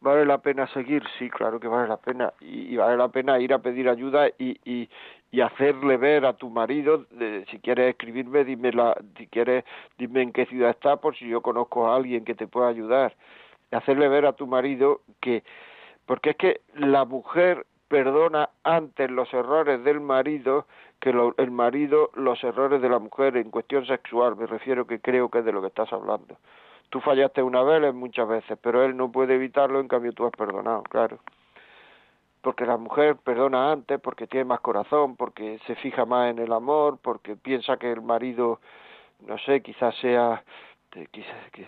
¿Vale 0.00 0.26
la 0.26 0.38
pena 0.38 0.66
seguir? 0.66 1.04
Sí, 1.18 1.30
claro 1.30 1.60
que 1.60 1.68
vale 1.68 1.88
la 1.88 1.96
pena. 1.96 2.32
Y, 2.40 2.76
vale 2.76 2.96
la 2.96 3.08
pena 3.08 3.38
ir 3.38 3.54
a 3.54 3.60
pedir 3.60 3.88
ayuda 3.88 4.28
y, 4.36 4.58
y, 4.64 4.88
y 5.30 5.40
hacerle 5.40 5.96
ver 5.96 6.26
a 6.26 6.32
tu 6.32 6.50
marido, 6.50 7.06
si 7.50 7.58
quieres 7.60 7.90
escribirme, 7.90 8.44
dime 8.44 8.72
la, 8.72 8.96
si 9.16 9.28
quieres, 9.28 9.64
dime 9.96 10.22
en 10.22 10.32
qué 10.32 10.44
ciudad 10.46 10.70
está, 10.70 10.96
por 10.96 11.16
si 11.16 11.28
yo 11.28 11.40
conozco 11.40 11.86
a 11.86 11.96
alguien 11.96 12.24
que 12.24 12.34
te 12.34 12.48
pueda 12.48 12.68
ayudar. 12.68 13.14
hacerle 13.70 14.08
ver 14.08 14.26
a 14.26 14.32
tu 14.32 14.46
marido 14.46 15.00
que, 15.20 15.44
porque 16.06 16.30
es 16.30 16.36
que 16.36 16.60
la 16.74 17.04
mujer 17.04 17.66
perdona 17.88 18.50
antes 18.62 19.10
los 19.10 19.32
errores 19.32 19.84
del 19.84 20.00
marido 20.00 20.66
que 21.00 21.10
el 21.10 21.50
marido 21.50 22.10
los 22.14 22.42
errores 22.42 22.80
de 22.80 22.88
la 22.88 22.98
mujer 22.98 23.36
en 23.36 23.50
cuestión 23.50 23.84
sexual. 23.86 24.36
Me 24.36 24.46
refiero 24.46 24.86
que 24.86 25.00
creo 25.00 25.28
que 25.28 25.40
es 25.40 25.44
de 25.44 25.52
lo 25.52 25.60
que 25.60 25.68
estás 25.68 25.92
hablando. 25.92 26.38
Tú 26.88 27.00
fallaste 27.00 27.42
una 27.42 27.62
vez, 27.62 27.92
muchas 27.94 28.26
veces, 28.26 28.58
pero 28.62 28.82
él 28.82 28.96
no 28.96 29.12
puede 29.12 29.34
evitarlo, 29.34 29.80
en 29.80 29.88
cambio 29.88 30.12
tú 30.12 30.24
has 30.24 30.32
perdonado, 30.32 30.82
claro. 30.84 31.18
Porque 32.40 32.64
la 32.66 32.76
mujer 32.76 33.16
perdona 33.16 33.72
antes, 33.72 34.00
porque 34.00 34.26
tiene 34.26 34.44
más 34.44 34.60
corazón, 34.60 35.16
porque 35.16 35.58
se 35.66 35.74
fija 35.76 36.04
más 36.04 36.30
en 36.30 36.38
el 36.38 36.52
amor, 36.52 36.98
porque 37.02 37.36
piensa 37.36 37.76
que 37.76 37.90
el 37.90 38.02
marido, 38.02 38.60
no 39.26 39.38
sé, 39.38 39.60
quizás 39.60 39.94
sea 39.96 40.42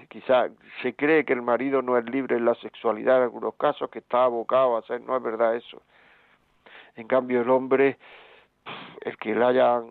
quizá, 0.09 0.49
se 0.83 0.95
cree 0.95 1.24
que 1.24 1.33
el 1.33 1.43
marido 1.43 1.83
no 1.83 1.99
es 1.99 2.05
libre 2.09 2.37
en 2.37 2.45
la 2.45 2.55
sexualidad 2.57 3.18
en 3.18 3.22
algunos 3.24 3.55
casos, 3.55 3.91
que 3.91 3.99
está 4.01 4.24
abocado 4.24 4.77
a 4.77 4.81
hacer, 4.81 5.01
no 5.01 5.16
es 5.16 5.22
verdad 5.22 5.57
eso. 5.57 5.83
En 6.97 7.07
cambio, 7.07 7.43
el 7.43 7.51
hombre 7.51 7.99
el 9.03 9.17
que 9.19 9.35
le 9.35 9.45
hayan 9.45 9.85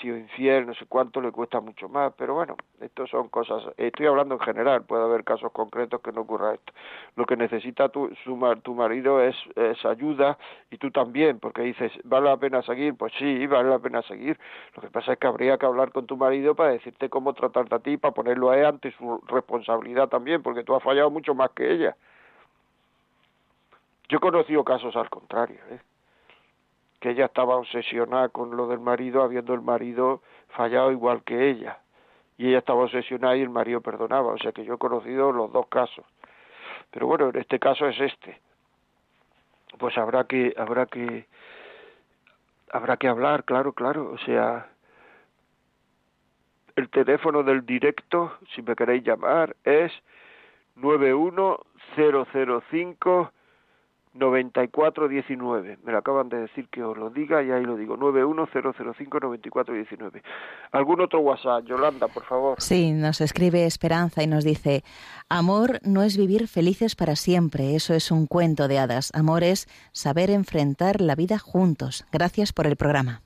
sido 0.00 0.16
infiel, 0.16 0.66
no 0.66 0.74
sé 0.74 0.86
cuánto, 0.86 1.20
le 1.20 1.30
cuesta 1.32 1.60
mucho 1.60 1.88
más, 1.88 2.12
pero 2.16 2.34
bueno, 2.34 2.56
esto 2.80 3.06
son 3.06 3.28
cosas, 3.28 3.62
estoy 3.76 4.06
hablando 4.06 4.34
en 4.34 4.40
general, 4.40 4.84
puede 4.84 5.04
haber 5.04 5.24
casos 5.24 5.52
concretos 5.52 6.00
que 6.00 6.12
no 6.12 6.22
ocurra 6.22 6.54
esto. 6.54 6.72
Lo 7.16 7.24
que 7.24 7.36
necesita 7.36 7.88
tu, 7.88 8.10
tu 8.62 8.74
marido 8.74 9.22
es, 9.22 9.36
es 9.54 9.84
ayuda 9.84 10.38
y 10.70 10.78
tú 10.78 10.90
también, 10.90 11.38
porque 11.38 11.62
dices, 11.62 11.92
¿vale 12.04 12.28
la 12.28 12.36
pena 12.36 12.62
seguir? 12.62 12.94
Pues 12.96 13.12
sí, 13.18 13.46
vale 13.46 13.70
la 13.70 13.78
pena 13.78 14.02
seguir. 14.02 14.38
Lo 14.74 14.82
que 14.82 14.90
pasa 14.90 15.12
es 15.12 15.18
que 15.18 15.26
habría 15.26 15.58
que 15.58 15.66
hablar 15.66 15.92
con 15.92 16.06
tu 16.06 16.16
marido 16.16 16.54
para 16.54 16.70
decirte 16.70 17.08
cómo 17.08 17.32
tratarte 17.32 17.74
a 17.74 17.78
ti, 17.78 17.96
para 17.96 18.14
ponerlo 18.14 18.50
a 18.50 18.58
él 18.58 18.66
ante 18.66 18.92
su 18.92 19.20
responsabilidad 19.28 20.08
también, 20.08 20.42
porque 20.42 20.64
tú 20.64 20.74
has 20.74 20.82
fallado 20.82 21.10
mucho 21.10 21.34
más 21.34 21.50
que 21.50 21.72
ella. 21.72 21.96
Yo 24.08 24.18
he 24.18 24.20
conocido 24.20 24.62
casos 24.62 24.94
al 24.94 25.10
contrario, 25.10 25.58
¿eh? 25.70 25.80
Que 27.06 27.12
ella 27.12 27.26
estaba 27.26 27.54
obsesionada 27.54 28.30
con 28.30 28.56
lo 28.56 28.66
del 28.66 28.80
marido, 28.80 29.22
habiendo 29.22 29.54
el 29.54 29.60
marido 29.60 30.22
fallado 30.48 30.90
igual 30.90 31.22
que 31.22 31.50
ella. 31.50 31.78
Y 32.36 32.48
ella 32.48 32.58
estaba 32.58 32.82
obsesionada 32.82 33.36
y 33.36 33.42
el 33.42 33.48
marido 33.48 33.80
perdonaba. 33.80 34.32
O 34.32 34.38
sea 34.38 34.50
que 34.50 34.64
yo 34.64 34.74
he 34.74 34.78
conocido 34.78 35.30
los 35.30 35.52
dos 35.52 35.68
casos. 35.68 36.04
Pero 36.90 37.06
bueno, 37.06 37.28
en 37.28 37.36
este 37.36 37.60
caso 37.60 37.86
es 37.86 38.00
este. 38.00 38.40
Pues 39.78 39.96
habrá 39.96 40.24
que, 40.24 40.52
habrá 40.56 40.86
que, 40.86 41.28
habrá 42.72 42.96
que 42.96 43.06
hablar, 43.06 43.44
claro, 43.44 43.72
claro. 43.72 44.10
O 44.10 44.18
sea, 44.18 44.68
el 46.74 46.90
teléfono 46.90 47.44
del 47.44 47.64
directo, 47.64 48.36
si 48.52 48.62
me 48.62 48.74
queréis 48.74 49.04
llamar, 49.04 49.54
es 49.62 49.92
91005 50.74 53.30
9419. 54.18 55.78
Me 55.84 55.92
lo 55.92 55.98
acaban 55.98 56.28
de 56.28 56.38
decir 56.38 56.68
que 56.68 56.82
os 56.82 56.96
lo 56.96 57.10
diga 57.10 57.40
y 57.42 57.50
ahí 57.50 57.64
lo 57.64 57.76
digo. 57.76 57.96
910059419. 57.96 60.22
¿Algún 60.72 61.00
otro 61.00 61.20
WhatsApp? 61.20 61.64
Yolanda, 61.64 62.08
por 62.08 62.24
favor. 62.24 62.60
Sí, 62.60 62.92
nos 62.92 63.20
escribe 63.20 63.66
Esperanza 63.66 64.22
y 64.22 64.26
nos 64.26 64.44
dice, 64.44 64.82
amor 65.28 65.80
no 65.82 66.02
es 66.02 66.16
vivir 66.16 66.48
felices 66.48 66.96
para 66.96 67.16
siempre, 67.16 67.76
eso 67.76 67.94
es 67.94 68.10
un 68.10 68.26
cuento 68.26 68.68
de 68.68 68.78
hadas. 68.78 69.12
Amor 69.14 69.44
es 69.44 69.66
saber 69.92 70.30
enfrentar 70.30 71.00
la 71.00 71.14
vida 71.14 71.38
juntos. 71.38 72.06
Gracias 72.12 72.52
por 72.52 72.66
el 72.66 72.76
programa. 72.76 73.22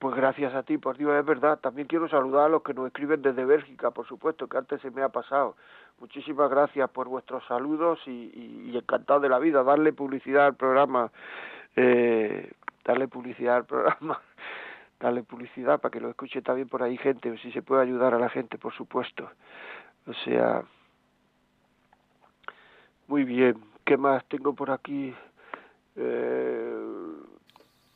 Pues 0.00 0.16
gracias 0.16 0.54
a 0.54 0.62
ti, 0.62 0.78
por 0.78 0.96
Dios, 0.96 1.14
es 1.14 1.26
verdad. 1.26 1.60
También 1.60 1.86
quiero 1.86 2.08
saludar 2.08 2.46
a 2.46 2.48
los 2.48 2.62
que 2.62 2.72
nos 2.72 2.86
escriben 2.86 3.20
desde 3.20 3.44
Bélgica, 3.44 3.90
por 3.90 4.08
supuesto, 4.08 4.48
que 4.48 4.56
antes 4.56 4.80
se 4.80 4.90
me 4.90 5.02
ha 5.02 5.10
pasado. 5.10 5.56
Muchísimas 6.00 6.48
gracias 6.48 6.88
por 6.90 7.08
vuestros 7.08 7.44
saludos 7.46 8.00
y, 8.06 8.72
encantado 8.74 9.20
de 9.20 9.28
la 9.28 9.38
vida. 9.38 9.62
Darle 9.62 9.92
publicidad 9.92 10.46
al 10.46 10.56
programa, 10.56 11.12
eh, 11.76 12.50
darle 12.82 13.06
publicidad 13.06 13.56
al 13.56 13.66
programa, 13.66 14.18
darle 14.98 15.22
publicidad 15.22 15.78
para 15.78 15.92
que 15.92 16.00
lo 16.00 16.08
escuche 16.08 16.40
también 16.40 16.68
por 16.68 16.82
ahí 16.82 16.96
gente, 16.96 17.36
si 17.38 17.52
se 17.52 17.60
puede 17.60 17.82
ayudar 17.82 18.14
a 18.14 18.18
la 18.18 18.30
gente, 18.30 18.56
por 18.56 18.72
supuesto. 18.72 19.30
O 20.06 20.14
sea, 20.24 20.64
muy 23.06 23.24
bien. 23.24 23.62
¿Qué 23.84 23.98
más 23.98 24.24
tengo 24.26 24.54
por 24.54 24.70
aquí? 24.70 25.14
Eh, 25.96 26.79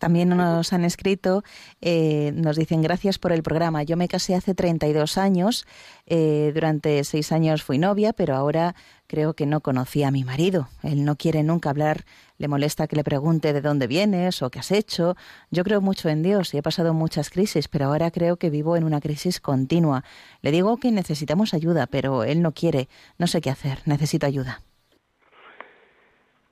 también 0.04 0.28
nos 0.28 0.74
han 0.74 0.84
escrito, 0.84 1.44
eh, 1.80 2.30
nos 2.34 2.56
dicen 2.56 2.82
gracias 2.82 3.18
por 3.18 3.32
el 3.32 3.42
programa. 3.42 3.84
Yo 3.84 3.96
me 3.96 4.06
casé 4.06 4.34
hace 4.34 4.54
32 4.54 5.16
años, 5.16 5.64
eh, 6.04 6.50
durante 6.52 7.02
seis 7.04 7.32
años 7.32 7.62
fui 7.62 7.78
novia, 7.78 8.12
pero 8.12 8.36
ahora 8.36 8.74
creo 9.06 9.32
que 9.32 9.46
no 9.46 9.62
conocí 9.62 10.02
a 10.02 10.10
mi 10.10 10.22
marido. 10.22 10.68
Él 10.82 11.06
no 11.06 11.16
quiere 11.16 11.42
nunca 11.42 11.70
hablar, 11.70 12.04
le 12.36 12.48
molesta 12.48 12.86
que 12.86 12.96
le 12.96 13.02
pregunte 13.02 13.54
de 13.54 13.62
dónde 13.62 13.86
vienes 13.86 14.42
o 14.42 14.50
qué 14.50 14.58
has 14.58 14.72
hecho. 14.72 15.16
Yo 15.50 15.64
creo 15.64 15.80
mucho 15.80 16.10
en 16.10 16.22
Dios 16.22 16.52
y 16.52 16.58
he 16.58 16.62
pasado 16.62 16.92
muchas 16.92 17.30
crisis, 17.30 17.68
pero 17.68 17.86
ahora 17.86 18.10
creo 18.10 18.36
que 18.36 18.50
vivo 18.50 18.76
en 18.76 18.84
una 18.84 19.00
crisis 19.00 19.40
continua. 19.40 20.04
Le 20.42 20.50
digo 20.50 20.76
que 20.76 20.92
necesitamos 20.92 21.54
ayuda, 21.54 21.86
pero 21.86 22.24
él 22.24 22.42
no 22.42 22.52
quiere. 22.52 22.90
No 23.16 23.26
sé 23.26 23.40
qué 23.40 23.48
hacer, 23.48 23.80
necesito 23.86 24.26
ayuda. 24.26 24.60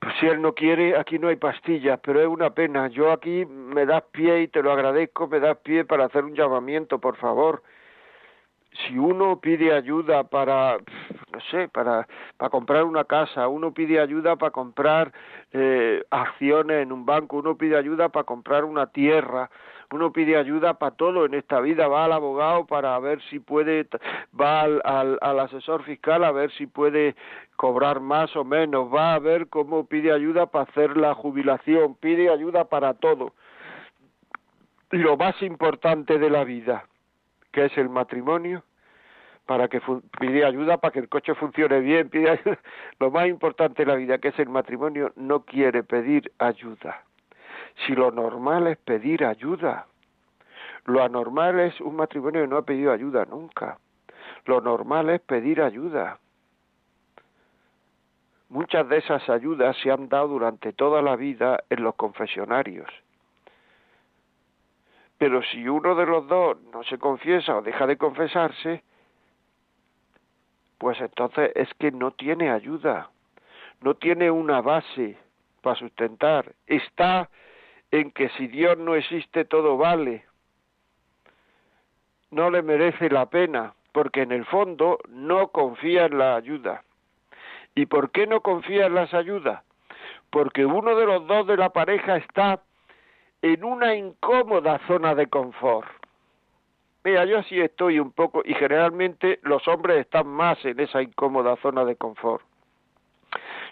Pues 0.03 0.15
si 0.19 0.25
él 0.25 0.41
no 0.41 0.53
quiere, 0.53 0.97
aquí 0.97 1.17
no 1.17 1.29
hay 1.29 1.37
pastillas, 1.37 1.97
pero 2.03 2.19
es 2.19 2.27
una 2.27 2.49
pena. 2.49 2.89
Yo 2.89 3.13
aquí 3.13 3.45
me 3.45 3.85
das 3.85 4.03
pie 4.11 4.41
y 4.41 4.47
te 4.49 4.61
lo 4.61 4.73
agradezco, 4.73 5.27
me 5.27 5.39
das 5.39 5.57
pie 5.59 5.85
para 5.85 6.05
hacer 6.05 6.25
un 6.25 6.35
llamamiento, 6.35 6.99
por 6.99 7.15
favor. 7.15 7.63
Si 8.73 8.97
uno 8.97 9.39
pide 9.39 9.73
ayuda 9.73 10.23
para, 10.23 10.77
no 10.77 11.39
sé, 11.51 11.67
para, 11.69 12.07
para 12.37 12.49
comprar 12.49 12.83
una 12.83 13.03
casa, 13.03 13.47
uno 13.47 13.73
pide 13.73 13.99
ayuda 13.99 14.35
para 14.35 14.51
comprar 14.51 15.13
eh, 15.51 16.03
acciones 16.09 16.81
en 16.81 16.91
un 16.91 17.05
banco, 17.05 17.37
uno 17.37 17.55
pide 17.55 17.77
ayuda 17.77 18.09
para 18.09 18.23
comprar 18.23 18.65
una 18.65 18.87
tierra, 18.87 19.49
uno 19.91 20.11
pide 20.11 20.37
ayuda 20.37 20.73
para 20.73 20.95
todo 20.95 21.25
en 21.25 21.35
esta 21.35 21.59
vida, 21.59 21.87
va 21.87 22.05
al 22.05 22.13
abogado 22.13 22.65
para 22.65 22.97
ver 22.99 23.21
si 23.29 23.39
puede, 23.39 23.87
va 24.39 24.61
al, 24.61 24.81
al, 25.21 25.39
asesor 25.39 25.83
fiscal 25.83 26.23
a 26.23 26.31
ver 26.31 26.51
si 26.53 26.65
puede 26.65 27.15
cobrar 27.55 27.99
más 27.99 28.35
o 28.35 28.43
menos, 28.43 28.91
va 28.91 29.13
a 29.13 29.19
ver 29.19 29.49
cómo 29.49 29.85
pide 29.85 30.11
ayuda 30.11 30.47
para 30.47 30.65
hacer 30.65 30.97
la 30.97 31.13
jubilación, 31.13 31.93
pide 31.95 32.31
ayuda 32.31 32.65
para 32.65 32.95
todo. 32.95 33.33
Lo 34.89 35.15
más 35.15 35.39
importante 35.43 36.17
de 36.17 36.29
la 36.29 36.43
vida, 36.43 36.85
que 37.53 37.65
es 37.65 37.77
el 37.77 37.87
matrimonio, 37.87 38.63
para 39.45 39.69
que 39.69 39.81
pide 40.19 40.43
ayuda 40.45 40.77
para 40.77 40.91
que 40.91 40.99
el 40.99 41.07
coche 41.07 41.33
funcione 41.35 41.79
bien, 41.79 42.09
pide 42.09 42.31
ayuda. 42.31 42.59
lo 42.99 43.11
más 43.11 43.27
importante 43.27 43.85
de 43.85 43.91
la 43.91 43.95
vida, 43.95 44.17
que 44.17 44.27
es 44.29 44.39
el 44.39 44.49
matrimonio, 44.49 45.13
no 45.15 45.45
quiere 45.45 45.83
pedir 45.83 46.33
ayuda 46.39 47.05
si 47.85 47.93
lo 47.93 48.11
normal 48.11 48.67
es 48.67 48.77
pedir 48.77 49.25
ayuda. 49.25 49.87
Lo 50.85 51.03
anormal 51.03 51.59
es 51.59 51.79
un 51.81 51.95
matrimonio 51.95 52.41
que 52.41 52.47
no 52.47 52.57
ha 52.57 52.65
pedido 52.65 52.91
ayuda 52.91 53.25
nunca. 53.25 53.79
Lo 54.45 54.61
normal 54.61 55.09
es 55.09 55.21
pedir 55.21 55.61
ayuda. 55.61 56.19
Muchas 58.49 58.87
de 58.89 58.97
esas 58.97 59.27
ayudas 59.29 59.75
se 59.81 59.91
han 59.91 60.09
dado 60.09 60.27
durante 60.27 60.73
toda 60.73 61.01
la 61.01 61.15
vida 61.15 61.63
en 61.69 61.83
los 61.83 61.95
confesionarios. 61.95 62.89
Pero 65.23 65.41
si 65.41 65.69
uno 65.69 65.95
de 65.95 66.05
los 66.05 66.27
dos 66.27 66.61
no 66.73 66.83
se 66.83 66.97
confiesa 66.97 67.55
o 67.55 67.61
deja 67.61 67.87
de 67.87 67.95
confesarse, 67.95 68.83
pues 70.77 70.99
entonces 70.99 71.49
es 71.55 71.73
que 71.75 71.91
no 71.91 72.11
tiene 72.11 72.51
ayuda, 72.51 73.09
no 73.79 73.93
tiene 73.95 74.29
una 74.29 74.59
base 74.59 75.17
para 75.61 75.77
sustentar. 75.77 76.51
Está 76.67 77.29
en 77.89 78.11
que 78.11 78.27
si 78.31 78.47
Dios 78.47 78.77
no 78.77 78.95
existe 78.95 79.45
todo 79.45 79.77
vale. 79.77 80.25
No 82.29 82.49
le 82.49 82.61
merece 82.61 83.09
la 83.09 83.27
pena, 83.27 83.75
porque 83.93 84.23
en 84.23 84.33
el 84.33 84.43
fondo 84.43 84.99
no 85.07 85.53
confía 85.53 86.07
en 86.07 86.17
la 86.17 86.35
ayuda. 86.35 86.83
¿Y 87.75 87.85
por 87.85 88.11
qué 88.11 88.27
no 88.27 88.41
confía 88.41 88.87
en 88.87 88.95
las 88.95 89.13
ayudas? 89.13 89.63
Porque 90.29 90.65
uno 90.65 90.97
de 90.97 91.05
los 91.05 91.25
dos 91.27 91.47
de 91.47 91.55
la 91.55 91.69
pareja 91.69 92.17
está 92.17 92.61
en 93.43 93.63
una 93.63 93.93
incómoda 93.93 94.79
zona 94.87 95.13
de 95.13 95.27
confort. 95.27 95.87
Mira, 97.03 97.25
yo 97.25 97.37
así 97.37 97.59
estoy 97.59 97.99
un 97.99 98.11
poco, 98.11 98.41
y 98.43 98.55
generalmente 98.55 99.39
los 99.43 99.67
hombres 99.67 99.99
están 99.99 100.25
más 100.25 100.63
en 100.65 100.79
esa 100.79 101.03
incómoda 101.03 101.55
zona 101.57 101.85
de 101.85 101.95
confort 101.95 102.43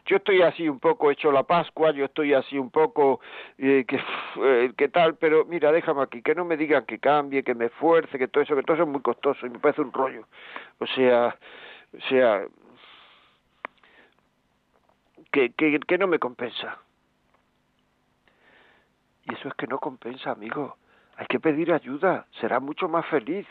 yo 0.05 0.17
estoy 0.17 0.41
así 0.41 0.67
un 0.67 0.79
poco 0.79 1.11
hecho 1.11 1.31
la 1.31 1.43
Pascua, 1.43 1.91
yo 1.91 2.05
estoy 2.05 2.33
así 2.33 2.57
un 2.57 2.69
poco, 2.69 3.21
eh, 3.57 3.85
que, 3.87 3.99
eh, 4.43 4.73
¿qué 4.77 4.89
tal? 4.89 5.15
Pero 5.15 5.45
mira, 5.45 5.71
déjame 5.71 6.01
aquí, 6.03 6.21
que 6.21 6.35
no 6.35 6.45
me 6.45 6.57
digan 6.57 6.85
que 6.85 6.99
cambie, 6.99 7.43
que 7.43 7.55
me 7.55 7.65
esfuerce, 7.65 8.17
que 8.17 8.27
todo 8.27 8.43
eso, 8.43 8.55
que 8.55 8.63
todo 8.63 8.75
eso 8.75 8.83
es 8.83 8.89
muy 8.89 9.01
costoso 9.01 9.45
y 9.45 9.49
me 9.49 9.59
parece 9.59 9.81
un 9.81 9.93
rollo. 9.93 10.27
O 10.79 10.87
sea, 10.87 11.37
o 11.95 12.01
sea, 12.09 12.45
que, 15.31 15.51
que, 15.53 15.79
que 15.79 15.97
no 15.97 16.07
me 16.07 16.19
compensa. 16.19 16.77
Y 19.31 19.35
eso 19.35 19.47
es 19.47 19.53
que 19.53 19.65
no 19.65 19.79
compensa, 19.79 20.31
amigo. 20.31 20.75
Hay 21.15 21.25
que 21.27 21.39
pedir 21.39 21.71
ayuda, 21.71 22.25
será 22.41 22.59
mucho 22.59 22.89
más 22.89 23.05
feliz, 23.05 23.47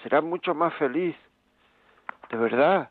será 0.00 0.20
mucho 0.20 0.54
más 0.54 0.72
feliz. 0.74 1.16
De 2.30 2.36
verdad, 2.36 2.88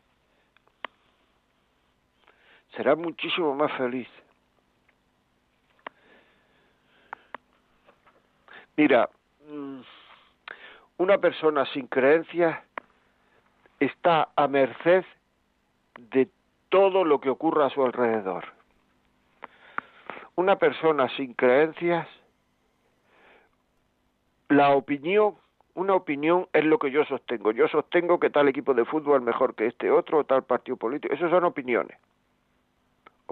será 2.76 2.96
muchísimo 2.96 3.54
más 3.54 3.72
feliz. 3.78 4.08
Mira, 8.76 9.08
mm, 9.48 9.80
una 10.98 11.16
persona 11.16 11.64
sin 11.72 11.86
creencias 11.86 12.62
está 13.80 14.28
a 14.36 14.48
merced 14.48 15.06
de 15.96 16.28
todo 16.68 17.04
lo 17.04 17.22
que 17.22 17.30
ocurra 17.30 17.66
a 17.66 17.70
su 17.70 17.82
alrededor. 17.82 18.61
Una 20.36 20.56
persona 20.56 21.08
sin 21.16 21.34
creencias, 21.34 22.08
la 24.48 24.70
opinión, 24.70 25.34
una 25.74 25.94
opinión 25.94 26.48
es 26.52 26.64
lo 26.64 26.78
que 26.78 26.90
yo 26.90 27.04
sostengo. 27.04 27.52
Yo 27.52 27.68
sostengo 27.68 28.18
que 28.18 28.30
tal 28.30 28.48
equipo 28.48 28.74
de 28.74 28.84
fútbol 28.84 29.20
es 29.20 29.26
mejor 29.26 29.54
que 29.54 29.66
este 29.66 29.90
otro, 29.90 30.18
o 30.18 30.24
tal 30.24 30.44
partido 30.44 30.76
político. 30.76 31.14
Esas 31.14 31.30
son 31.30 31.44
opiniones 31.44 31.98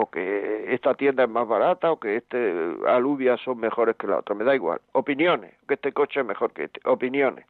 o 0.01 0.11
que 0.11 0.73
esta 0.73 0.95
tienda 0.95 1.25
es 1.25 1.29
más 1.29 1.47
barata, 1.47 1.93
o 1.93 2.01
que 2.01 2.17
este 2.17 2.75
alubias 2.87 3.41
son 3.43 3.59
mejores 3.59 3.97
que 3.97 4.07
la 4.07 4.19
otra, 4.19 4.35
me 4.35 4.45
da 4.45 4.55
igual. 4.55 4.81
Opiniones, 4.93 5.53
que 5.69 5.75
este 5.75 5.93
coche 5.93 6.21
es 6.21 6.27
mejor 6.27 6.53
que 6.53 6.65
este, 6.65 6.81
opiniones. 6.85 7.45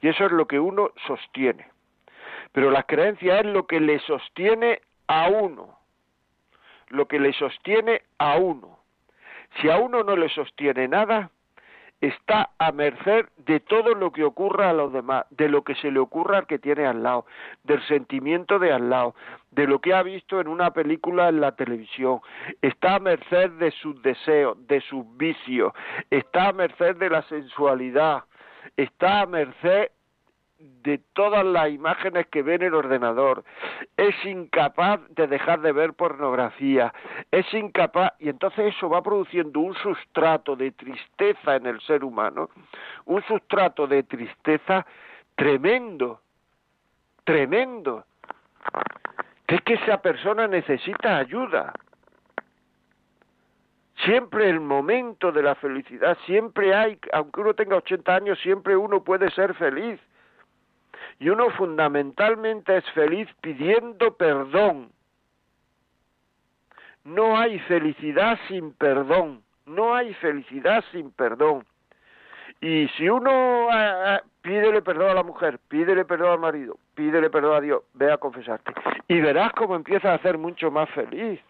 Y 0.00 0.08
eso 0.08 0.26
es 0.26 0.32
lo 0.32 0.46
que 0.46 0.60
uno 0.60 0.92
sostiene. 1.06 1.68
Pero 2.52 2.70
la 2.70 2.84
creencia 2.84 3.40
es 3.40 3.46
lo 3.46 3.66
que 3.66 3.80
le 3.80 3.98
sostiene 4.00 4.80
a 5.08 5.28
uno, 5.28 5.78
lo 6.88 7.06
que 7.06 7.18
le 7.18 7.32
sostiene 7.32 8.02
a 8.18 8.36
uno. 8.36 8.78
Si 9.60 9.70
a 9.70 9.78
uno 9.78 10.02
no 10.02 10.16
le 10.16 10.28
sostiene 10.28 10.88
nada, 10.88 11.30
está 12.00 12.50
a 12.58 12.72
merced 12.72 13.26
de 13.38 13.60
todo 13.60 13.94
lo 13.94 14.12
que 14.12 14.24
ocurra 14.24 14.70
a 14.70 14.72
los 14.72 14.92
demás, 14.92 15.24
de 15.30 15.48
lo 15.48 15.62
que 15.62 15.74
se 15.76 15.90
le 15.90 15.98
ocurra 15.98 16.38
al 16.38 16.46
que 16.46 16.58
tiene 16.58 16.86
al 16.86 17.02
lado, 17.02 17.26
del 17.64 17.82
sentimiento 17.86 18.58
de 18.58 18.72
al 18.72 18.90
lado, 18.90 19.14
de 19.50 19.66
lo 19.66 19.80
que 19.80 19.94
ha 19.94 20.02
visto 20.02 20.40
en 20.40 20.48
una 20.48 20.72
película 20.72 21.28
en 21.28 21.40
la 21.40 21.52
televisión, 21.52 22.20
está 22.60 22.96
a 22.96 23.00
merced 23.00 23.50
de 23.52 23.70
sus 23.70 24.00
deseos, 24.02 24.58
de 24.66 24.80
sus 24.82 25.04
vicios, 25.16 25.72
está 26.10 26.48
a 26.48 26.52
merced 26.52 26.96
de 26.96 27.10
la 27.10 27.22
sensualidad, 27.22 28.24
está 28.76 29.22
a 29.22 29.26
merced 29.26 29.90
de 30.58 30.98
todas 31.12 31.44
las 31.44 31.68
imágenes 31.70 32.26
que 32.28 32.42
ve 32.42 32.54
en 32.54 32.62
el 32.62 32.74
ordenador, 32.74 33.44
es 33.96 34.14
incapaz 34.24 35.00
de 35.10 35.26
dejar 35.26 35.60
de 35.60 35.72
ver 35.72 35.92
pornografía, 35.92 36.94
es 37.30 37.52
incapaz, 37.52 38.12
y 38.18 38.30
entonces 38.30 38.74
eso 38.74 38.88
va 38.88 39.02
produciendo 39.02 39.60
un 39.60 39.74
sustrato 39.74 40.56
de 40.56 40.72
tristeza 40.72 41.56
en 41.56 41.66
el 41.66 41.80
ser 41.82 42.04
humano, 42.04 42.48
un 43.04 43.22
sustrato 43.24 43.86
de 43.86 44.04
tristeza 44.04 44.86
tremendo, 45.34 46.20
tremendo, 47.24 48.06
que 49.46 49.56
es 49.56 49.60
que 49.62 49.74
esa 49.74 50.00
persona 50.00 50.46
necesita 50.46 51.18
ayuda. 51.18 51.74
Siempre 54.04 54.48
el 54.48 54.60
momento 54.60 55.32
de 55.32 55.42
la 55.42 55.54
felicidad, 55.56 56.16
siempre 56.26 56.74
hay, 56.74 56.98
aunque 57.12 57.40
uno 57.40 57.54
tenga 57.54 57.76
80 57.76 58.14
años, 58.14 58.38
siempre 58.40 58.76
uno 58.76 59.02
puede 59.02 59.30
ser 59.30 59.54
feliz 59.54 60.00
y 61.18 61.28
uno 61.28 61.50
fundamentalmente 61.50 62.76
es 62.76 62.84
feliz 62.90 63.28
pidiendo 63.40 64.14
perdón. 64.16 64.90
No 67.04 67.38
hay 67.38 67.58
felicidad 67.60 68.38
sin 68.48 68.72
perdón, 68.72 69.42
no 69.64 69.94
hay 69.94 70.12
felicidad 70.14 70.84
sin 70.92 71.10
perdón. 71.12 71.64
Y 72.60 72.88
si 72.96 73.08
uno 73.08 73.68
ah, 73.70 74.16
ah, 74.16 74.22
pídele 74.42 74.82
perdón 74.82 75.10
a 75.10 75.14
la 75.14 75.22
mujer, 75.22 75.58
pídele 75.68 76.04
perdón 76.04 76.32
al 76.32 76.38
marido, 76.38 76.78
pídele 76.94 77.30
perdón 77.30 77.56
a 77.56 77.60
Dios, 77.60 77.82
ve 77.94 78.12
a 78.12 78.18
confesarte. 78.18 78.72
Y 79.08 79.20
verás 79.20 79.52
cómo 79.52 79.76
empieza 79.76 80.12
a 80.12 80.18
ser 80.18 80.38
mucho 80.38 80.70
más 80.70 80.88
feliz. 80.90 81.40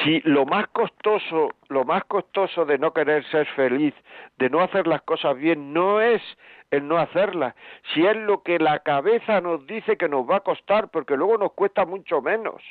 Si 0.00 0.20
lo 0.20 0.46
más 0.46 0.68
costoso, 0.68 1.50
lo 1.68 1.84
más 1.84 2.04
costoso 2.04 2.64
de 2.64 2.78
no 2.78 2.92
querer 2.92 3.24
ser 3.26 3.46
feliz, 3.48 3.94
de 4.38 4.48
no 4.48 4.60
hacer 4.60 4.86
las 4.86 5.02
cosas 5.02 5.36
bien, 5.36 5.72
no 5.72 6.00
es 6.00 6.22
el 6.70 6.88
no 6.88 6.96
hacerlas, 6.96 7.54
si 7.92 8.06
es 8.06 8.16
lo 8.16 8.42
que 8.42 8.58
la 8.58 8.78
cabeza 8.78 9.42
nos 9.42 9.66
dice 9.66 9.98
que 9.98 10.08
nos 10.08 10.28
va 10.28 10.36
a 10.36 10.40
costar, 10.40 10.88
porque 10.88 11.16
luego 11.16 11.36
nos 11.36 11.52
cuesta 11.52 11.84
mucho 11.84 12.22
menos. 12.22 12.62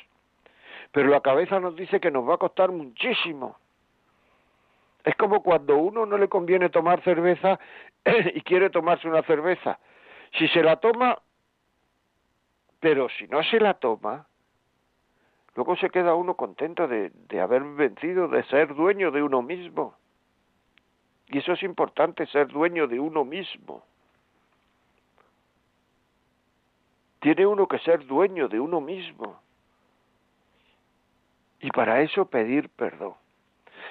Pero 0.91 1.09
la 1.09 1.21
cabeza 1.21 1.59
nos 1.59 1.75
dice 1.75 1.99
que 1.99 2.09
nos 2.09 2.27
va 2.27 2.33
a 2.35 2.39
costar 2.39 2.71
muchísimo. 2.71 3.57
Es 5.03 5.15
como 5.15 5.43
cuando 5.43 5.77
uno 5.77 6.07
no 6.07 6.17
le 6.17 6.27
conviene 6.27 6.69
tomar 6.69 7.03
cerveza 7.03 7.59
y 8.33 8.41
quiere 8.41 8.71
tomarse 8.71 9.07
una 9.07 9.21
cerveza. 9.23 9.79
Si 10.37 10.47
se 10.47 10.63
la 10.63 10.77
toma, 10.77 11.19
pero 12.79 13.07
si 13.09 13.27
no 13.27 13.43
se 13.43 13.59
la 13.59 13.75
toma, 13.75 14.25
luego 15.55 15.75
se 15.75 15.89
queda 15.89 16.15
uno 16.15 16.35
contento 16.35 16.87
de, 16.87 17.11
haber 17.41 17.63
vencido, 17.63 18.27
de 18.27 18.43
ser 18.43 18.73
dueño 18.73 19.11
de 19.11 19.23
uno 19.23 19.41
mismo. 19.41 19.95
Y 21.27 21.39
eso 21.39 21.53
es 21.53 21.63
importante, 21.63 22.25
ser 22.27 22.47
dueño 22.47 22.87
de 22.87 22.99
uno 22.99 23.23
mismo. 23.23 23.83
Tiene 27.19 27.45
uno 27.45 27.67
que 27.67 27.79
ser 27.79 28.05
dueño 28.05 28.47
de 28.47 28.59
uno 28.59 28.81
mismo. 28.81 29.39
Y 31.59 31.69
para 31.69 32.01
eso 32.01 32.25
pedir 32.25 32.69
perdón. 32.69 33.13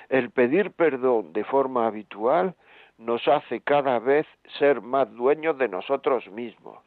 El 0.08 0.30
pedir 0.30 0.72
perdón 0.72 1.32
de 1.32 1.44
forma 1.44 1.86
habitual 1.86 2.54
nos 2.98 3.26
hace 3.28 3.60
cada 3.60 3.98
vez 4.00 4.26
ser 4.58 4.80
más 4.80 5.10
dueños 5.12 5.56
de 5.56 5.68
nosotros 5.68 6.26
mismos 6.28 6.78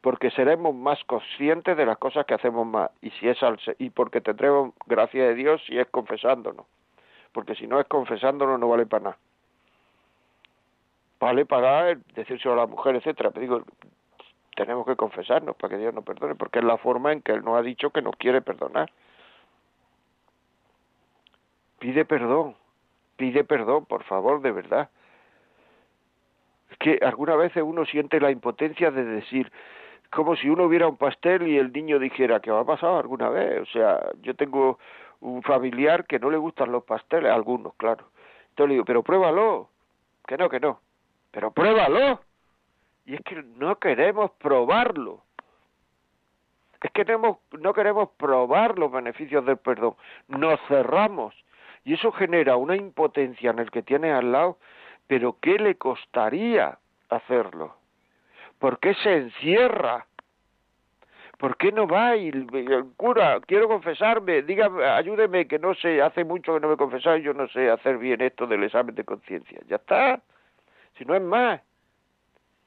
porque 0.00 0.30
seremos 0.30 0.74
más 0.74 1.02
conscientes 1.04 1.76
de 1.76 1.86
las 1.86 1.98
cosas 1.98 2.24
que 2.26 2.34
hacemos 2.34 2.66
mal 2.66 2.90
y 3.02 3.10
si 3.10 3.28
es 3.28 3.42
al, 3.42 3.58
y 3.78 3.90
porque 3.90 4.20
tendremos 4.20 4.72
gracia 4.86 5.24
de 5.24 5.34
Dios 5.34 5.62
si 5.66 5.78
es 5.78 5.86
confesándonos. 5.88 6.66
Porque 7.32 7.54
si 7.54 7.66
no 7.66 7.80
es 7.80 7.86
confesándonos 7.86 8.58
no 8.60 8.68
vale 8.68 8.86
para 8.86 9.04
nada. 9.04 9.18
Vale 11.20 11.46
para 11.46 11.96
decírselo 12.14 12.54
a 12.54 12.58
la 12.58 12.66
mujer 12.66 12.96
etcétera. 12.96 13.30
Pero 13.30 13.40
digo 13.40 13.64
tenemos 14.54 14.86
que 14.86 14.96
confesarnos 14.96 15.56
para 15.56 15.74
que 15.74 15.80
Dios 15.80 15.94
nos 15.94 16.04
perdone 16.04 16.34
porque 16.34 16.60
es 16.60 16.64
la 16.64 16.78
forma 16.78 17.12
en 17.12 17.22
que 17.22 17.32
él 17.32 17.44
nos 17.44 17.58
ha 17.58 17.62
dicho 17.62 17.90
que 17.90 18.02
nos 18.02 18.16
quiere 18.16 18.40
perdonar. 18.40 18.90
Pide 21.80 22.04
perdón. 22.04 22.56
Pide 23.16 23.42
perdón 23.42 23.84
por 23.84 24.04
favor 24.04 24.42
de 24.42 24.52
verdad. 24.52 24.90
Es 26.70 26.78
que 26.78 27.00
alguna 27.02 27.34
veces 27.34 27.64
uno 27.66 27.84
siente 27.84 28.20
la 28.20 28.30
impotencia 28.30 28.92
de 28.92 29.04
decir 29.04 29.50
como 30.10 30.36
si 30.36 30.48
uno 30.48 30.68
viera 30.68 30.88
un 30.88 30.96
pastel 30.96 31.46
y 31.46 31.58
el 31.58 31.72
niño 31.72 31.98
dijera 31.98 32.40
que 32.40 32.50
ha 32.50 32.64
pasado 32.64 32.98
alguna 32.98 33.28
vez. 33.28 33.62
O 33.62 33.66
sea, 33.66 34.00
yo 34.22 34.34
tengo 34.34 34.78
un 35.20 35.42
familiar 35.42 36.06
que 36.06 36.18
no 36.18 36.30
le 36.30 36.38
gustan 36.38 36.72
los 36.72 36.84
pasteles, 36.84 37.30
algunos, 37.30 37.74
claro. 37.74 38.06
Entonces 38.50 38.68
le 38.68 38.74
digo, 38.74 38.84
pero 38.84 39.02
pruébalo. 39.02 39.68
Que 40.26 40.36
no, 40.36 40.48
que 40.48 40.60
no. 40.60 40.80
Pero 41.30 41.50
pruébalo. 41.50 42.20
Y 43.04 43.14
es 43.14 43.20
que 43.22 43.42
no 43.42 43.78
queremos 43.78 44.30
probarlo. 44.32 45.22
Es 46.80 46.90
que 46.92 47.04
no 47.04 47.72
queremos 47.74 48.10
probar 48.16 48.78
los 48.78 48.92
beneficios 48.92 49.44
del 49.44 49.56
perdón. 49.56 49.94
Nos 50.28 50.60
cerramos. 50.68 51.34
Y 51.84 51.94
eso 51.94 52.12
genera 52.12 52.56
una 52.56 52.76
impotencia 52.76 53.50
en 53.50 53.58
el 53.58 53.70
que 53.70 53.82
tiene 53.82 54.12
al 54.12 54.32
lado. 54.32 54.58
Pero 55.06 55.36
¿qué 55.40 55.58
le 55.58 55.76
costaría 55.76 56.78
hacerlo? 57.08 57.77
¿Por 58.58 58.78
qué 58.80 58.94
se 58.94 59.16
encierra? 59.16 60.06
¿Por 61.38 61.56
qué 61.56 61.70
no 61.70 61.86
va 61.86 62.16
y 62.16 62.28
el 62.28 62.46
cura, 62.96 63.38
quiero 63.46 63.68
confesarme, 63.68 64.42
dígame, 64.42 64.84
ayúdeme, 64.84 65.46
que 65.46 65.60
no 65.60 65.72
sé, 65.74 66.02
hace 66.02 66.24
mucho 66.24 66.54
que 66.54 66.60
no 66.60 66.66
me 66.66 66.74
he 66.74 66.76
confesado 66.76 67.16
y 67.16 67.22
yo 67.22 67.32
no 67.32 67.46
sé 67.48 67.70
hacer 67.70 67.96
bien 67.98 68.20
esto 68.20 68.48
del 68.48 68.64
examen 68.64 68.96
de 68.96 69.04
conciencia. 69.04 69.60
Ya 69.68 69.76
está. 69.76 70.20
Si 70.96 71.04
no 71.04 71.14
es 71.14 71.22
más. 71.22 71.60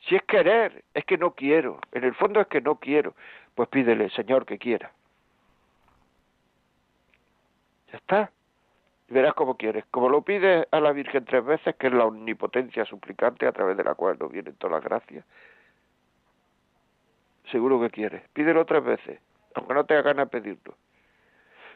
Si 0.07 0.15
es 0.15 0.23
querer, 0.23 0.85
es 0.93 1.03
que 1.03 1.17
no 1.17 1.31
quiero. 1.31 1.79
En 1.91 2.05
el 2.05 2.15
fondo 2.15 2.39
es 2.39 2.47
que 2.47 2.61
no 2.61 2.75
quiero. 2.75 3.13
Pues 3.55 3.67
pídele, 3.67 4.09
Señor, 4.11 4.45
que 4.45 4.57
quiera. 4.57 4.93
Ya 7.91 7.97
está. 7.97 8.31
Verás 9.09 9.33
cómo 9.33 9.57
quieres. 9.57 9.83
Como 9.91 10.07
lo 10.07 10.21
pides 10.21 10.65
a 10.71 10.79
la 10.79 10.93
Virgen 10.93 11.25
tres 11.25 11.43
veces, 11.43 11.75
que 11.75 11.87
es 11.87 11.93
la 11.93 12.05
omnipotencia 12.05 12.85
suplicante 12.85 13.45
a 13.45 13.51
través 13.51 13.75
de 13.75 13.83
la 13.83 13.95
cual 13.95 14.17
nos 14.17 14.31
vienen 14.31 14.55
todas 14.55 14.75
las 14.75 14.83
gracias, 14.83 15.25
seguro 17.51 17.79
que 17.79 17.89
quieres. 17.89 18.23
Pídelo 18.33 18.65
tres 18.65 18.83
veces, 18.83 19.19
aunque 19.55 19.73
no 19.73 19.85
tenga 19.85 20.01
ganas 20.01 20.29
de 20.29 20.41
pedirlo. 20.41 20.75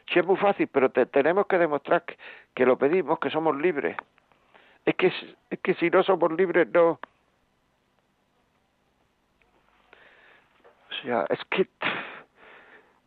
Sí 0.08 0.18
es 0.20 0.26
muy 0.26 0.36
fácil, 0.36 0.68
pero 0.68 0.90
tenemos 0.90 1.46
que 1.46 1.58
demostrar 1.58 2.04
que, 2.54 2.66
lo 2.66 2.78
pedimos, 2.78 3.18
que 3.18 3.30
somos 3.30 3.56
libres. 3.56 3.96
Es 4.84 4.94
que, 4.94 5.12
es 5.50 5.58
que 5.60 5.74
si 5.74 5.90
no 5.90 6.02
somos 6.02 6.32
libres, 6.32 6.68
no. 6.72 7.00
O 10.90 10.94
sea, 11.02 11.24
es 11.28 11.44
que 11.50 11.68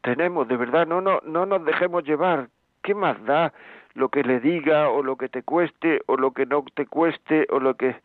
tenemos, 0.01 0.47
de 0.47 0.57
verdad, 0.57 0.85
no, 0.85 0.99
no, 0.99 1.21
no 1.23 1.45
nos 1.45 1.63
dejemos 1.65 2.03
llevar. 2.03 2.49
¿Qué 2.81 2.93
más 2.93 3.23
da 3.25 3.53
lo 3.93 4.09
que 4.09 4.23
le 4.23 4.39
diga 4.39 4.89
o 4.89 5.01
lo 5.01 5.17
que 5.17 5.29
te 5.29 5.43
cueste 5.43 6.01
o 6.05 6.17
lo 6.17 6.31
que 6.31 6.45
no 6.45 6.63
te 6.73 6.85
cueste 6.85 7.47
o 7.49 7.59
lo 7.59 7.75
que... 7.75 7.95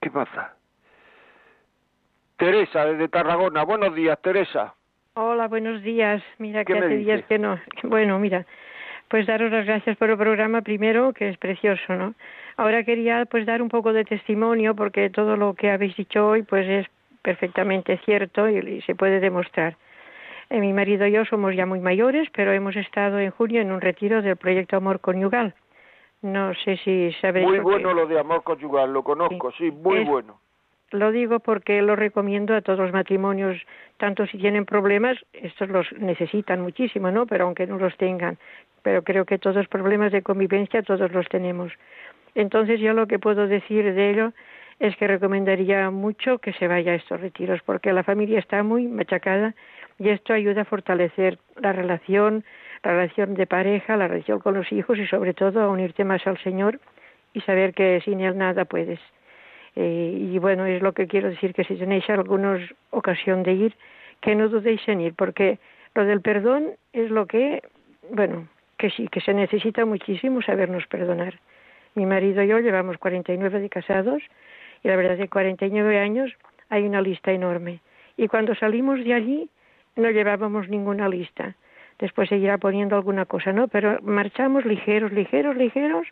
¿Qué 0.00 0.10
más 0.10 0.28
da? 0.34 0.57
Teresa, 2.38 2.84
desde 2.86 3.08
Tarragona. 3.08 3.64
Buenos 3.64 3.94
días, 3.94 4.16
Teresa. 4.22 4.72
Hola, 5.14 5.48
buenos 5.48 5.82
días. 5.82 6.22
Mira 6.38 6.64
que 6.64 6.78
hace 6.78 6.96
días 6.96 7.24
que 7.24 7.36
no. 7.36 7.58
Bueno, 7.82 8.20
mira, 8.20 8.46
pues 9.08 9.26
daros 9.26 9.50
las 9.50 9.66
gracias 9.66 9.96
por 9.96 10.08
el 10.08 10.16
programa 10.16 10.62
primero, 10.62 11.12
que 11.12 11.28
es 11.28 11.36
precioso, 11.36 11.96
¿no? 11.96 12.14
Ahora 12.56 12.84
quería 12.84 13.24
pues 13.26 13.44
dar 13.44 13.60
un 13.60 13.68
poco 13.68 13.92
de 13.92 14.04
testimonio 14.04 14.76
porque 14.76 15.10
todo 15.10 15.36
lo 15.36 15.54
que 15.54 15.70
habéis 15.70 15.96
dicho 15.96 16.28
hoy 16.28 16.44
pues 16.44 16.68
es 16.68 16.86
perfectamente 17.22 17.98
cierto 18.04 18.48
y, 18.48 18.82
se 18.82 18.94
puede 18.94 19.18
demostrar. 19.18 19.76
Eh, 20.48 20.60
mi 20.60 20.72
marido 20.72 21.08
y 21.08 21.12
yo 21.12 21.24
somos 21.24 21.56
ya 21.56 21.66
muy 21.66 21.80
mayores, 21.80 22.28
pero 22.32 22.52
hemos 22.52 22.76
estado 22.76 23.18
en 23.18 23.32
junio 23.32 23.60
en 23.60 23.72
un 23.72 23.80
retiro 23.80 24.22
del 24.22 24.36
proyecto 24.36 24.76
Amor 24.76 25.00
Conyugal. 25.00 25.54
No 26.22 26.54
sé 26.54 26.76
si 26.84 27.12
sabéis. 27.20 27.48
Muy 27.48 27.58
bueno 27.58 27.92
lo 27.92 28.06
de 28.06 28.20
Amor 28.20 28.44
Conyugal, 28.44 28.92
lo 28.92 29.02
conozco, 29.02 29.50
sí, 29.58 29.72
muy 29.72 30.04
bueno 30.04 30.38
Lo 30.90 31.12
digo 31.12 31.40
porque 31.40 31.82
lo 31.82 31.96
recomiendo 31.96 32.54
a 32.54 32.62
todos 32.62 32.78
los 32.78 32.92
matrimonios, 32.92 33.60
tanto 33.98 34.26
si 34.26 34.38
tienen 34.38 34.64
problemas, 34.64 35.18
estos 35.34 35.68
los 35.68 35.86
necesitan 35.98 36.62
muchísimo, 36.62 37.10
¿no? 37.10 37.26
Pero 37.26 37.44
aunque 37.44 37.66
no 37.66 37.78
los 37.78 37.94
tengan, 37.98 38.38
pero 38.82 39.02
creo 39.02 39.26
que 39.26 39.38
todos 39.38 39.56
los 39.56 39.68
problemas 39.68 40.12
de 40.12 40.22
convivencia 40.22 40.82
todos 40.82 41.12
los 41.12 41.28
tenemos. 41.28 41.72
Entonces 42.34 42.80
yo 42.80 42.94
lo 42.94 43.06
que 43.06 43.18
puedo 43.18 43.46
decir 43.46 43.92
de 43.92 44.10
ello 44.10 44.32
es 44.80 44.96
que 44.96 45.06
recomendaría 45.06 45.90
mucho 45.90 46.38
que 46.38 46.54
se 46.54 46.68
vaya 46.68 46.92
a 46.92 46.94
estos 46.94 47.20
retiros, 47.20 47.60
porque 47.66 47.92
la 47.92 48.04
familia 48.04 48.38
está 48.38 48.62
muy 48.62 48.86
machacada 48.86 49.54
y 49.98 50.08
esto 50.08 50.32
ayuda 50.32 50.62
a 50.62 50.64
fortalecer 50.64 51.38
la 51.56 51.72
relación, 51.72 52.44
la 52.82 52.92
relación 52.92 53.34
de 53.34 53.46
pareja, 53.46 53.96
la 53.96 54.08
relación 54.08 54.38
con 54.38 54.54
los 54.54 54.72
hijos 54.72 54.98
y 54.98 55.06
sobre 55.06 55.34
todo 55.34 55.60
a 55.60 55.68
unirte 55.68 56.04
más 56.04 56.26
al 56.26 56.38
Señor 56.38 56.80
y 57.34 57.40
saber 57.42 57.74
que 57.74 58.00
sin 58.04 58.20
Él 58.20 58.38
nada 58.38 58.64
puedes. 58.64 59.00
Eh, 59.76 60.28
y 60.32 60.38
bueno, 60.38 60.66
es 60.66 60.82
lo 60.82 60.92
que 60.92 61.06
quiero 61.06 61.30
decir, 61.30 61.54
que 61.54 61.64
si 61.64 61.76
tenéis 61.76 62.08
alguna 62.10 62.58
ocasión 62.90 63.42
de 63.42 63.52
ir, 63.52 63.74
que 64.20 64.34
no 64.34 64.48
dudéis 64.48 64.86
en 64.88 65.00
ir, 65.00 65.14
porque 65.14 65.58
lo 65.94 66.04
del 66.04 66.20
perdón 66.20 66.70
es 66.92 67.10
lo 67.10 67.26
que, 67.26 67.62
bueno, 68.10 68.48
que 68.76 68.90
sí, 68.90 69.08
que 69.08 69.20
se 69.20 69.34
necesita 69.34 69.84
muchísimo 69.84 70.42
sabernos 70.42 70.86
perdonar. 70.86 71.38
Mi 71.94 72.06
marido 72.06 72.42
y 72.42 72.48
yo 72.48 72.58
llevamos 72.60 72.98
49 72.98 73.60
de 73.60 73.68
casados 73.68 74.22
y 74.82 74.88
la 74.88 74.96
verdad 74.96 75.14
es 75.14 75.20
que 75.20 75.28
49 75.28 75.98
años 75.98 76.32
hay 76.68 76.84
una 76.84 77.00
lista 77.00 77.32
enorme. 77.32 77.80
Y 78.16 78.28
cuando 78.28 78.54
salimos 78.54 79.02
de 79.04 79.14
allí 79.14 79.50
no 79.96 80.10
llevábamos 80.10 80.68
ninguna 80.68 81.08
lista. 81.08 81.54
Después 81.98 82.28
seguirá 82.28 82.58
poniendo 82.58 82.94
alguna 82.94 83.24
cosa, 83.24 83.52
¿no? 83.52 83.66
Pero 83.68 83.98
marchamos 84.02 84.64
ligeros, 84.64 85.12
ligeros, 85.12 85.56
ligeros, 85.56 86.06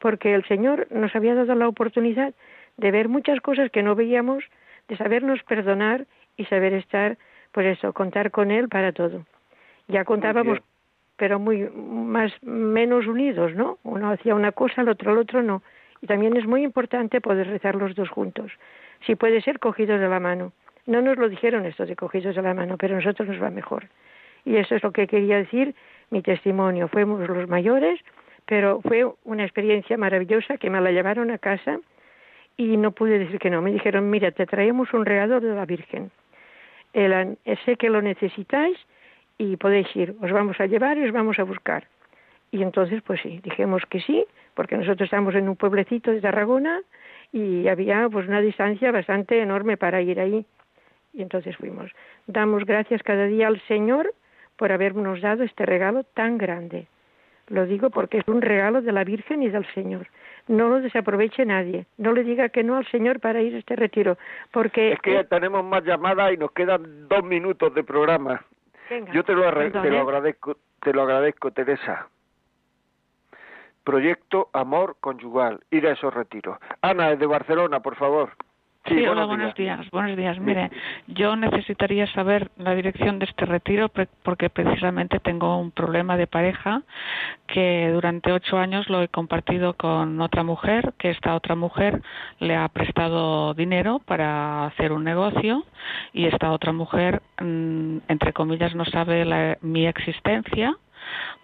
porque 0.00 0.34
el 0.34 0.44
Señor 0.46 0.88
nos 0.90 1.14
había 1.14 1.34
dado 1.34 1.54
la 1.54 1.68
oportunidad 1.68 2.34
de 2.78 2.90
ver 2.90 3.08
muchas 3.08 3.40
cosas 3.40 3.70
que 3.70 3.82
no 3.82 3.94
veíamos, 3.94 4.42
de 4.88 4.96
sabernos 4.96 5.42
perdonar 5.42 6.06
y 6.36 6.46
saber 6.46 6.72
estar, 6.72 7.18
pues 7.52 7.66
eso, 7.66 7.92
contar 7.92 8.30
con 8.30 8.50
Él 8.50 8.68
para 8.68 8.92
todo. 8.92 9.26
Ya 9.88 10.04
contábamos, 10.04 10.60
pero 11.16 11.38
muy 11.38 11.68
más 11.74 12.32
menos 12.42 13.06
unidos, 13.06 13.54
¿no? 13.54 13.78
Uno 13.82 14.10
hacía 14.10 14.34
una 14.34 14.52
cosa, 14.52 14.82
el 14.82 14.88
otro 14.88 15.12
el 15.12 15.18
otro 15.18 15.42
no. 15.42 15.62
Y 16.00 16.06
también 16.06 16.36
es 16.36 16.46
muy 16.46 16.62
importante 16.62 17.20
poder 17.20 17.48
rezar 17.48 17.74
los 17.74 17.94
dos 17.94 18.08
juntos. 18.08 18.52
Si 19.04 19.16
puede 19.16 19.42
ser 19.42 19.58
cogidos 19.58 20.00
de 20.00 20.08
la 20.08 20.20
mano. 20.20 20.52
No 20.86 21.02
nos 21.02 21.18
lo 21.18 21.28
dijeron 21.28 21.66
estos 21.66 21.88
de 21.88 21.96
cogidos 21.96 22.36
de 22.36 22.42
la 22.42 22.54
mano, 22.54 22.76
pero 22.78 22.94
a 22.94 22.98
nosotros 22.98 23.28
nos 23.28 23.42
va 23.42 23.50
mejor. 23.50 23.88
Y 24.44 24.56
eso 24.56 24.76
es 24.76 24.82
lo 24.82 24.92
que 24.92 25.06
quería 25.06 25.36
decir 25.36 25.74
mi 26.10 26.22
testimonio. 26.22 26.88
Fuimos 26.88 27.28
los 27.28 27.48
mayores, 27.48 28.00
pero 28.46 28.80
fue 28.80 29.04
una 29.24 29.44
experiencia 29.44 29.98
maravillosa 29.98 30.56
que 30.56 30.70
me 30.70 30.80
la 30.80 30.92
llevaron 30.92 31.30
a 31.30 31.38
casa 31.38 31.80
y 32.58 32.76
no 32.76 32.90
pude 32.90 33.18
decir 33.18 33.38
que 33.38 33.48
no. 33.48 33.62
Me 33.62 33.72
dijeron, 33.72 34.10
mira, 34.10 34.32
te 34.32 34.44
traemos 34.44 34.92
un 34.92 35.06
regalo 35.06 35.40
de 35.40 35.54
la 35.54 35.64
Virgen. 35.64 36.10
El, 36.92 37.38
sé 37.64 37.76
que 37.76 37.88
lo 37.88 38.02
necesitáis 38.02 38.76
y 39.38 39.56
podéis 39.56 39.94
ir. 39.94 40.16
Os 40.20 40.32
vamos 40.32 40.60
a 40.60 40.66
llevar 40.66 40.98
y 40.98 41.04
os 41.04 41.12
vamos 41.12 41.38
a 41.38 41.44
buscar. 41.44 41.86
Y 42.50 42.62
entonces, 42.62 43.00
pues 43.02 43.20
sí, 43.22 43.40
dijimos 43.44 43.84
que 43.88 44.00
sí, 44.00 44.26
porque 44.54 44.76
nosotros 44.76 45.06
estamos 45.06 45.34
en 45.36 45.48
un 45.48 45.54
pueblecito 45.54 46.10
de 46.10 46.20
Tarragona 46.20 46.82
y 47.32 47.68
había 47.68 48.08
pues 48.08 48.26
una 48.26 48.40
distancia 48.40 48.90
bastante 48.90 49.40
enorme 49.40 49.76
para 49.76 50.02
ir 50.02 50.18
ahí. 50.18 50.44
Y 51.14 51.22
entonces 51.22 51.56
fuimos. 51.56 51.92
Damos 52.26 52.64
gracias 52.64 53.02
cada 53.04 53.26
día 53.26 53.46
al 53.46 53.60
Señor 53.68 54.12
por 54.56 54.72
habernos 54.72 55.20
dado 55.20 55.44
este 55.44 55.64
regalo 55.64 56.02
tan 56.02 56.38
grande. 56.38 56.88
Lo 57.46 57.66
digo 57.66 57.90
porque 57.90 58.18
es 58.18 58.28
un 58.28 58.42
regalo 58.42 58.82
de 58.82 58.92
la 58.92 59.04
Virgen 59.04 59.44
y 59.44 59.48
del 59.48 59.66
Señor. 59.74 60.08
No 60.48 60.68
lo 60.68 60.80
desaproveche 60.80 61.44
nadie. 61.44 61.86
No 61.98 62.12
le 62.12 62.24
diga 62.24 62.48
que 62.48 62.64
no 62.64 62.76
al 62.76 62.86
Señor 62.90 63.20
para 63.20 63.40
ir 63.40 63.54
a 63.54 63.58
este 63.58 63.76
retiro, 63.76 64.16
porque 64.50 64.92
es 64.92 65.00
que 65.00 65.12
ya 65.12 65.24
tenemos 65.24 65.64
más 65.64 65.84
llamadas 65.84 66.32
y 66.32 66.36
nos 66.36 66.52
quedan 66.52 67.06
dos 67.08 67.22
minutos 67.22 67.74
de 67.74 67.84
programa. 67.84 68.42
Yo 69.12 69.22
te 69.22 69.34
lo, 69.34 69.42
te 69.42 69.90
lo 69.90 70.00
agradezco, 70.00 70.56
te 70.80 70.92
lo 70.92 71.02
agradezco, 71.02 71.50
Teresa. 71.50 72.08
Proyecto 73.84 74.48
Amor 74.52 74.96
Conyugal, 75.00 75.60
ir 75.70 75.86
a 75.86 75.92
esos 75.92 76.12
retiros. 76.12 76.58
Ana, 76.82 77.14
de 77.14 77.26
Barcelona, 77.26 77.80
por 77.80 77.96
favor. 77.96 78.30
Sí, 78.86 79.06
hola, 79.06 79.26
buenos 79.26 79.54
días. 79.54 79.86
Buenos 79.90 80.16
días. 80.16 80.38
Mire, 80.38 80.70
yo 81.08 81.36
necesitaría 81.36 82.06
saber 82.14 82.50
la 82.56 82.74
dirección 82.74 83.18
de 83.18 83.26
este 83.26 83.44
retiro 83.44 83.90
porque 84.22 84.48
precisamente 84.48 85.20
tengo 85.20 85.58
un 85.58 85.72
problema 85.72 86.16
de 86.16 86.26
pareja 86.26 86.82
que 87.46 87.90
durante 87.92 88.32
ocho 88.32 88.56
años 88.56 88.88
lo 88.88 89.02
he 89.02 89.08
compartido 89.08 89.74
con 89.74 90.20
otra 90.20 90.42
mujer, 90.42 90.94
que 90.96 91.10
esta 91.10 91.34
otra 91.34 91.54
mujer 91.54 92.00
le 92.38 92.56
ha 92.56 92.68
prestado 92.68 93.52
dinero 93.52 94.00
para 94.06 94.66
hacer 94.66 94.92
un 94.92 95.04
negocio 95.04 95.64
y 96.14 96.24
esta 96.24 96.50
otra 96.52 96.72
mujer, 96.72 97.20
mm, 97.40 97.98
entre 98.08 98.32
comillas, 98.32 98.74
no 98.74 98.86
sabe 98.86 99.58
mi 99.60 99.86
existencia 99.86 100.76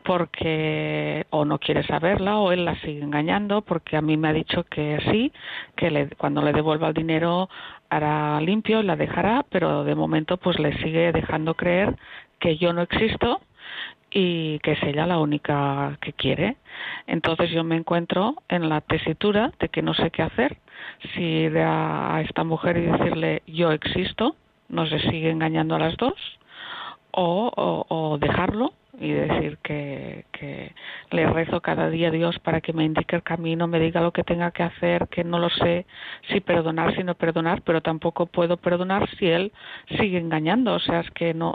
porque 0.02 1.26
o 1.30 1.44
no 1.44 1.58
quiere 1.58 1.82
saberla 1.84 2.38
o 2.38 2.52
él 2.52 2.64
la 2.64 2.74
sigue 2.80 3.02
engañando 3.02 3.62
porque 3.62 3.96
a 3.96 4.02
mí 4.02 4.16
me 4.16 4.28
ha 4.28 4.32
dicho 4.32 4.64
que 4.64 4.98
sí, 5.10 5.32
que 5.76 5.90
le, 5.90 6.08
cuando 6.10 6.42
le 6.42 6.52
devuelva 6.52 6.88
el 6.88 6.94
dinero 6.94 7.48
hará 7.88 8.40
limpio, 8.40 8.82
la 8.82 8.96
dejará, 8.96 9.44
pero 9.48 9.84
de 9.84 9.94
momento 9.94 10.36
pues 10.36 10.58
le 10.58 10.76
sigue 10.82 11.12
dejando 11.12 11.54
creer 11.54 11.96
que 12.38 12.56
yo 12.56 12.72
no 12.72 12.82
existo 12.82 13.40
y 14.10 14.58
que 14.60 14.72
es 14.72 14.82
ella 14.82 15.06
la 15.06 15.18
única 15.18 15.98
que 16.00 16.12
quiere. 16.12 16.56
Entonces 17.06 17.50
yo 17.50 17.64
me 17.64 17.76
encuentro 17.76 18.36
en 18.48 18.68
la 18.68 18.80
tesitura 18.80 19.52
de 19.58 19.68
que 19.68 19.82
no 19.82 19.94
sé 19.94 20.10
qué 20.10 20.22
hacer, 20.22 20.58
si 21.14 21.22
ir 21.22 21.58
a 21.58 22.20
esta 22.22 22.44
mujer 22.44 22.76
y 22.76 22.82
decirle 22.82 23.42
yo 23.46 23.72
existo, 23.72 24.36
no 24.68 24.86
se 24.86 25.00
sigue 25.00 25.30
engañando 25.30 25.74
a 25.74 25.78
las 25.78 25.96
dos, 25.96 26.14
o, 27.16 27.86
o 27.88 28.18
dejarlo 28.18 28.72
y 28.98 29.12
decir 29.12 29.58
que, 29.58 30.24
que 30.32 30.74
le 31.10 31.26
rezo 31.26 31.60
cada 31.60 31.90
día 31.90 32.08
a 32.08 32.10
Dios 32.10 32.38
para 32.38 32.60
que 32.60 32.72
me 32.72 32.84
indique 32.84 33.16
el 33.16 33.22
camino, 33.22 33.66
me 33.66 33.80
diga 33.80 34.00
lo 34.00 34.12
que 34.12 34.22
tenga 34.22 34.50
que 34.50 34.62
hacer, 34.62 35.08
que 35.08 35.24
no 35.24 35.38
lo 35.38 35.50
sé 35.50 35.86
si 36.28 36.40
perdonar, 36.40 36.94
si 36.94 37.02
no 37.02 37.14
perdonar, 37.14 37.62
pero 37.62 37.80
tampoco 37.80 38.26
puedo 38.26 38.56
perdonar 38.56 39.08
si 39.16 39.26
él 39.26 39.52
sigue 39.96 40.18
engañando, 40.18 40.74
o 40.74 40.78
sea, 40.78 41.00
es 41.00 41.10
que 41.10 41.34
no, 41.34 41.54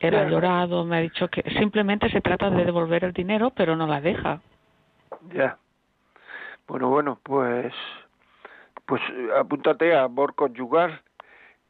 él 0.00 0.14
ha 0.14 0.28
llorado, 0.28 0.84
me 0.84 0.98
ha 0.98 1.00
dicho 1.00 1.28
que 1.28 1.42
simplemente 1.58 2.10
se 2.10 2.20
trata 2.20 2.50
de 2.50 2.64
devolver 2.64 3.04
el 3.04 3.12
dinero, 3.12 3.50
pero 3.50 3.76
no 3.76 3.86
la 3.86 4.00
deja. 4.00 4.40
Ya. 5.32 5.56
Bueno, 6.68 6.88
bueno, 6.88 7.18
pues 7.22 7.72
pues 8.86 9.00
apúntate 9.38 9.94
a 9.94 10.04
Amor 10.04 10.34
Conyugal 10.34 11.00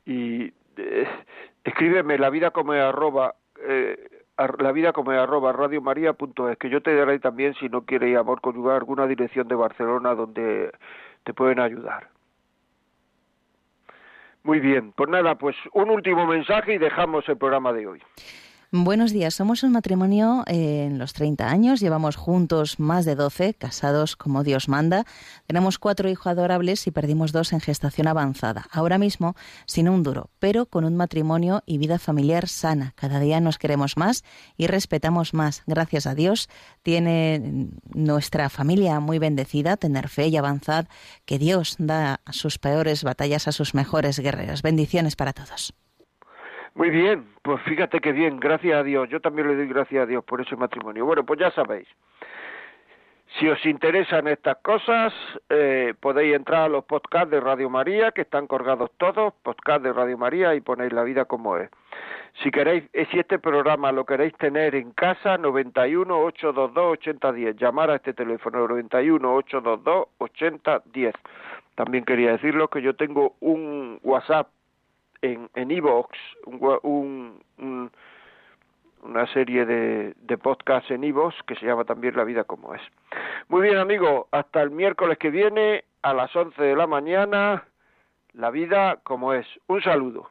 y 0.07 0.53
eh, 0.77 1.09
escríbeme 1.65 2.19
la 2.19 2.31
vida 2.31 2.51
como 2.51 2.73
arroba 2.73 3.35
eh, 3.63 4.21
la 4.59 4.73
vida 4.73 4.93
como 4.93 5.11
arroba 5.11 5.53
radiomaria.es, 5.53 6.57
que 6.59 6.71
yo 6.71 6.81
te 6.81 6.95
daré 6.95 7.19
también, 7.19 7.55
si 7.55 7.69
no 7.69 7.83
quieres 7.83 8.17
amor 8.17 8.41
conyugal, 8.41 8.77
alguna 8.77 9.07
dirección 9.07 9.49
de 9.49 9.55
Barcelona 9.55 10.15
donde 10.15 10.73
te 11.25 11.35
pueden 11.35 11.61
ayudar. 11.61 12.09
Muy 14.43 14.61
bien, 14.61 14.93
pues 14.93 15.11
nada, 15.11 15.35
pues 15.35 15.55
un 15.75 15.91
último 15.91 16.27
mensaje 16.27 16.75
y 16.75 16.79
dejamos 16.79 17.29
el 17.29 17.37
programa 17.37 17.73
de 17.75 17.87
hoy. 17.87 18.03
Buenos 18.73 19.13
días, 19.13 19.35
somos 19.35 19.65
un 19.65 19.73
matrimonio 19.73 20.45
eh, 20.47 20.85
en 20.85 21.01
los 21.01 21.13
30 21.13 21.51
años, 21.51 21.81
llevamos 21.81 22.15
juntos 22.15 22.79
más 22.79 23.05
de 23.05 23.17
12, 23.17 23.55
casados 23.55 24.15
como 24.15 24.45
Dios 24.45 24.69
manda, 24.69 25.07
tenemos 25.49 25.81
cuatro 25.81 26.09
hijos 26.09 26.29
adorables 26.29 26.87
y 26.87 26.93
perdimos 26.93 27.33
dos 27.33 27.53
en 27.53 27.59
gestación 27.59 28.07
avanzada, 28.07 28.69
ahora 28.71 28.97
mismo 28.97 29.35
sin 29.67 29.89
un 29.89 30.05
duro, 30.05 30.31
pero 30.39 30.67
con 30.67 30.85
un 30.85 30.95
matrimonio 30.95 31.65
y 31.67 31.79
vida 31.79 31.99
familiar 31.99 32.47
sana. 32.47 32.93
Cada 32.95 33.19
día 33.19 33.41
nos 33.41 33.59
queremos 33.59 33.97
más 33.97 34.23
y 34.57 34.69
respetamos 34.69 35.35
más. 35.35 35.65
Gracias 35.67 36.07
a 36.07 36.15
Dios 36.15 36.49
tiene 36.85 37.73
nuestra 37.93 38.51
familia 38.51 39.01
muy 39.01 39.19
bendecida, 39.19 39.79
tener 39.79 40.09
fe 40.09 40.29
y 40.29 40.37
avanzad, 40.37 40.87
que 41.25 41.41
Dios 41.41 41.75
da 41.81 42.21
sus 42.31 42.61
peores 42.61 43.03
batallas 43.03 43.49
a 43.49 43.53
sus 43.53 43.75
mejores 43.75 44.21
guerreros. 44.21 44.63
Bendiciones 44.63 45.17
para 45.17 45.33
todos. 45.33 45.75
Muy 46.75 46.91
bien, 46.91 47.27
pues 47.43 47.61
fíjate 47.63 48.01
que 48.01 48.13
bien, 48.13 48.39
gracias 48.39 48.79
a 48.79 48.83
Dios. 48.83 49.09
Yo 49.09 49.21
también 49.21 49.49
le 49.49 49.57
doy 49.57 49.69
gracias 49.69 50.03
a 50.03 50.07
Dios 50.07 50.25
por 50.25 50.41
ese 50.41 50.57
matrimonio. 50.57 51.05
Bueno, 51.05 51.25
pues 51.25 51.41
ya 51.41 51.51
sabéis. 51.51 51.89
Si 53.39 53.49
os 53.49 53.65
interesan 53.65 54.27
estas 54.27 54.57
cosas, 54.59 55.15
eh, 55.51 55.95
podéis 56.01 56.35
entrar 56.35 56.63
a 56.63 56.69
los 56.69 56.85
podcasts 56.85 57.31
de 57.31 57.41
Radio 57.41 57.71
María, 57.71 58.11
que 58.11 58.23
están 58.23 58.49
colgados 58.49 58.91
todos, 58.99 59.33
podcast 59.43 59.83
de 59.83 59.93
Radio 59.93 60.19
María, 60.19 60.55
y 60.55 60.61
ponéis 60.61 60.93
la 60.93 61.05
vida 61.05 61.27
como 61.27 61.57
es. 61.57 61.71
Si 62.43 62.51
queréis, 62.51 62.85
eh, 62.93 63.07
si 63.11 63.19
este 63.19 63.39
programa 63.39 63.93
lo 63.93 64.05
queréis 64.05 64.35
tener 64.37 64.75
en 64.75 64.91
casa, 64.93 65.39
91 65.39 66.19
822 66.19 66.93
8010. 66.93 67.57
Llamar 67.57 67.91
a 67.91 67.97
este 67.97 68.15
teléfono 68.15 68.67
91 68.67 69.35
822 69.35 70.09
8010. 70.19 71.15
También 71.77 72.05
quería 72.05 72.33
decirlo 72.33 72.69
que 72.69 72.83
yo 72.83 72.95
tengo 72.95 73.37
un 73.41 74.01
WhatsApp 74.03 74.49
en 75.23 75.49
en 75.55 75.71
Evox 75.71 76.19
un, 76.45 77.41
un, 77.59 77.91
una 79.03 79.27
serie 79.33 79.65
de, 79.65 80.15
de 80.21 80.39
podcasts 80.39 80.91
en 80.91 81.05
Evox 81.05 81.35
que 81.47 81.55
se 81.57 81.67
llama 81.67 81.85
también 81.85 82.17
La 82.17 82.25
vida 82.25 82.45
como 82.45 82.75
es. 82.75 82.83
Muy 83.49 83.63
bien, 83.63 83.79
amigo, 83.79 84.29
hasta 84.31 84.63
el 84.63 84.71
miércoles 84.71 85.19
que 85.19 85.31
viene 85.31 85.85
a 86.03 86.15
las 86.15 86.35
11 86.35 86.63
de 86.63 86.77
la 86.77 86.87
mañana 86.87 87.65
La 88.33 88.51
vida 88.51 89.01
como 89.03 89.33
es. 89.33 89.47
Un 89.67 89.83
saludo. 89.83 90.31